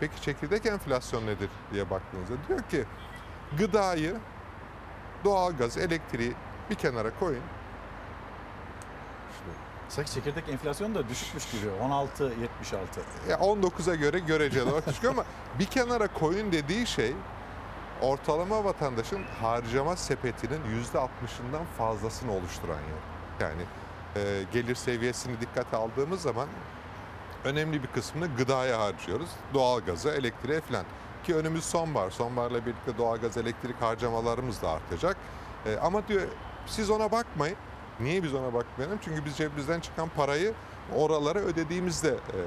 [0.00, 2.84] Peki çekirdek enflasyon nedir diye baktığınızda diyor ki
[3.58, 4.16] gıdayı
[5.24, 6.32] Doğalgaz, elektriği
[6.70, 7.42] bir kenara koyun.
[9.88, 11.66] Sanki çekirdek enflasyon da düşmüş gibi.
[11.66, 12.30] 16.76.
[13.28, 15.24] Ya 19'a göre göreceli olarak düşüyor ama
[15.58, 17.14] bir kenara koyun dediği şey
[18.00, 20.60] ortalama vatandaşın harcama sepetinin
[20.94, 23.48] %60'ından fazlasını oluşturan yer.
[23.48, 23.62] Yani
[24.16, 26.48] e, gelir seviyesini dikkate aldığımız zaman
[27.44, 29.30] önemli bir kısmını gıdaya harcıyoruz.
[29.54, 30.84] Doğalgaza, elektriğe falan.
[31.24, 32.10] Ki önümüz sonbahar.
[32.10, 35.16] Sonbaharla birlikte doğalgaz, elektrik harcamalarımız da artacak.
[35.66, 36.22] E, ama diyor
[36.70, 37.56] siz ona bakmayın.
[38.00, 38.98] Niye biz ona bakmayalım?
[39.04, 40.54] Çünkü biz cebimizden çıkan parayı
[40.96, 42.40] oralara ödediğimizde e,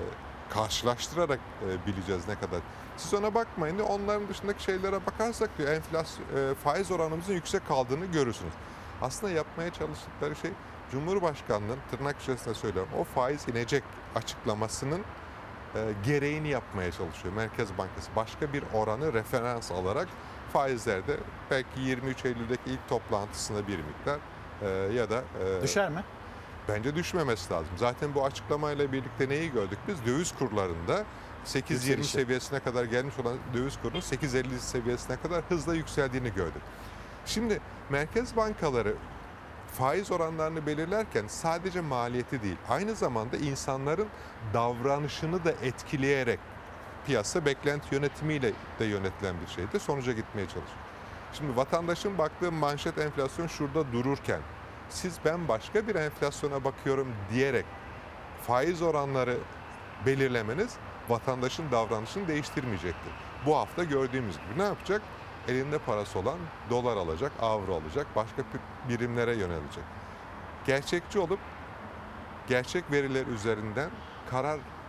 [0.49, 2.59] karşılaştırarak e, bileceğiz ne kadar.
[2.97, 3.87] Siz ona bakmayın diyor.
[3.89, 8.53] Onların dışındaki şeylere bakarsak diyor enflasyon e, faiz oranımızın yüksek kaldığını görürsünüz.
[9.01, 10.51] Aslında yapmaya çalıştıkları şey
[10.91, 13.83] Cumhurbaşkanlığının tırnak içerisinde söylüyorum o faiz inecek
[14.15, 15.01] açıklamasının
[15.75, 18.09] e, gereğini yapmaya çalışıyor Merkez Bankası.
[18.15, 20.07] Başka bir oranı referans alarak
[20.53, 21.17] faizlerde
[21.51, 24.19] belki 23 Eylül'deki ilk toplantısında bir miktar
[24.61, 25.23] e, ya da
[25.59, 26.03] e, Düşer mi?
[26.67, 27.71] Bence düşmemesi lazım.
[27.77, 30.05] Zaten bu açıklamayla birlikte neyi gördük biz?
[30.05, 31.03] Döviz kurlarında
[31.45, 32.09] 8.20 Yükselişi.
[32.11, 36.61] seviyesine kadar gelmiş olan döviz kurunun 8.50 seviyesine kadar hızla yükseldiğini gördük.
[37.25, 37.59] Şimdi
[37.89, 38.95] merkez bankaları
[39.73, 44.07] faiz oranlarını belirlerken sadece maliyeti değil, aynı zamanda insanların
[44.53, 46.39] davranışını da etkileyerek
[47.05, 50.83] piyasa beklenti yönetimiyle de yönetilen bir şeyde sonuca gitmeye çalışıyor.
[51.33, 54.39] Şimdi vatandaşın baktığı manşet enflasyon şurada dururken
[54.89, 57.65] siz ben başka bir enflasyona bakıyorum diyerek
[58.41, 59.37] faiz oranları
[60.05, 60.75] belirlemeniz
[61.09, 63.13] vatandaşın davranışını değiştirmeyecektir.
[63.45, 65.01] Bu hafta gördüğümüz gibi ne yapacak?
[65.47, 66.37] Elinde parası olan
[66.69, 68.43] dolar alacak, avro alacak, başka
[68.89, 69.83] birimlere yönelecek.
[70.65, 71.39] Gerçekçi olup
[72.47, 73.89] gerçek veriler üzerinden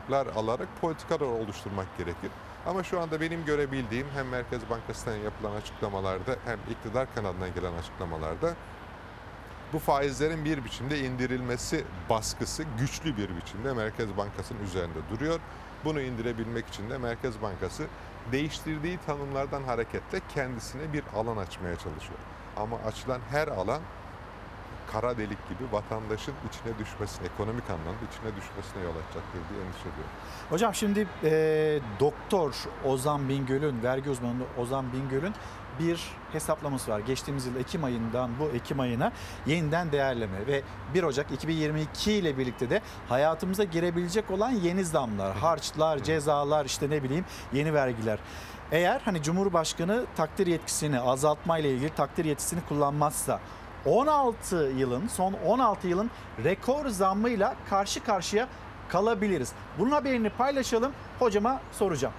[0.09, 2.31] kararlar alarak politikalar oluşturmak gerekir.
[2.67, 8.55] Ama şu anda benim görebildiğim hem Merkez Bankası'ndan yapılan açıklamalarda hem iktidar kanadından gelen açıklamalarda
[9.73, 15.41] bu faizlerin bir biçimde indirilmesi baskısı güçlü bir biçimde Merkez Bankası'nın üzerinde duruyor.
[15.85, 17.87] Bunu indirebilmek için de Merkez Bankası
[18.33, 22.19] değiştirdiği tanımlardan hareketle kendisine bir alan açmaya çalışıyor.
[22.57, 23.81] Ama açılan her alan
[24.93, 30.11] kara delik gibi vatandaşın içine düşmesine, ekonomik anlamda içine düşmesine yol açacaktır diye endişe ediyorum.
[30.51, 35.35] Hocam şimdi e, doktor Ozan Bingöl'ün, vergi uzmanı Ozan Bingöl'ün
[35.79, 36.01] bir
[36.33, 36.99] hesaplaması var.
[36.99, 39.13] Geçtiğimiz yıl Ekim ayından bu Ekim ayına
[39.47, 40.63] yeniden değerleme ve
[40.95, 47.03] 1 Ocak 2022 ile birlikte de hayatımıza girebilecek olan yeni zamlar, harçlar, cezalar, işte ne
[47.03, 48.19] bileyim yeni vergiler.
[48.73, 53.41] Eğer hani Cumhurbaşkanı takdir yetkisini azaltma ile ilgili takdir yetkisini kullanmazsa
[53.87, 56.11] 16 yılın son 16 yılın
[56.45, 58.49] rekor zammıyla karşı karşıya
[58.89, 59.53] kalabiliriz.
[59.79, 60.93] Bunun haberini paylaşalım.
[61.19, 62.15] Hocama soracağım.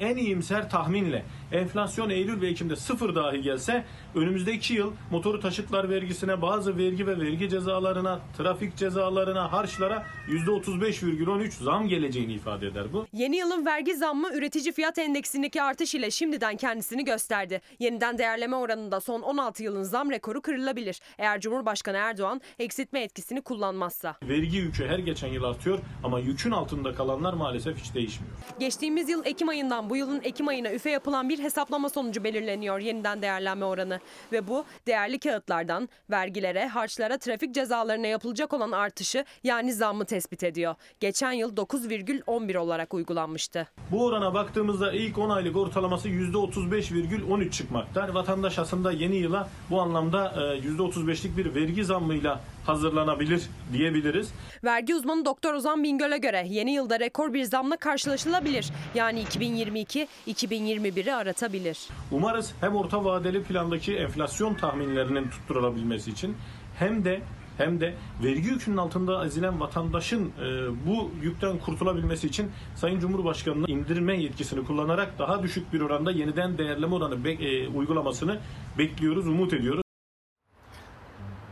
[0.00, 6.42] en iyimser tahminle enflasyon Eylül ve Ekim'de sıfır dahi gelse önümüzdeki yıl motoru taşıtlar vergisine,
[6.42, 13.06] bazı vergi ve vergi cezalarına, trafik cezalarına, harçlara %35,13 zam geleceğini ifade eder bu.
[13.12, 17.60] Yeni yılın vergi zammı üretici fiyat endeksindeki artış ile şimdiden kendisini gösterdi.
[17.78, 21.00] Yeniden değerleme oranında son 16 yılın zam rekoru kırılabilir.
[21.18, 24.16] Eğer Cumhurbaşkanı Erdoğan eksiltme etkisini kullanmazsa.
[24.22, 28.34] Vergi yükü her geçen yıl artıyor ama yükün altında kalanlar maalesef hiç değişmiyor.
[28.60, 33.22] Geçtiğimiz yıl Ekim ayından bu yılın Ekim ayına üfe yapılan bir hesaplama sonucu belirleniyor yeniden
[33.22, 34.00] değerlenme oranı.
[34.32, 40.74] Ve bu değerli kağıtlardan vergilere, harçlara, trafik cezalarına yapılacak olan artışı yani zammı tespit ediyor.
[41.00, 43.68] Geçen yıl 9,11 olarak uygulanmıştı.
[43.90, 48.14] Bu orana baktığımızda ilk 10 aylık ortalaması %35,13 çıkmakta.
[48.14, 53.42] Vatandaş aslında yeni yıla bu anlamda e, %35'lik bir vergi zammıyla hazırlanabilir
[53.72, 54.32] diyebiliriz.
[54.64, 58.70] Vergi uzmanı Doktor Ozan Bingöl'e göre yeni yılda rekor bir zamla karşılaşılabilir.
[58.94, 61.78] Yani 2022 2021'i aratabilir.
[62.10, 66.36] Umarız hem orta vadeli plandaki enflasyon tahminlerinin tutturulabilmesi için
[66.78, 67.20] hem de
[67.58, 74.22] hem de vergi yükünün altında ezilen vatandaşın e, bu yükten kurtulabilmesi için Sayın Cumhurbaşkanı'nın indirme
[74.22, 78.38] yetkisini kullanarak daha düşük bir oranda yeniden değerleme oranı be- e, uygulamasını
[78.78, 79.82] bekliyoruz, umut ediyoruz.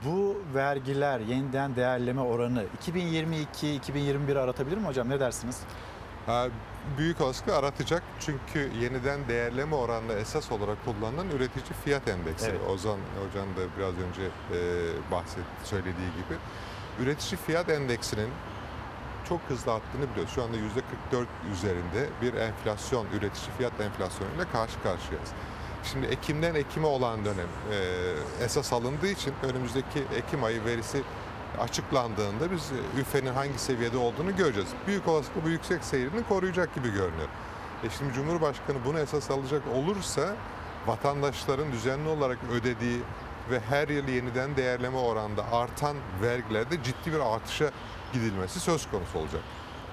[0.04, 5.08] Bu vergiler yeniden değerleme oranı 2022-2021 aratabilir mi hocam?
[5.08, 5.60] Ne dersiniz?
[6.98, 12.50] Büyük olasılıkla aratacak çünkü yeniden değerleme oranla esas olarak kullanılan üretici fiyat endeksi.
[12.50, 12.60] Evet.
[12.70, 14.60] Ozan Hocam da biraz önce e,
[15.12, 16.38] bahsetti söylediği gibi.
[17.02, 18.28] Üretici fiyat endeksinin
[19.28, 20.32] çok hızlı arttığını biliyoruz.
[20.34, 25.30] Şu anda %44 üzerinde bir enflasyon, üretici fiyat enflasyonuyla karşı karşıyayız.
[25.92, 31.02] Şimdi Ekim'den Ekim'e olan dönem e, esas alındığı için önümüzdeki Ekim ayı verisi
[31.60, 34.68] açıklandığında biz üfenin hangi seviyede olduğunu göreceğiz.
[34.86, 37.28] Büyük olasılıkla bu yüksek seyrini koruyacak gibi görünüyor.
[37.84, 40.36] E şimdi Cumhurbaşkanı bunu esas alacak olursa
[40.86, 43.00] vatandaşların düzenli olarak ödediği
[43.50, 47.70] ve her yıl yeniden değerleme oranında artan vergilerde ciddi bir artışa
[48.12, 49.42] gidilmesi söz konusu olacak.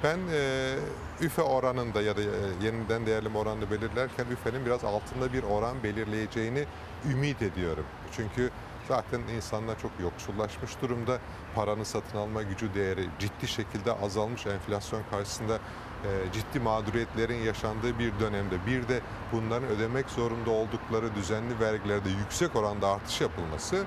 [0.06, 0.76] Ben e,
[1.22, 2.26] üfe oranında ya da e,
[2.62, 6.66] yeniden değerleme oranını belirlerken üfenin biraz altında bir oran belirleyeceğini
[7.12, 7.86] ümit ediyorum.
[8.12, 8.50] Çünkü
[8.88, 11.20] zaten insanlar çok yoksullaşmış durumda.
[11.56, 18.20] Paranın satın alma gücü değeri ciddi şekilde azalmış enflasyon karşısında e, ciddi mağduriyetlerin yaşandığı bir
[18.20, 19.02] dönemde bir de
[19.32, 23.86] bunların ödemek zorunda oldukları düzenli vergilerde yüksek oranda artış yapılması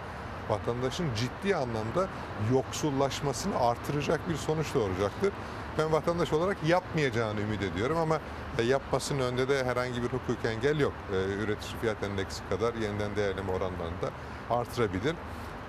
[0.49, 2.09] vatandaşın ciddi anlamda
[2.53, 5.33] yoksullaşmasını artıracak bir sonuç doğuracaktır.
[5.79, 8.21] Ben vatandaş olarak yapmayacağını ümit ediyorum ama
[8.59, 10.93] e, yapmasının önünde de herhangi bir hukuk engel yok.
[11.13, 14.11] E, üretici fiyat endeksi kadar yeniden değerleme oranlarını da
[14.51, 15.15] artırabilir.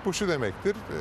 [0.04, 0.76] Bu şu demektir.
[0.76, 0.98] E,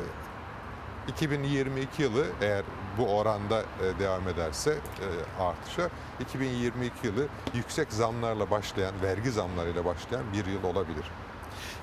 [1.11, 2.63] 2022 yılı eğer
[2.97, 10.23] bu oranda e, devam ederse e, artışa 2022 yılı yüksek zamlarla başlayan, vergi zamlarıyla başlayan
[10.33, 11.05] bir yıl olabilir.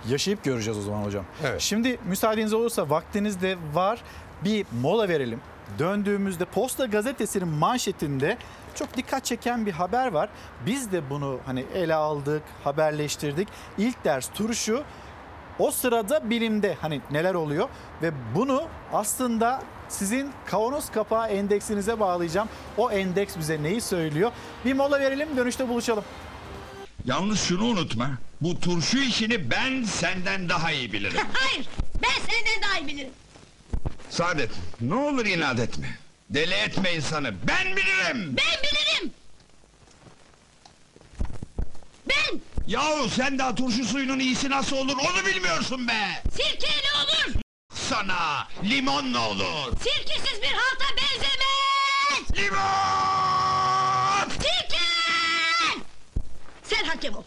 [0.09, 1.25] Yaşayıp göreceğiz o zaman hocam.
[1.45, 1.61] Evet.
[1.61, 4.03] Şimdi müsaadeniz olursa vaktiniz de var.
[4.45, 5.41] Bir mola verelim.
[5.79, 8.39] Döndüğümüzde Posta Gazetesi'nin manşetinde
[8.75, 10.29] çok dikkat çeken bir haber var.
[10.67, 13.49] Biz de bunu hani ele aldık, haberleştirdik.
[13.79, 14.85] İlk ders turşu
[15.59, 17.69] o sırada bilimde hani neler oluyor
[18.03, 22.49] ve bunu aslında sizin kavanoz kapağı endeksinize bağlayacağım.
[22.77, 24.33] O endeks bize neyi söylüyor?
[24.65, 26.05] Bir mola verelim dönüşte buluşalım.
[27.05, 28.11] Yalnız şunu unutma.
[28.41, 31.21] Bu turşu işini ben senden daha iyi bilirim.
[31.33, 31.69] Hayır,
[32.03, 33.11] ben senden daha iyi bilirim.
[34.11, 34.51] Saadet,
[34.81, 35.99] ne olur inat etme.
[36.31, 37.35] Deli etme insanı.
[37.49, 38.37] Ben bilirim.
[38.37, 39.13] Ben bilirim.
[42.09, 46.23] Ben Yahu sen daha turşu suyunun iyisi nasıl olur onu bilmiyorsun be.
[46.31, 47.35] sirkeyle olur.
[47.75, 49.73] Sana limonla olur.
[49.83, 52.37] Sirkesiz bir halta benzemez.
[52.37, 54.29] Limon!
[54.31, 54.83] Sirke!
[56.63, 57.23] Sen hakem ol.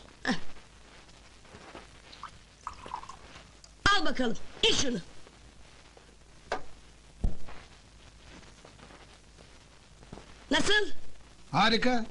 [3.97, 4.97] Al bakalım, iç şunu.
[10.51, 10.73] Nasıl?
[11.51, 12.05] Harika.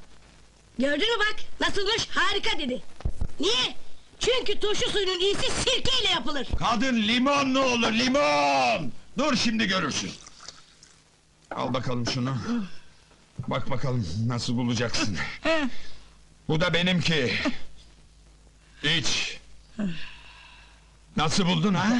[0.78, 2.08] Gördün mü bak, nasılmış?
[2.10, 2.82] Harika dedi.
[3.40, 3.74] Niye?
[4.20, 6.48] Çünkü turşu suyunun iyisi sirkeyle yapılır.
[6.58, 8.92] Kadın limonlu olur limon.
[9.18, 10.10] Dur şimdi görürsün.
[11.50, 12.36] Al bakalım şunu.
[13.48, 15.16] Bak bakalım nasıl bulacaksın.
[16.48, 17.34] Bu da benimki.
[18.82, 19.38] İç.
[21.16, 21.98] Nasıl buldun ha?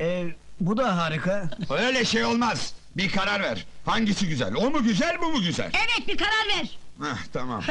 [0.00, 0.26] Ee,
[0.60, 1.50] bu da harika.
[1.70, 2.74] Öyle şey olmaz.
[2.96, 3.66] Bir karar ver.
[3.84, 4.54] Hangisi güzel?
[4.54, 5.72] O mu güzel, bu mu güzel?
[5.74, 6.78] Evet, bir karar ver.
[7.00, 7.62] Heh, tamam.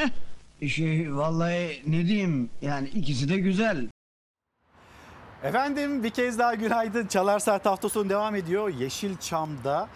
[0.70, 3.88] Şey vallahi ne diyeyim yani ikisi de güzel.
[5.44, 7.08] Efendim bir kez daha günaydın.
[7.08, 8.70] Çalar Saat hafta sonu devam ediyor.
[8.70, 9.88] Yeşilçam'da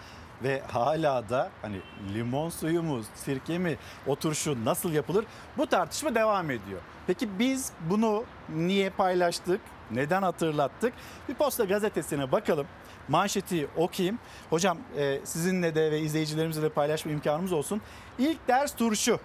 [0.42, 1.80] ve hala da hani
[2.14, 3.76] limon suyu mu, sirke mi,
[4.06, 5.24] o turşu nasıl yapılır?
[5.58, 6.80] Bu tartışma devam ediyor.
[7.06, 9.60] Peki biz bunu niye paylaştık?
[9.90, 10.92] Neden hatırlattık?
[11.28, 12.66] Bir posta gazetesine bakalım.
[13.08, 14.18] Manşeti okuyayım.
[14.50, 17.80] Hocam e, sizinle de ve izleyicilerimizle de paylaşma imkanımız olsun.
[18.18, 19.20] İlk ders turşu.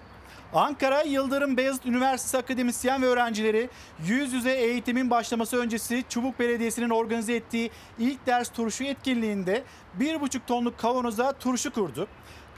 [0.54, 3.70] Ankara Yıldırım Beyazıt Üniversitesi akademisyen ve öğrencileri
[4.06, 9.64] yüz yüze eğitimin başlaması öncesi Çubuk Belediyesi'nin organize ettiği ilk ders turşu etkinliğinde
[10.00, 12.08] 1,5 tonluk kavanoza turşu kurdu.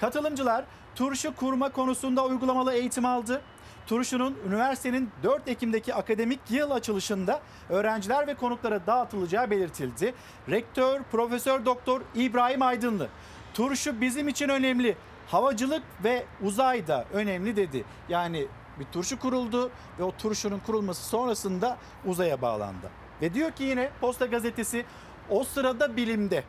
[0.02, 0.66] Katılımcılar
[0.96, 3.42] turşu kurma konusunda uygulamalı eğitim aldı.
[3.88, 10.14] Turşunun üniversitenin 4 Ekim'deki akademik yıl açılışında öğrenciler ve konuklara dağıtılacağı belirtildi.
[10.50, 13.08] Rektör Profesör Doktor İbrahim Aydınlı
[13.54, 14.98] turşu bizim için önemli.
[15.28, 17.86] Havacılık ve uzay da önemli dedi.
[18.10, 18.48] Yani
[18.80, 22.90] bir turşu kuruldu ve o turşunun kurulması sonrasında uzaya bağlandı.
[23.22, 24.86] Ve diyor ki yine Posta Gazetesi
[25.30, 26.44] o sırada bilimde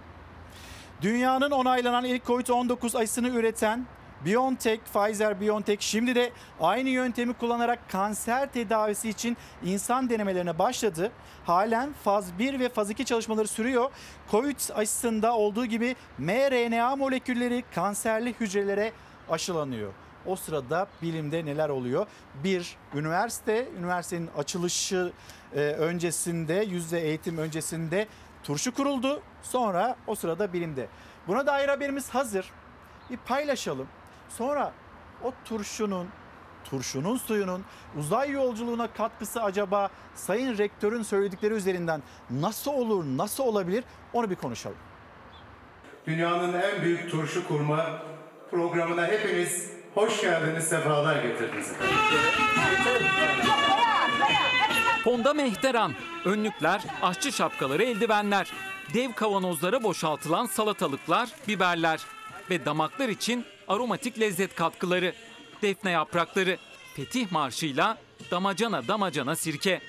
[1.02, 3.86] dünyanın onaylanan ilk COVID-19 aşısını üreten
[4.24, 11.12] BioNTech, Pfizer-BioNTech şimdi de aynı yöntemi kullanarak kanser tedavisi için insan denemelerine başladı.
[11.44, 13.90] Halen faz 1 ve faz 2 çalışmaları sürüyor.
[14.30, 18.92] Covid aşısında olduğu gibi mRNA molekülleri kanserli hücrelere
[19.30, 19.92] aşılanıyor.
[20.26, 22.06] O sırada bilimde neler oluyor?
[22.44, 25.12] Bir, üniversite, üniversitenin açılışı
[25.54, 28.06] e, öncesinde, yüzde eğitim öncesinde
[28.42, 29.22] turşu kuruldu.
[29.42, 30.88] Sonra o sırada bilimde.
[31.28, 32.50] Buna dair haberimiz hazır.
[33.10, 33.88] Bir paylaşalım.
[34.28, 34.72] Sonra
[35.24, 36.08] o turşunun,
[36.64, 37.64] turşunun suyunun
[37.98, 44.76] uzay yolculuğuna katkısı acaba Sayın Rektör'ün söyledikleri üzerinden nasıl olur, nasıl olabilir onu bir konuşalım.
[46.06, 47.86] Dünyanın en büyük turşu kurma
[48.50, 51.72] programına hepiniz hoş geldiniz, sefalar getirdiniz.
[55.04, 55.92] Fonda mehteran,
[56.24, 58.52] önlükler, aşçı şapkaları, eldivenler,
[58.94, 62.00] dev kavanozlara boşaltılan salatalıklar, biberler
[62.50, 65.12] ve damaklar için aromatik lezzet katkıları,
[65.62, 66.58] defne yaprakları,
[66.94, 67.98] Fetih Marşı'yla
[68.30, 69.80] damacana damacana sirke.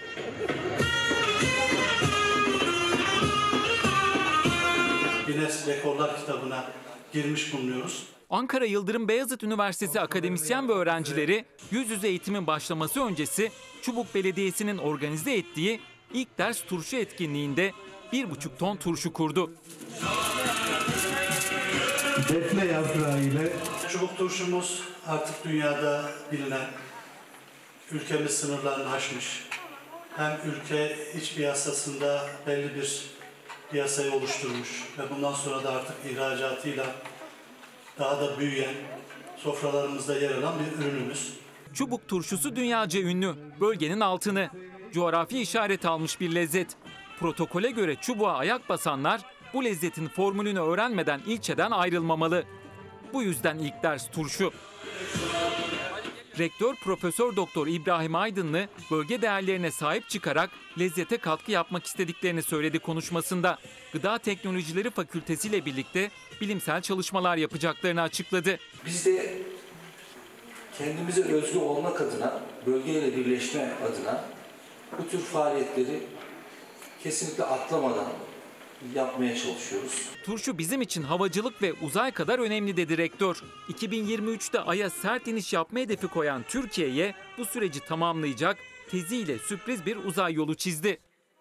[5.28, 6.72] Guinness Rekorlar kitabına
[7.14, 8.04] girmiş bulunuyoruz.
[8.30, 13.52] Ankara Yıldırım Beyazıt Üniversitesi akademisyen ve öğrencileri yüz yüze eğitimin başlaması öncesi
[13.82, 15.80] Çubuk Belediyesi'nin organize ettiği
[16.14, 17.72] ilk ders turşu etkinliğinde
[18.14, 19.52] bir buçuk ton turşu kurdu.
[22.18, 23.54] Defne yaprağı ile
[23.90, 26.68] çubuk turşumuz artık dünyada bilinen,
[27.92, 29.44] ülkemiz sınırlarını aşmış.
[30.16, 33.06] Hem ülke iç piyasasında belli bir
[33.72, 36.86] piyasayı oluşturmuş ve bundan sonra da artık ihracatıyla
[38.00, 38.74] daha da büyüyen,
[39.38, 41.34] sofralarımızda yer alan bir ürünümüz.
[41.74, 43.36] Çubuk turşusu dünyaca ünlü.
[43.60, 44.50] Bölgenin altını.
[44.94, 46.68] Coğrafi işaret almış bir lezzet.
[47.20, 49.22] Protokole göre çubuğa ayak basanlar
[49.58, 52.44] bu lezzetin formülünü öğrenmeden ilçeden ayrılmamalı.
[53.14, 54.52] Bu yüzden ilk ders turşu.
[56.40, 63.58] Rektör Profesör Doktor İbrahim Aydınlı bölge değerlerine sahip çıkarak lezzete katkı yapmak istediklerini söyledi konuşmasında.
[63.94, 66.10] Gıda Teknolojileri Fakültesi ile birlikte
[66.42, 68.60] bilimsel çalışmalar yapacaklarını açıkladı.
[68.86, 69.38] Biz de
[70.78, 74.24] kendimize özgü olmak adına, bölgeyle birleşme adına
[75.00, 76.04] bu tür faaliyetleri
[77.04, 78.08] kesinlikle atlamadan
[78.96, 80.10] yapmaya çalışıyoruz.
[80.24, 83.44] Turşu bizim için havacılık ve uzay kadar önemli dedi rektör.
[83.70, 88.58] 2023'te Ay'a sert iniş yapma hedefi koyan Türkiye'ye bu süreci tamamlayacak
[88.90, 91.00] teziyle sürpriz bir uzay yolu çizdi.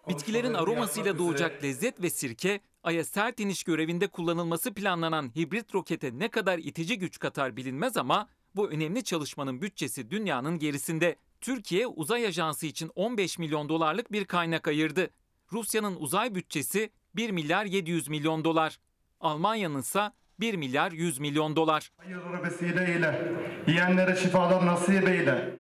[0.09, 6.27] Bitkilerin aromasıyla doğacak lezzet ve sirke Ay'a sert iniş görevinde kullanılması planlanan hibrit rokete ne
[6.27, 11.15] kadar itici güç katar bilinmez ama bu önemli çalışmanın bütçesi dünyanın gerisinde.
[11.41, 15.09] Türkiye uzay ajansı için 15 milyon dolarlık bir kaynak ayırdı.
[15.53, 18.79] Rusya'nın uzay bütçesi 1 milyar 700 milyon dolar.
[19.19, 21.91] Almanya'nın ise 1 milyar 100 milyon dolar.
[21.97, 23.33] Hayırlı vesile eyle.
[23.67, 25.57] Yiyenlere şifalar nasip eyle.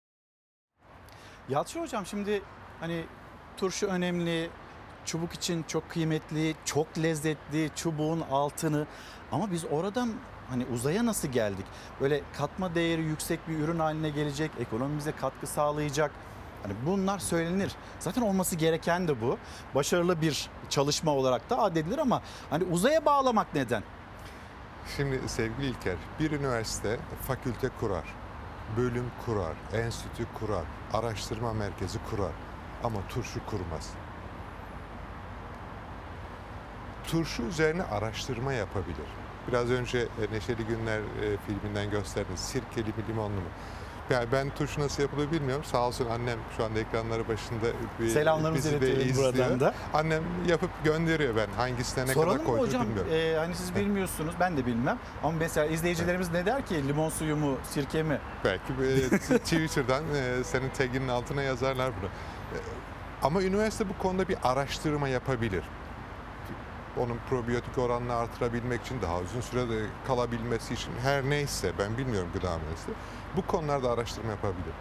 [1.49, 2.41] Yalçın Hocam şimdi
[2.79, 3.03] hani
[3.57, 4.49] turşu önemli,
[5.05, 8.87] çubuk için çok kıymetli, çok lezzetli, çubuğun altını
[9.31, 10.13] ama biz oradan
[10.49, 11.65] hani uzaya nasıl geldik?
[12.01, 16.11] Böyle katma değeri yüksek bir ürün haline gelecek, ekonomimize katkı sağlayacak.
[16.63, 17.71] Hani bunlar söylenir.
[17.99, 19.37] Zaten olması gereken de bu.
[19.75, 23.83] Başarılı bir çalışma olarak da addedilir ama hani uzaya bağlamak neden?
[24.97, 28.03] Şimdi sevgili İlker, bir üniversite fakülte kurar,
[28.77, 30.63] bölüm kurar, enstitü kurar,
[30.93, 32.31] araştırma merkezi kurar
[32.83, 33.89] ama turşu kurmaz.
[37.07, 39.07] Turşu üzerine araştırma yapabilir.
[39.47, 42.39] Biraz önce e, Neşeli Günler e, filminden gösterdiniz.
[42.39, 43.47] Sirkeli mi limonlu mu?
[44.09, 45.63] Yani ben turşu nasıl yapılıyor bilmiyorum.
[45.63, 47.65] Sağ olsun annem şu anda ekranları başında
[47.99, 49.33] bir Selamlarımızı bizi de izliyor.
[49.33, 49.73] buradan da.
[49.93, 52.87] Annem yapıp gönderiyor ben hangisine ne Soralım kadar mı koydu hocam?
[52.87, 53.11] bilmiyorum.
[53.13, 54.97] Ee, hani siz bilmiyorsunuz, ben de bilmem.
[55.23, 56.87] Ama mesela izleyicilerimiz ne der ki?
[56.87, 58.19] Limon suyu mu, sirke mi?
[58.45, 59.09] Belki bir
[59.39, 62.09] Twitter'dan e, senin taginin altına yazarlar bunu.
[62.09, 62.57] E,
[63.23, 65.63] Ama üniversite bu konuda bir araştırma yapabilir.
[66.97, 72.57] Onun probiyotik oranını artırabilmek için, daha uzun sürede kalabilmesi için her neyse ben bilmiyorum gıda
[72.57, 72.97] mühendisliği.
[73.37, 74.73] Bu konularda araştırma yapabilir.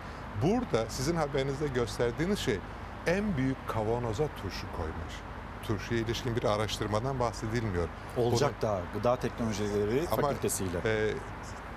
[0.42, 2.58] Burada sizin haberinizde gösterdiğiniz şey
[3.06, 5.14] en büyük kavanoza turşu koymuş.
[5.62, 7.88] Turşuya ilişkin bir araştırmadan bahsedilmiyor.
[8.16, 10.78] Olacak Bunun- daha Gıda Teknolojileri Ama, Fakültesiyle.
[10.84, 11.14] e,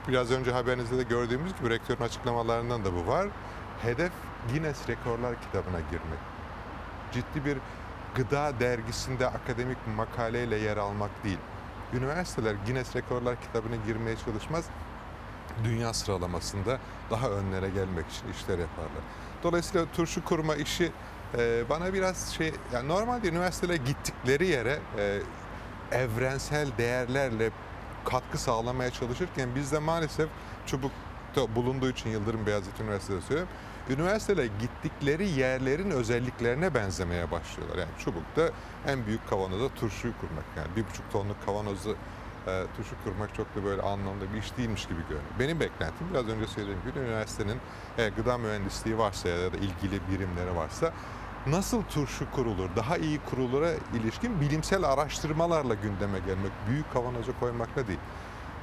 [0.07, 3.27] biraz önce haberinizde de gördüğümüz gibi rektörün açıklamalarından da bu var.
[3.81, 4.11] Hedef
[4.51, 6.19] Guinness Rekorlar kitabına girmek.
[7.11, 7.57] Ciddi bir
[8.15, 11.37] gıda dergisinde akademik makaleyle yer almak değil.
[11.93, 14.65] Üniversiteler Guinness Rekorlar kitabına girmeye çalışmaz.
[15.63, 16.79] Dünya sıralamasında
[17.11, 19.03] daha önlere gelmek için işler yaparlar.
[19.43, 20.91] Dolayısıyla turşu kurma işi
[21.37, 25.19] e, bana biraz şey, yani normalde üniversitelere gittikleri yere e,
[25.91, 27.49] evrensel değerlerle
[28.05, 30.29] katkı sağlamaya çalışırken bizde maalesef
[30.65, 33.53] çubukta bulunduğu için Yıldırım Beyazıt Üniversitesi'de söylüyorum.
[33.89, 37.77] Üniversiteler gittikleri yerlerin özelliklerine benzemeye başlıyorlar.
[37.77, 38.49] Yani çubukta
[38.87, 40.45] en büyük kavanoza turşuyu kurmak.
[40.57, 41.95] Yani bir buçuk tonluk kavanozu
[42.47, 45.33] e, turşu kurmak çok da böyle anlamda bir iş değilmiş gibi görünüyor.
[45.39, 47.57] Benim beklentim biraz önce söylediğim gibi üniversitenin
[47.97, 50.93] e, gıda mühendisliği varsa ya da ilgili birimleri varsa
[51.47, 57.99] nasıl turşu kurulur, daha iyi kurulura ilişkin bilimsel araştırmalarla gündeme gelmek, büyük kavanoza koymakla değil.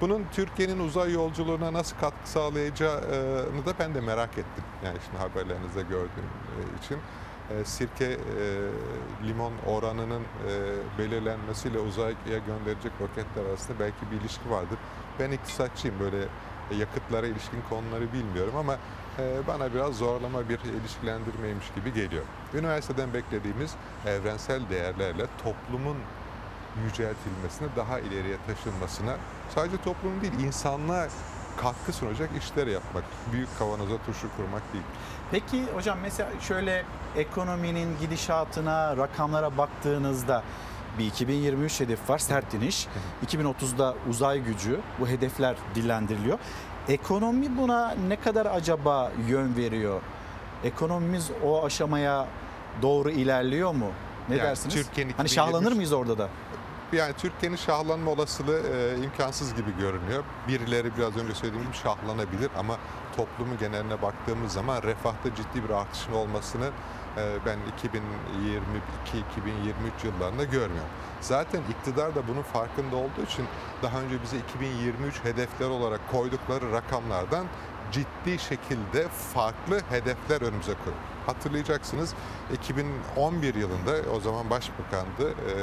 [0.00, 4.64] Bunun Türkiye'nin uzay yolculuğuna nasıl katkı sağlayacağını da ben de merak ettim.
[4.84, 6.98] Yani şimdi haberlerinizde gördüğüm e, için.
[7.50, 8.18] E, Sirke, e,
[9.26, 10.52] limon oranının e,
[10.98, 12.14] belirlenmesiyle uzaya
[12.46, 14.78] gönderecek roketler arasında belki bir ilişki vardır.
[15.20, 16.28] Ben iktisatçıyım böyle
[16.78, 18.76] yakıtlara ilişkin konuları bilmiyorum ama
[19.46, 22.24] bana biraz zorlama bir ilişkilendirmeymiş gibi geliyor.
[22.54, 23.74] Üniversiteden beklediğimiz
[24.06, 25.96] evrensel değerlerle toplumun
[26.84, 29.16] yüceltilmesine, daha ileriye taşınmasına,
[29.54, 31.08] sadece toplumun değil insanlığa
[31.56, 33.04] katkı sunacak işler yapmak.
[33.32, 34.84] Büyük kavanoza turşu kurmak değil.
[35.32, 36.84] Peki hocam mesela şöyle
[37.16, 40.42] ekonominin gidişatına, rakamlara baktığınızda
[40.98, 42.86] bir 2023 hedef var sert iniş.
[43.26, 46.38] 2030'da uzay gücü bu hedefler dillendiriliyor.
[46.88, 50.00] Ekonomi buna ne kadar acaba yön veriyor?
[50.64, 52.26] Ekonomimiz o aşamaya
[52.82, 53.90] doğru ilerliyor mu?
[54.28, 54.74] Ne Yani dersiniz?
[54.74, 56.28] Türkiye'nin hani 2023 şahlanır mıyız orada da?
[56.92, 60.24] Yani Türkiye'nin şahlanma olasılığı e, imkansız gibi görünüyor.
[60.48, 62.76] Birileri biraz önce söylediğim gibi şahlanabilir ama
[63.16, 66.70] toplumu geneline baktığımız zaman refahta ciddi bir artışın olmasını
[67.16, 67.58] e, ben
[69.08, 70.90] 2022-2023 yıllarında görmüyorum.
[71.20, 73.44] Zaten iktidar da bunun farkında olduğu için
[73.82, 77.46] daha önce bize 2023 hedefler olarak koydukları rakamlardan
[77.92, 81.02] ciddi şekilde farklı hedefler önümüze koyuyor.
[81.26, 82.14] Hatırlayacaksınız
[82.52, 85.54] 2011 yılında o zaman başbakandı e,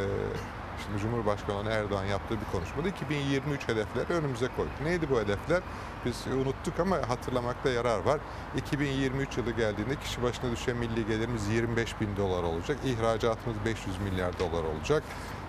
[0.85, 4.69] Şimdi Cumhurbaşkanı Erdoğan yaptığı bir konuşmada 2023 hedefleri önümüze koydu.
[4.83, 5.61] Neydi bu hedefler?
[6.05, 8.19] Biz unuttuk ama hatırlamakta yarar var.
[8.57, 12.77] 2023 yılı geldiğinde kişi başına düşen milli gelirimiz 25 bin dolar olacak.
[12.85, 15.03] İhracatımız 500 milyar dolar olacak.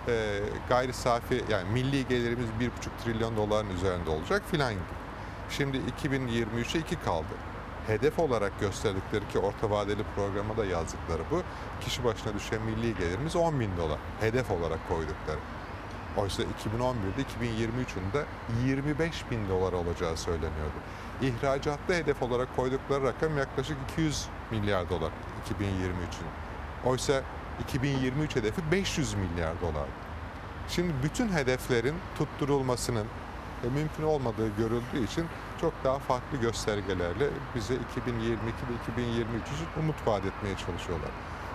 [0.07, 2.69] Ee, gayri safi yani milli gelirimiz 1,5
[3.03, 4.83] trilyon doların üzerinde olacak filan gibi.
[5.49, 7.35] Şimdi 2023'e 2 kaldı
[7.87, 11.41] hedef olarak gösterdikleri ki orta vadeli programa da yazdıkları bu.
[11.81, 13.99] Kişi başına düşen milli gelirimiz 10 bin dolar.
[14.19, 15.39] Hedef olarak koydukları.
[16.17, 18.25] Oysa 2011'de 2023'ün de
[18.65, 20.79] 25 bin dolar olacağı söyleniyordu.
[21.21, 25.11] İhracatta hedef olarak koydukları rakam yaklaşık 200 milyar dolar
[25.59, 26.27] 2023'ün.
[26.85, 27.21] Oysa
[27.63, 29.87] 2023 hedefi 500 milyar dolar.
[30.69, 33.05] Şimdi bütün hedeflerin tutturulmasının
[33.63, 35.25] e, mümkün olmadığı görüldüğü için
[35.61, 41.11] çok daha farklı göstergelerle bize 2022 ve 2023 için umut vaat etmeye çalışıyorlar.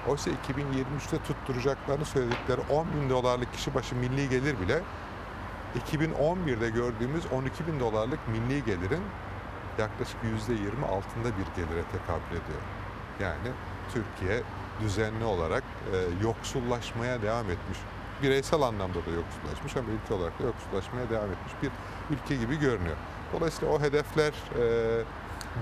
[0.08, 4.82] Oysa 2023'te tutturacaklarını söyledikleri 10 bin dolarlık kişi başı milli gelir bile
[5.92, 9.02] 2011'de gördüğümüz 12 bin dolarlık milli gelirin
[9.78, 10.16] yaklaşık
[10.48, 12.62] %20 altında bir gelire tekabül ediyor.
[13.20, 13.52] Yani
[13.92, 14.42] Türkiye
[14.80, 17.78] düzenli olarak e, yoksullaşmaya devam etmiş.
[18.22, 21.70] Bireysel anlamda da yoksullaşmış ama ülke olarak da yoksullaşmaya devam etmiş bir
[22.14, 22.96] ülke gibi görünüyor.
[23.32, 25.02] Dolayısıyla o hedefler e,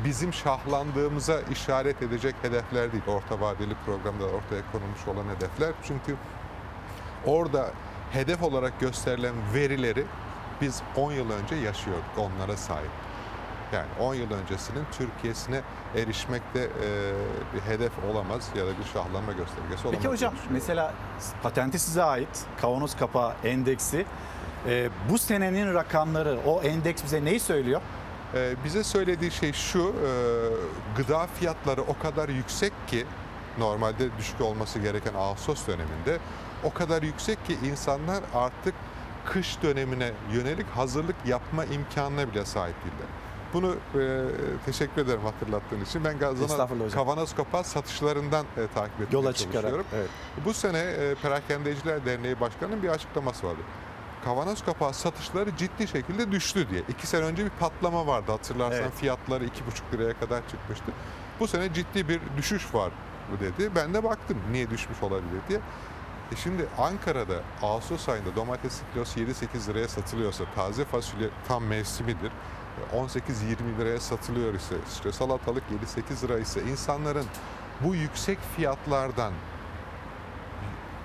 [0.05, 3.05] bizim şahlandığımıza işaret edecek hedefler değil.
[3.07, 5.73] Orta vadeli programda ortaya konulmuş olan hedefler.
[5.83, 6.17] Çünkü
[7.27, 7.71] orada
[8.13, 10.05] hedef olarak gösterilen verileri
[10.61, 12.91] biz 10 yıl önce yaşıyorduk, onlara sahip.
[13.73, 15.61] Yani 10 yıl öncesinin Türkiye'sine
[15.97, 16.69] erişmekte e,
[17.55, 19.93] bir hedef olamaz ya da bir şahlanma göstergesi olamaz.
[19.93, 20.95] Peki hocam mesela
[21.43, 24.07] patenti size ait kavanoz kapağı endeksi
[24.69, 27.81] e, bu senenin rakamları o endeks bize neyi söylüyor?
[28.35, 30.11] Ee, bize söylediği şey şu, e,
[30.97, 33.07] gıda fiyatları o kadar yüksek ki
[33.59, 36.19] normalde düşük olması gereken Ağustos döneminde
[36.65, 38.75] o kadar yüksek ki insanlar artık
[39.25, 43.09] kış dönemine yönelik hazırlık yapma imkanına bile sahip değiller.
[43.55, 44.25] Bunu e,
[44.67, 46.05] teşekkür ederim hatırlattığın için.
[46.05, 49.87] Ben Gazana kavanoz kapağı satışlarından e, takip etmeye Yola çıkarak, çalışıyorum.
[49.95, 50.09] evet.
[50.45, 53.59] Bu sene e, Perakendeciler Derneği Başkanı'nın bir açıklaması vardı.
[54.25, 56.83] Kavanoz kapağı satışları ciddi şekilde düştü diye.
[56.89, 58.95] İki sene önce bir patlama vardı hatırlarsan Evet.
[58.95, 60.93] fiyatları iki buçuk liraya kadar çıkmıştı.
[61.41, 62.93] Bu sene ciddi bir düşüş var
[63.33, 63.71] bu dedi.
[63.77, 65.61] Ben de baktım niye düşmüş olabilir diye.
[66.33, 72.33] E şimdi Ankara'da Ağustos ayında domates kilosu 7-8 liraya satılıyorsa taze fasulye tam mevsimidir.
[72.93, 75.63] E, 18-20 liraya satılıyor ise işte salatalık
[75.97, 77.27] 7-8 lira ise insanların
[77.81, 79.33] bu yüksek fiyatlardan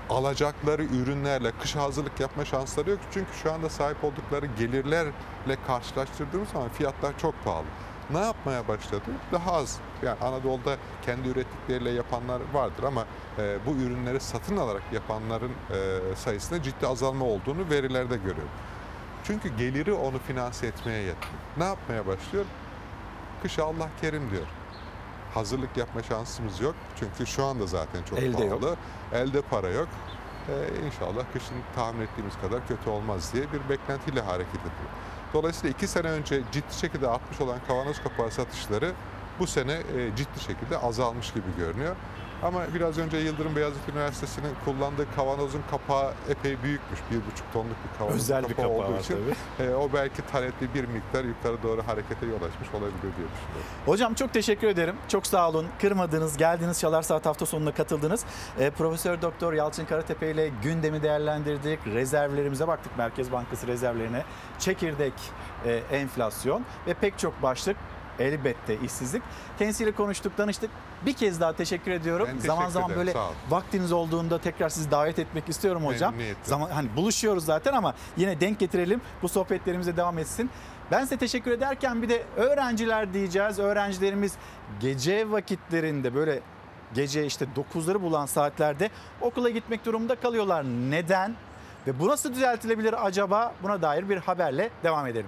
[0.09, 2.99] alacakları ürünlerle kış hazırlık yapma şansları yok.
[3.11, 7.65] Çünkü şu anda sahip oldukları gelirlerle karşılaştırdığımız zaman fiyatlar çok pahalı.
[8.13, 9.03] Ne yapmaya başladı?
[9.31, 9.77] Daha az.
[10.03, 13.05] Yani Anadolu'da kendi ürettikleriyle yapanlar vardır ama
[13.37, 18.49] e, bu ürünleri satın alarak yapanların e, sayısında ciddi azalma olduğunu verilerde görüyorum.
[19.23, 21.39] Çünkü geliri onu finanse etmeye yetmiyor.
[21.57, 22.45] Ne yapmaya başlıyor?
[23.43, 24.47] Kışa Allah kerim diyor.
[25.33, 26.75] Hazırlık yapma şansımız yok.
[26.99, 28.61] Çünkü şu anda zaten çok Elde yok.
[28.61, 28.75] pahalı.
[29.13, 29.87] Elde para yok.
[30.49, 34.89] Ee, inşallah kışın tahmin ettiğimiz kadar kötü olmaz diye bir beklentiyle hareket ediyor.
[35.33, 38.91] Dolayısıyla iki sene önce ciddi şekilde artmış olan kavanoz kapağı satışları
[39.39, 41.95] bu sene e, ciddi şekilde azalmış gibi görünüyor.
[42.43, 46.99] Ama biraz önce Yıldırım Beyazıt Üniversitesi'nin kullandığı kavanozun kapağı epey büyükmüş.
[47.11, 49.17] Bir buçuk tonluk bir kavanoz Özel bir kapağı kapağı olduğu var için
[49.59, 53.69] e, o belki talepli bir miktar yukarı doğru harekete yol açmış olabilir diye düşünüyorum.
[53.85, 54.95] Hocam çok teşekkür ederim.
[55.07, 55.67] Çok sağ olun.
[55.81, 56.79] Kırmadınız, geldiniz.
[56.79, 58.25] Çalar Saat hafta sonuna katıldınız.
[58.59, 61.79] E, Profesör Doktor Yalçın Karatepe ile gündemi değerlendirdik.
[61.87, 62.97] Rezervlerimize baktık.
[62.97, 64.23] Merkez Bankası rezervlerine.
[64.59, 65.13] Çekirdek,
[65.65, 67.77] e, enflasyon ve pek çok başlık
[68.19, 69.23] elbette işsizlik.
[69.59, 70.69] Kendisiyle konuştuk, danıştık.
[71.05, 72.25] Bir kez daha teşekkür ediyorum.
[72.27, 73.19] Ben teşekkür zaman zaman ederim, böyle
[73.49, 76.13] vaktiniz olduğunda tekrar sizi davet etmek istiyorum hocam.
[76.43, 79.01] Zaman hani buluşuyoruz zaten ama yine denk getirelim.
[79.21, 80.49] Bu sohbetlerimize devam etsin.
[80.91, 83.59] Ben size teşekkür ederken bir de öğrenciler diyeceğiz.
[83.59, 84.33] Öğrencilerimiz
[84.79, 86.39] gece vakitlerinde böyle
[86.93, 88.89] gece işte 9'ları bulan saatlerde
[89.21, 90.63] okula gitmek durumunda kalıyorlar.
[90.63, 91.35] Neden?
[91.87, 93.53] Ve bu nasıl düzeltilebilir acaba?
[93.63, 95.27] Buna dair bir haberle devam edelim.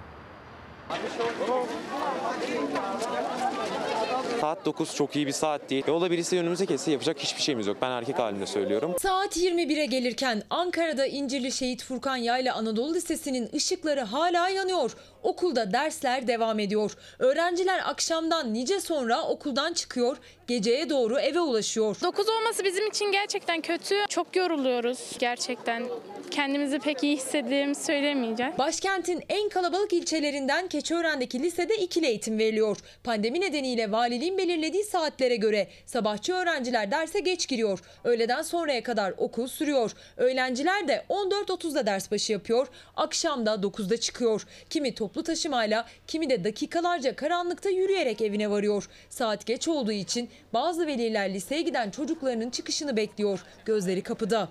[4.40, 5.84] Saat 9 çok iyi bir saat değil.
[5.86, 7.76] Yola birisi önümüze kesse yapacak hiçbir şeyimiz yok.
[7.82, 8.94] Ben erkek halinde söylüyorum.
[9.02, 14.96] Saat 21'e gelirken Ankara'da İncirli Şehit Furkan Yayla Anadolu Lisesi'nin ışıkları hala yanıyor.
[15.22, 16.96] Okulda dersler devam ediyor.
[17.18, 20.16] Öğrenciler akşamdan nice sonra okuldan çıkıyor,
[20.46, 21.96] geceye doğru eve ulaşıyor.
[22.02, 23.94] 9 olması bizim için gerçekten kötü.
[24.08, 25.84] Çok yoruluyoruz gerçekten.
[26.30, 28.52] Kendimizi pek iyi hissettiğimizi söylemeyeceğim.
[28.58, 32.76] Başkentin en kalabalık ilçelerinden Keçiören'deki lisede ikili eğitim veriliyor.
[33.04, 37.78] Pandemi nedeniyle valiliğin belirlediği saatlere göre sabahçı öğrenciler derse geç giriyor.
[38.04, 39.92] Öğleden sonraya kadar okul sürüyor.
[40.16, 42.66] Öğrenciler de 14.30'da ders başı yapıyor.
[42.96, 44.46] Akşamda 9'da çıkıyor.
[44.70, 48.88] Kimi toplu taşımayla, kimi de dakikalarca karanlıkta yürüyerek evine varıyor.
[49.10, 53.40] Saat geç olduğu için bazı veliler liseye giden çocuklarının çıkışını bekliyor.
[53.64, 54.48] Gözleri kapıda.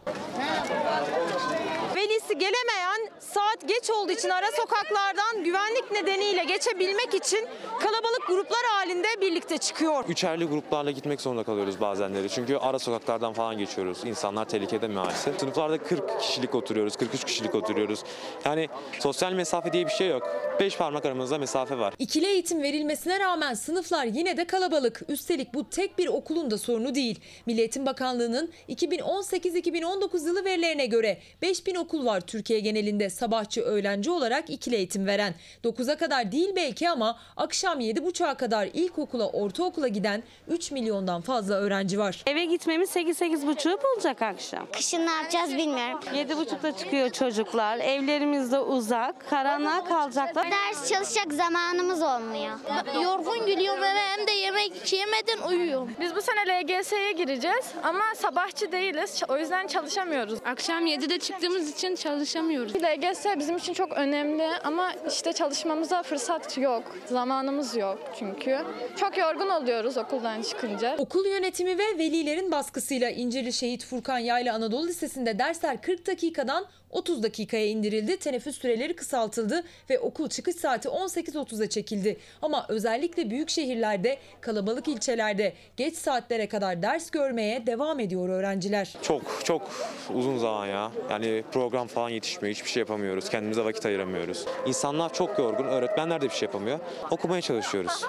[1.95, 7.47] Velisi gelemeyen saat geç olduğu için ara sokaklardan güvenlik nedeniyle geçebilmek için
[7.79, 10.05] kalabalık gruplar halinde birlikte çıkıyor.
[10.07, 12.29] Üçerli gruplarla gitmek zorunda kalıyoruz bazenleri.
[12.29, 13.97] Çünkü ara sokaklardan falan geçiyoruz.
[14.05, 15.39] İnsanlar tehlikede maalesef.
[15.39, 18.03] Sınıflarda 40 kişilik oturuyoruz, 43 kişilik oturuyoruz.
[18.45, 18.69] Yani
[18.99, 20.50] sosyal mesafe diye bir şey yok.
[20.59, 21.93] Beş parmak aramızda mesafe var.
[21.99, 25.01] İkili eğitim verilmesine rağmen sınıflar yine de kalabalık.
[25.07, 27.19] Üstelik bu tek bir okulun da sorunu değil.
[27.45, 34.49] Milli Eğitim Bakanlığı'nın 2018-2019 yılı verilerine göre 5000 okul var Türkiye genelinde sabahçı öğlenci olarak
[34.49, 35.35] ikili eğitim veren.
[35.63, 41.99] 9'a kadar değil belki ama akşam 7.30'a kadar ilkokula, ortaokula giden 3 milyondan fazla öğrenci
[41.99, 42.23] var.
[42.25, 44.67] Eve gitmemiz 8-8.30'u bulacak akşam.
[44.73, 45.99] Kışın ne yapacağız bilmiyorum.
[46.15, 47.77] 7.30'da çıkıyor çocuklar.
[47.77, 49.29] Evlerimiz de uzak.
[49.29, 50.40] Karanlığa kalacaklar.
[50.43, 52.59] Ders çalışacak zamanımız olmuyor.
[53.03, 55.89] Yorgun geliyorum eve hem de yemek yemeden uyuyorum.
[55.99, 59.21] Biz bu sene LGS'ye gireceğiz ama sabahçı değiliz.
[59.29, 60.39] O yüzden çalışamıyoruz.
[60.45, 62.75] Akşam 7'de çıktığımız için çalışamıyoruz.
[62.75, 66.83] LGS bizim için çok önemli ama işte çalışmamıza fırsat yok.
[67.05, 68.57] Zamanımız yok çünkü.
[68.99, 70.95] Çok yorgun oluyoruz okuldan çıkınca.
[70.97, 77.23] Okul yönetimi ve velilerin baskısıyla İncirli Şehit Furkan Yayla Anadolu Lisesi'nde dersler 40 dakikadan 30
[77.23, 78.17] dakikaya indirildi.
[78.17, 82.17] Teneffüs süreleri kısaltıldı ve okul çıkış saati 18.30'a çekildi.
[82.41, 88.93] Ama özellikle büyük şehirlerde, kalabalık ilçelerde geç saatlere kadar ders görmeye devam ediyor öğrenciler.
[89.01, 89.69] Çok çok
[90.13, 90.91] uzun zaman ya.
[91.09, 92.55] Yani program falan yetişmiyor.
[92.55, 93.29] Hiçbir şey yapamıyoruz.
[93.29, 94.45] Kendimize vakit ayıramıyoruz.
[94.65, 95.65] İnsanlar çok yorgun.
[95.65, 96.79] Öğretmenler de bir şey yapamıyor.
[97.11, 98.05] Okumaya çalışıyoruz.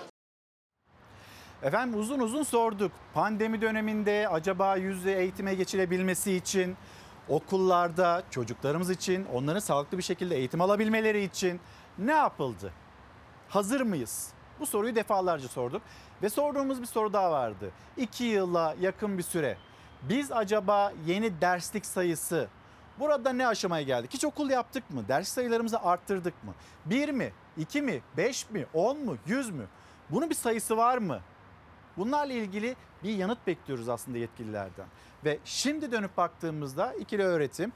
[1.62, 2.92] Efendim uzun uzun sorduk.
[3.14, 6.76] Pandemi döneminde acaba yüzde eğitime geçilebilmesi için
[7.28, 11.60] okullarda çocuklarımız için onların sağlıklı bir şekilde eğitim alabilmeleri için
[11.98, 12.72] ne yapıldı?
[13.48, 14.28] Hazır mıyız?
[14.60, 15.82] Bu soruyu defalarca sorduk
[16.22, 17.70] ve sorduğumuz bir soru daha vardı.
[17.96, 19.56] İki yıla yakın bir süre
[20.02, 22.48] biz acaba yeni derslik sayısı
[22.98, 24.14] burada ne aşamaya geldik?
[24.14, 25.08] Hiç okul yaptık mı?
[25.08, 26.54] Ders sayılarımızı arttırdık mı?
[26.84, 27.32] Bir mi?
[27.56, 28.00] iki mi?
[28.16, 28.66] Beş mi?
[28.74, 29.16] On mu?
[29.26, 29.66] Yüz mü?
[30.10, 31.20] Bunun bir sayısı var mı?
[31.96, 34.86] Bunlarla ilgili bir yanıt bekliyoruz aslında yetkililerden.
[35.24, 37.72] Ve şimdi dönüp baktığımızda ikili öğretim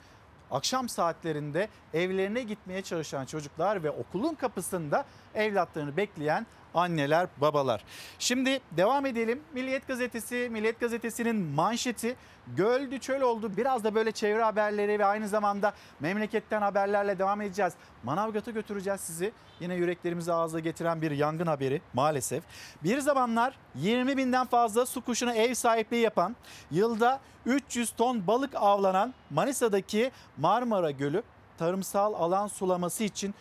[0.50, 5.04] akşam saatlerinde evlerine gitmeye çalışan çocuklar ve okulun kapısında
[5.36, 6.46] evlatlarını bekleyen
[6.76, 7.84] anneler, babalar.
[8.18, 9.40] Şimdi devam edelim.
[9.54, 12.16] Milliyet Gazetesi, Milliyet Gazetesi'nin manşeti
[12.56, 13.52] göldü çöl oldu.
[13.56, 17.72] Biraz da böyle çevre haberleri ve aynı zamanda memleketten haberlerle devam edeceğiz.
[18.04, 19.32] Manavgat'a götüreceğiz sizi.
[19.60, 22.44] Yine yüreklerimizi ağza getiren bir yangın haberi maalesef.
[22.84, 26.36] Bir zamanlar 20 binden fazla su kuşuna ev sahipliği yapan,
[26.70, 31.22] yılda 300 ton balık avlanan Manisa'daki Marmara Gölü
[31.58, 33.34] tarımsal alan sulaması için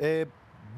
[0.00, 0.26] e,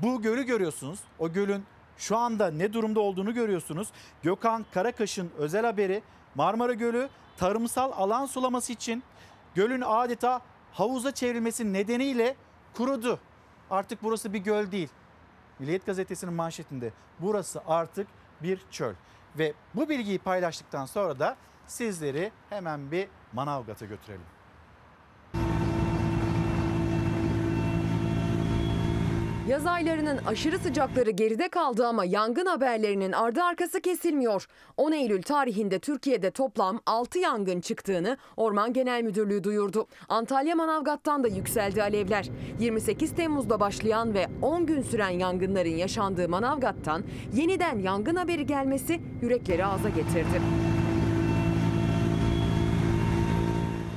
[0.03, 1.01] bu gölü görüyorsunuz.
[1.19, 1.65] O gölün
[1.97, 3.89] şu anda ne durumda olduğunu görüyorsunuz.
[4.23, 6.03] Gökhan Karakaş'ın özel haberi
[6.35, 9.03] Marmara Gölü tarımsal alan sulaması için
[9.55, 10.41] gölün adeta
[10.73, 12.37] havuza çevrilmesi nedeniyle
[12.75, 13.19] kurudu.
[13.71, 14.89] Artık burası bir göl değil.
[15.59, 18.07] Milliyet Gazetesi'nin manşetinde burası artık
[18.43, 18.95] bir çöl.
[19.39, 24.42] Ve bu bilgiyi paylaştıktan sonra da sizleri hemen bir Manavgat'a götürelim.
[29.53, 34.47] Yaz aylarının aşırı sıcakları geride kaldı ama yangın haberlerinin ardı arkası kesilmiyor.
[34.77, 39.87] 10 Eylül tarihinde Türkiye'de toplam 6 yangın çıktığını Orman Genel Müdürlüğü duyurdu.
[40.09, 42.29] Antalya Manavgat'tan da yükseldi alevler.
[42.61, 47.03] 28 Temmuz'da başlayan ve 10 gün süren yangınların yaşandığı Manavgat'tan
[47.35, 50.41] yeniden yangın haberi gelmesi yürekleri ağza getirdi.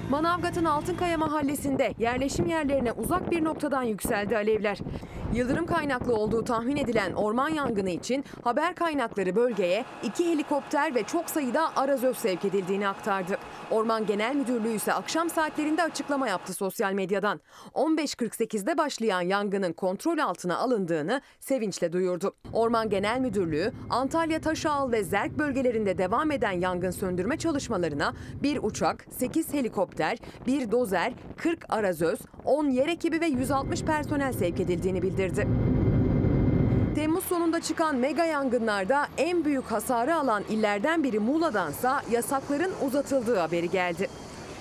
[0.10, 4.78] Manavgat'ın Altınkaya mahallesinde yerleşim yerlerine uzak bir noktadan yükseldi alevler.
[5.34, 11.30] Yıldırım kaynaklı olduğu tahmin edilen orman yangını için haber kaynakları bölgeye iki helikopter ve çok
[11.30, 13.38] sayıda arazöz sevk edildiğini aktardı.
[13.72, 17.42] Orman Genel Müdürlüğü ise akşam saatlerinde açıklama yaptı sosyal medyadan.
[17.74, 22.36] 15.48'de başlayan yangının kontrol altına alındığını sevinçle duyurdu.
[22.54, 28.14] Orman Genel Müdürlüğü Antalya, Taşağıl ve Zerk bölgelerinde devam eden yangın söndürme çalışmalarına
[28.44, 29.95] bir uçak, 8 helikopter,
[30.48, 35.48] bir dozer, 40 arazöz, 10 yer ekibi ve 160 personel sevk edildiğini bildirdi.
[36.96, 43.70] Temmuz sonunda çıkan mega yangınlarda en büyük hasarı alan illerden biri Muğla'dansa yasakların uzatıldığı haberi
[43.70, 44.10] geldi.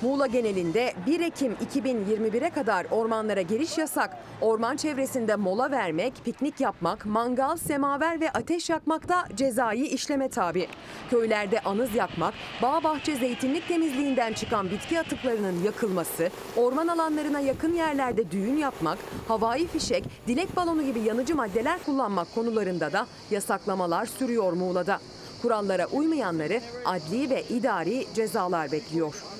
[0.03, 4.17] Muğla genelinde 1 Ekim 2021'e kadar ormanlara giriş yasak.
[4.41, 10.69] Orman çevresinde mola vermek, piknik yapmak, mangal, semaver ve ateş yakmak da cezai işleme tabi.
[11.11, 18.31] Köylerde anız yakmak, bağ bahçe zeytinlik temizliğinden çıkan bitki atıklarının yakılması, orman alanlarına yakın yerlerde
[18.31, 18.99] düğün yapmak,
[19.29, 25.01] havai fişek, dilek balonu gibi yanıcı maddeler kullanmak konularında da yasaklamalar sürüyor Muğla'da.
[25.43, 29.34] Kurallara uymayanları adli ve idari cezalar bekliyor.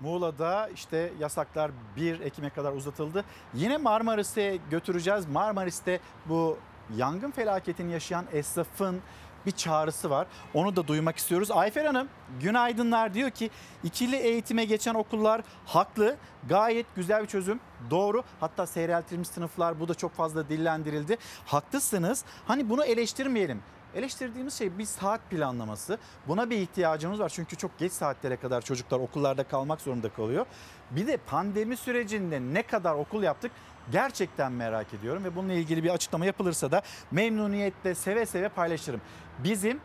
[0.00, 3.24] Muğla'da işte yasaklar 1 Ekim'e kadar uzatıldı.
[3.54, 5.26] Yine Marmaris'e götüreceğiz.
[5.28, 6.58] Marmaris'te bu
[6.96, 9.00] yangın felaketini yaşayan esnafın
[9.46, 10.26] bir çağrısı var.
[10.54, 11.50] Onu da duymak istiyoruz.
[11.50, 12.08] Ayfer Hanım
[12.40, 13.50] günaydınlar diyor ki
[13.84, 16.16] ikili eğitime geçen okullar haklı.
[16.48, 17.60] Gayet güzel bir çözüm.
[17.90, 18.22] Doğru.
[18.40, 21.16] Hatta seyreltilmiş sınıflar bu da çok fazla dillendirildi.
[21.46, 22.24] Haklısınız.
[22.46, 23.62] Hani bunu eleştirmeyelim.
[23.94, 25.98] Eleştirdiğimiz şey bir saat planlaması.
[26.28, 27.28] Buna bir ihtiyacımız var.
[27.28, 30.46] Çünkü çok geç saatlere kadar çocuklar okullarda kalmak zorunda kalıyor.
[30.90, 33.52] Bir de pandemi sürecinde ne kadar okul yaptık
[33.92, 35.24] gerçekten merak ediyorum.
[35.24, 39.00] Ve bununla ilgili bir açıklama yapılırsa da memnuniyetle seve seve paylaşırım.
[39.38, 39.80] Bizim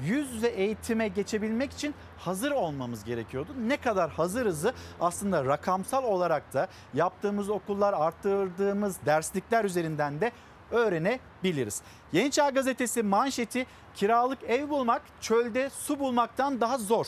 [0.00, 3.50] yüz yüze eğitime geçebilmek için hazır olmamız gerekiyordu.
[3.66, 10.32] Ne kadar hazırızı aslında rakamsal olarak da yaptığımız okullar, arttırdığımız derslikler üzerinden de
[10.70, 11.82] öğrenebiliriz.
[12.12, 17.06] Yeni Çağ Gazetesi manşeti kiralık ev bulmak çölde su bulmaktan daha zor.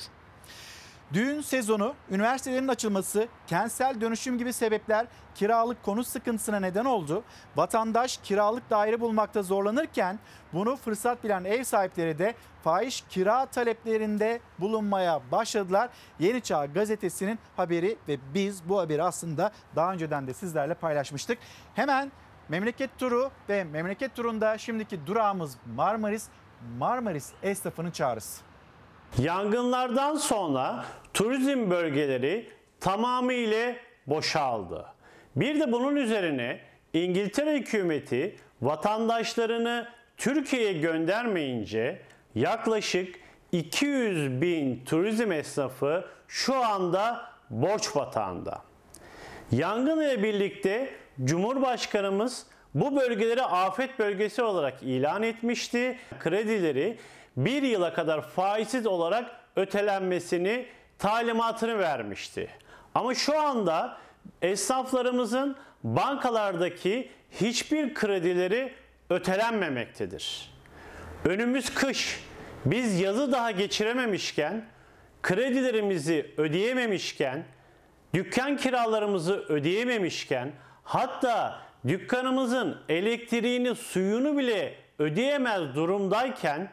[1.12, 7.22] Düğün sezonu, üniversitelerin açılması, kentsel dönüşüm gibi sebepler kiralık konut sıkıntısına neden oldu.
[7.56, 10.18] Vatandaş kiralık daire bulmakta zorlanırken
[10.52, 15.90] bunu fırsat bilen ev sahipleri de fahiş kira taleplerinde bulunmaya başladılar.
[16.18, 21.38] Yeni Çağ gazetesinin haberi ve biz bu haberi aslında daha önceden de sizlerle paylaşmıştık.
[21.74, 22.12] Hemen
[22.48, 26.28] memleket turu ve memleket turunda şimdiki durağımız Marmaris.
[26.78, 28.42] Marmaris esnafının çağrısı.
[29.18, 30.84] Yangınlardan sonra
[31.14, 32.50] turizm bölgeleri
[32.80, 33.74] tamamıyla
[34.06, 34.86] boşaldı.
[35.36, 36.60] Bir de bunun üzerine
[36.92, 42.02] İngiltere hükümeti vatandaşlarını Türkiye'ye göndermeyince
[42.34, 43.16] yaklaşık
[43.52, 48.62] 200 bin turizm esnafı şu anda borç batağında.
[49.52, 50.90] Yangın ile birlikte
[51.24, 55.98] Cumhurbaşkanımız bu bölgeleri afet bölgesi olarak ilan etmişti.
[56.18, 56.98] Kredileri
[57.36, 60.66] bir yıla kadar faizsiz olarak ötelenmesini
[60.98, 62.50] talimatını vermişti.
[62.94, 63.98] Ama şu anda
[64.42, 68.72] esnaflarımızın bankalardaki hiçbir kredileri
[69.10, 70.54] ötelenmemektedir.
[71.24, 72.20] Önümüz kış.
[72.64, 74.64] Biz yazı daha geçirememişken,
[75.22, 77.44] kredilerimizi ödeyememişken,
[78.14, 80.52] dükkan kiralarımızı ödeyememişken,
[80.88, 86.70] hatta dükkanımızın elektriğini, suyunu bile ödeyemez durumdayken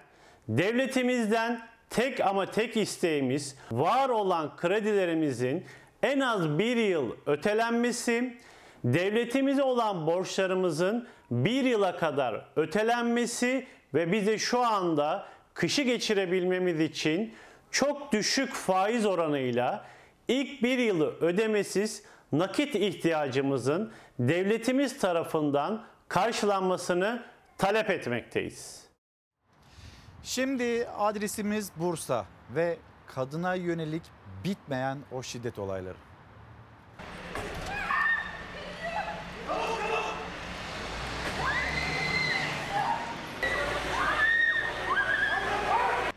[0.48, 5.66] devletimizden tek ama tek isteğimiz var olan kredilerimizin
[6.04, 8.38] en az bir yıl ötelenmesi,
[8.84, 17.34] devletimize olan borçlarımızın bir yıla kadar ötelenmesi ve bize şu anda kışı geçirebilmemiz için
[17.72, 19.86] çok düşük faiz oranıyla
[20.28, 27.24] ilk bir yılı ödemesiz nakit ihtiyacımızın devletimiz tarafından karşılanmasını
[27.58, 28.86] talep etmekteyiz.
[30.24, 32.26] Şimdi adresimiz Bursa
[32.56, 32.78] ve
[33.08, 34.04] kadına yönelik
[34.44, 35.98] bitmeyen o şiddet olayları.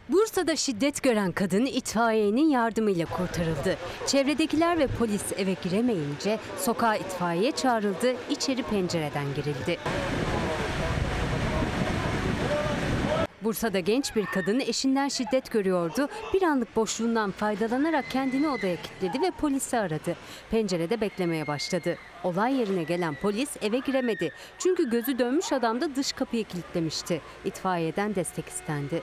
[0.09, 3.77] Bursa'da şiddet gören kadın itfaiyenin yardımıyla kurtarıldı.
[4.07, 9.79] Çevredekiler ve polis eve giremeyince sokağa itfaiye çağrıldı, içeri pencereden girildi.
[13.43, 16.09] Bursa'da genç bir kadın eşinden şiddet görüyordu.
[16.35, 20.17] Bir anlık boşluğundan faydalanarak kendini odaya kilitledi ve polisi aradı.
[20.51, 21.97] Pencerede beklemeye başladı.
[22.25, 24.33] Olay yerine gelen polis eve giremedi.
[24.59, 27.21] Çünkü gözü dönmüş adam da dış kapıyı kilitlemişti.
[27.45, 29.03] İtfaiyeden destek istendi.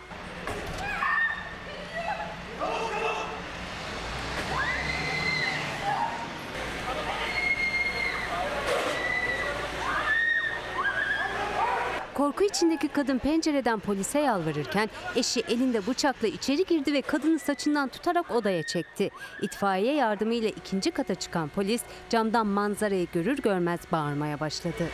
[12.16, 18.32] Korku içindeki kadın pencereden polise yalvarırken eşi elinde bıçakla içeri girdi ve kadını saçından tutarak
[18.32, 19.10] odaya çekti.
[19.42, 24.90] İtfaiye yardımıyla ikinci kata çıkan polis camdan manzarayı görür görmez bağırmaya başladı.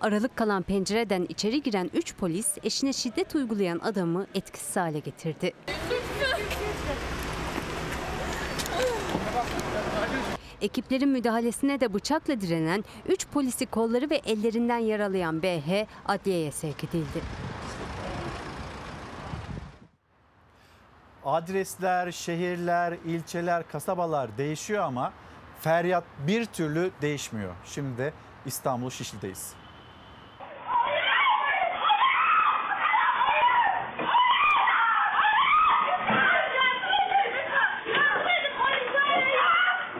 [0.00, 5.52] Aralık kalan pencereden içeri giren 3 polis eşine şiddet uygulayan adamı etkisiz hale getirdi.
[10.64, 17.20] Ekiplerin müdahalesine de bıçakla direnen 3 polisi kolları ve ellerinden yaralayan BH adliyeye sevk edildi.
[21.24, 25.12] Adresler, şehirler, ilçeler, kasabalar değişiyor ama
[25.60, 27.54] feryat bir türlü değişmiyor.
[27.64, 28.12] Şimdi de
[28.46, 29.63] İstanbul Şişli'deyiz.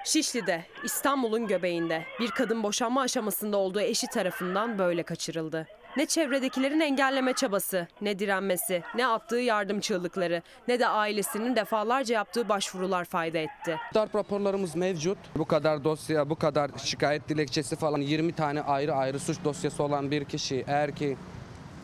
[0.05, 5.66] Şişli'de, İstanbul'un göbeğinde bir kadın boşanma aşamasında olduğu eşi tarafından böyle kaçırıldı.
[5.97, 12.48] Ne çevredekilerin engelleme çabası, ne direnmesi, ne attığı yardım çığlıkları, ne de ailesinin defalarca yaptığı
[12.48, 13.81] başvurular fayda etti.
[13.94, 15.18] Darp raporlarımız mevcut.
[15.36, 20.10] Bu kadar dosya, bu kadar şikayet dilekçesi falan 20 tane ayrı ayrı suç dosyası olan
[20.10, 21.16] bir kişi eğer ki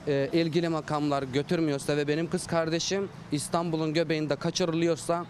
[0.06, 5.24] e, ilgili makamlar götürmüyorsa ve benim kız kardeşim İstanbul'un göbeğinde kaçırılıyorsa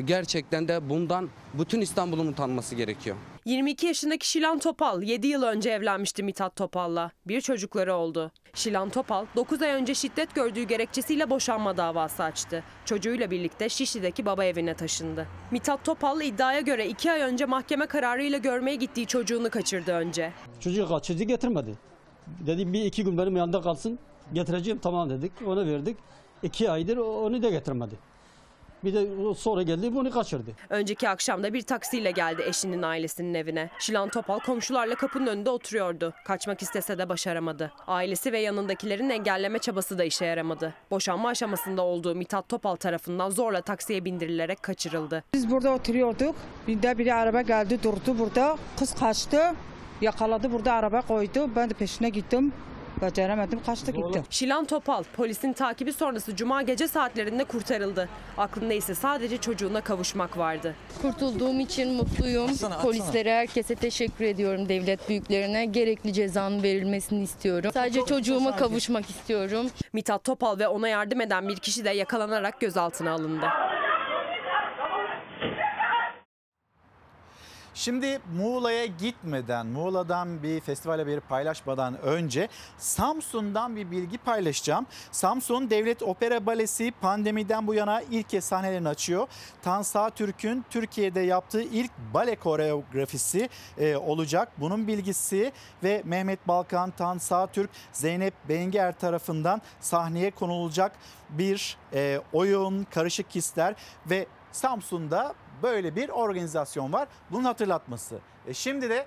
[0.00, 3.16] gerçekten de bundan bütün İstanbul'un utanması gerekiyor.
[3.44, 7.10] 22 yaşındaki Şilan Topal 7 yıl önce evlenmişti Mithat Topal'la.
[7.26, 8.30] Bir çocukları oldu.
[8.54, 12.64] Şilan Topal 9 ay önce şiddet gördüğü gerekçesiyle boşanma davası açtı.
[12.84, 15.26] Çocuğuyla birlikte Şişli'deki baba evine taşındı.
[15.50, 20.32] Mithat Topal iddiaya göre 2 ay önce mahkeme kararıyla görmeye gittiği çocuğunu kaçırdı önce.
[20.60, 21.78] Çocuğu kaçırdı getirmedi.
[22.26, 23.98] Dedim bir iki gün benim yanında kalsın
[24.32, 25.96] getireceğim tamam dedik ona verdik.
[26.42, 28.11] İki aydır onu da getirmedi.
[28.84, 30.50] Bir de sonra geldi bunu kaçırdı.
[30.70, 33.70] Önceki akşamda bir taksiyle geldi eşinin ailesinin evine.
[33.78, 36.12] Şilan Topal komşularla kapının önünde oturuyordu.
[36.26, 37.72] Kaçmak istese de başaramadı.
[37.86, 40.74] Ailesi ve yanındakilerin engelleme çabası da işe yaramadı.
[40.90, 45.24] Boşanma aşamasında olduğu Mithat Topal tarafından zorla taksiye bindirilerek kaçırıldı.
[45.34, 46.34] Biz burada oturuyorduk.
[46.68, 48.56] Bir biri araba geldi durdu burada.
[48.78, 49.40] Kız kaçtı.
[50.00, 51.50] Yakaladı burada araba koydu.
[51.56, 52.52] Ben de peşine gittim.
[53.02, 54.22] Beceremedim kaçtı gitti.
[54.30, 58.08] Şilan Topal polisin takibi sonrası cuma gece saatlerinde kurtarıldı.
[58.38, 60.74] Aklında ise sadece çocuğuna kavuşmak vardı.
[61.02, 62.50] Kurtulduğum için mutluyum.
[62.82, 65.66] Polislere, herkese teşekkür ediyorum devlet büyüklerine.
[65.66, 67.70] Gerekli cezanın verilmesini istiyorum.
[67.74, 69.66] Sadece çocuğuma kavuşmak istiyorum.
[69.92, 73.46] Mithat Topal ve ona yardım eden bir kişi de yakalanarak gözaltına alındı.
[77.74, 84.86] Şimdi Muğla'ya gitmeden, Muğla'dan bir festival haberi paylaşmadan önce Samsun'dan bir bilgi paylaşacağım.
[85.10, 89.28] Samsun Devlet Opera Balesi pandemiden bu yana ilk kez sahnelerini açıyor.
[89.62, 94.48] Tansa Türk'ün Türkiye'de yaptığı ilk bale koreografisi e, olacak.
[94.58, 100.92] Bunun bilgisi ve Mehmet Balkan, Tansa Türk, Zeynep Benger tarafından sahneye konulacak
[101.30, 103.74] bir e, oyun, karışık hisler
[104.10, 107.08] ve Samsun'da böyle bir organizasyon var.
[107.30, 108.18] Bunun hatırlatması.
[108.46, 109.06] E şimdi de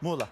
[0.00, 0.28] Muğla.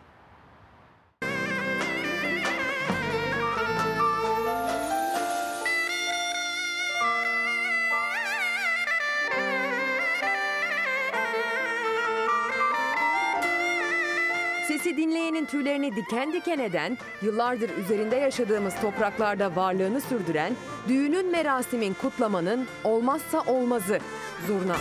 [14.68, 20.52] Sesi dinleyenin tüylerini diken diken eden, yıllardır üzerinde yaşadığımız topraklarda varlığını sürdüren,
[20.88, 24.00] düğünün merasimin kutlamanın olmazsa olmazı
[24.46, 24.76] zurna.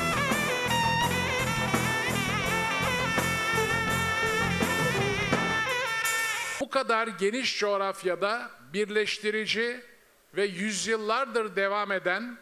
[6.77, 9.81] Kadar geniş coğrafyada birleştirici
[10.35, 12.37] ve yüzyıllardır devam eden,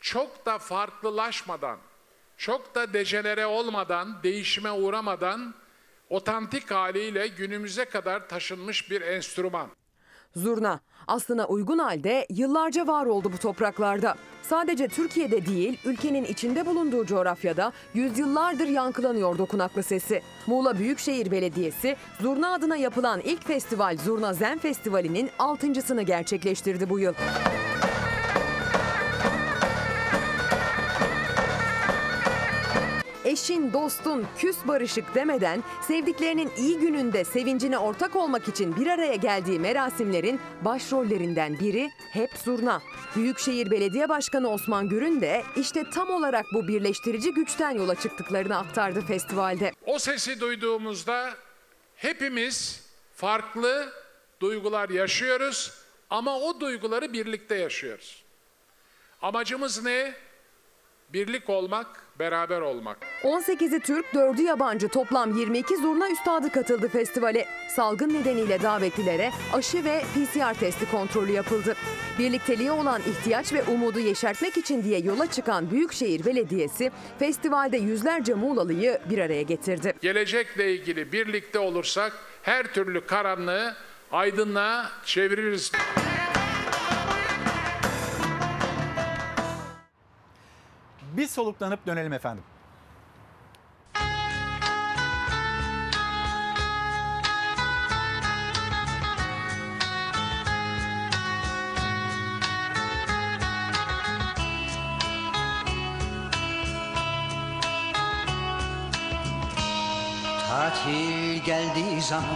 [0.00, 1.78] çok da farklılaşmadan,
[2.36, 5.54] çok da dejenere olmadan, değişime uğramadan,
[6.08, 9.70] otantik haliyle günümüze kadar taşınmış bir enstrüman.
[10.36, 14.14] Zurna aslına uygun halde yıllarca var oldu bu topraklarda.
[14.42, 20.22] Sadece Türkiye'de değil, ülkenin içinde bulunduğu coğrafyada yüzyıllardır yankılanıyor dokunaklı sesi.
[20.46, 27.14] Muğla Büyükşehir Belediyesi, Zurna adına yapılan ilk festival Zurna Zen Festivali'nin altıncısını gerçekleştirdi bu yıl.
[33.32, 39.60] Eşin, dostun, küs barışık demeden sevdiklerinin iyi gününde sevincine ortak olmak için bir araya geldiği
[39.60, 42.82] merasimlerin başrollerinden biri hep zurna.
[43.16, 49.00] Büyükşehir Belediye Başkanı Osman Gürün de işte tam olarak bu birleştirici güçten yola çıktıklarını aktardı
[49.00, 49.72] festivalde.
[49.86, 51.34] O sesi duyduğumuzda
[51.96, 52.86] hepimiz
[53.16, 53.92] farklı
[54.40, 55.72] duygular yaşıyoruz
[56.10, 58.22] ama o duyguları birlikte yaşıyoruz.
[59.22, 60.14] Amacımız ne?
[61.12, 61.86] Birlik olmak,
[62.18, 62.98] beraber olmak.
[63.22, 67.48] 18'i Türk, 4'ü yabancı toplam 22 zurna üstadı katıldı festivale.
[67.68, 71.76] Salgın nedeniyle davetlilere aşı ve PCR testi kontrolü yapıldı.
[72.18, 78.98] Birlikteliğe olan ihtiyaç ve umudu yeşertmek için diye yola çıkan Büyükşehir Belediyesi festivalde yüzlerce Muğlalı'yı
[79.10, 79.94] bir araya getirdi.
[80.00, 82.12] Gelecekle ilgili birlikte olursak
[82.42, 83.74] her türlü karanlığı
[84.12, 85.72] aydınlığa çeviririz.
[91.12, 92.44] Bir soluklanıp dönelim efendim.
[110.48, 112.26] Tatil geldiği zaman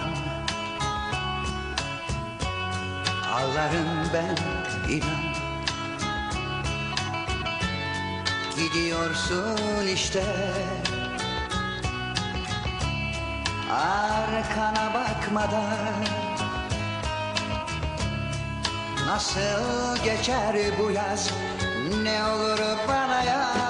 [3.32, 4.36] Ağlarım ben
[4.92, 5.25] inan
[8.56, 10.24] Gidiyorsun işte.
[13.70, 16.04] Arkana bakmadan
[19.06, 21.30] Nasıl geçer bu yaz?
[22.02, 22.58] Ne olur
[22.88, 23.65] bana yaz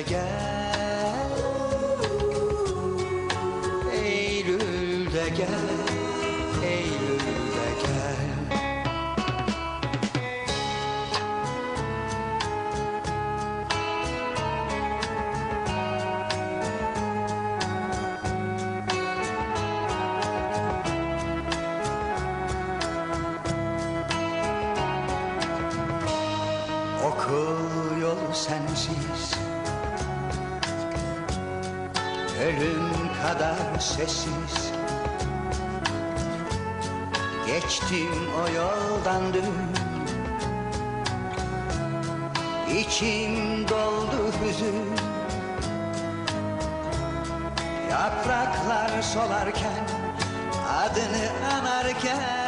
[0.00, 0.49] Eylül'de
[33.32, 34.72] kadar sessiz.
[37.46, 39.54] Geçtim o yoldan dün.
[42.78, 44.74] İçim doldu hüzün.
[47.90, 49.86] Yapraklar solarken
[50.78, 52.40] Adını anarken.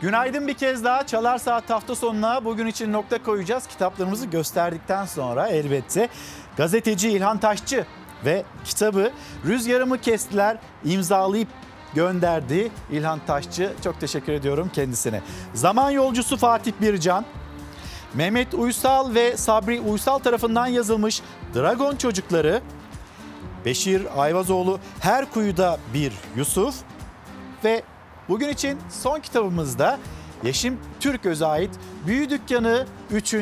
[0.00, 1.06] Günaydın bir kez daha.
[1.06, 3.66] Çalar Saat hafta sonuna bugün için nokta koyacağız.
[3.66, 6.08] Kitaplarımızı gösterdikten sonra elbette
[6.56, 7.86] gazeteci İlhan Taşçı
[8.24, 9.12] ve kitabı
[9.46, 11.48] Rüzgarımı Kestiler imzalayıp
[11.94, 13.72] gönderdi İlhan Taşçı.
[13.84, 15.20] Çok teşekkür ediyorum kendisine.
[15.54, 17.24] Zaman yolcusu Fatih Bircan,
[18.14, 21.22] Mehmet Uysal ve Sabri Uysal tarafından yazılmış
[21.54, 22.60] Dragon Çocukları,
[23.64, 26.74] Beşir Ayvazoğlu Her Kuyuda Bir Yusuf
[27.64, 27.82] ve
[28.28, 29.98] bugün için son kitabımızda
[30.44, 31.70] Yeşim Türköz'e ait
[32.06, 33.34] Büyü Dükkanı 3.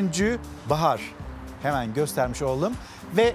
[0.71, 1.01] Bahar.
[1.63, 2.73] Hemen göstermiş oldum.
[3.17, 3.35] Ve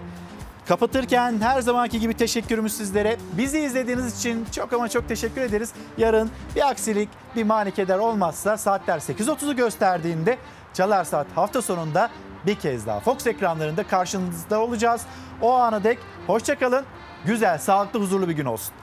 [0.68, 3.18] kapatırken her zamanki gibi teşekkürümüz sizlere.
[3.38, 5.74] Bizi izlediğiniz için çok ama çok teşekkür ederiz.
[5.98, 10.38] Yarın bir aksilik, bir manikeder olmazsa saatler 8.30'u gösterdiğinde
[10.74, 12.10] Çalar Saat hafta sonunda
[12.46, 15.02] bir kez daha Fox ekranlarında karşınızda olacağız.
[15.42, 16.86] O ana dek hoşçakalın.
[17.26, 18.74] Güzel, sağlıklı, huzurlu bir gün olsun.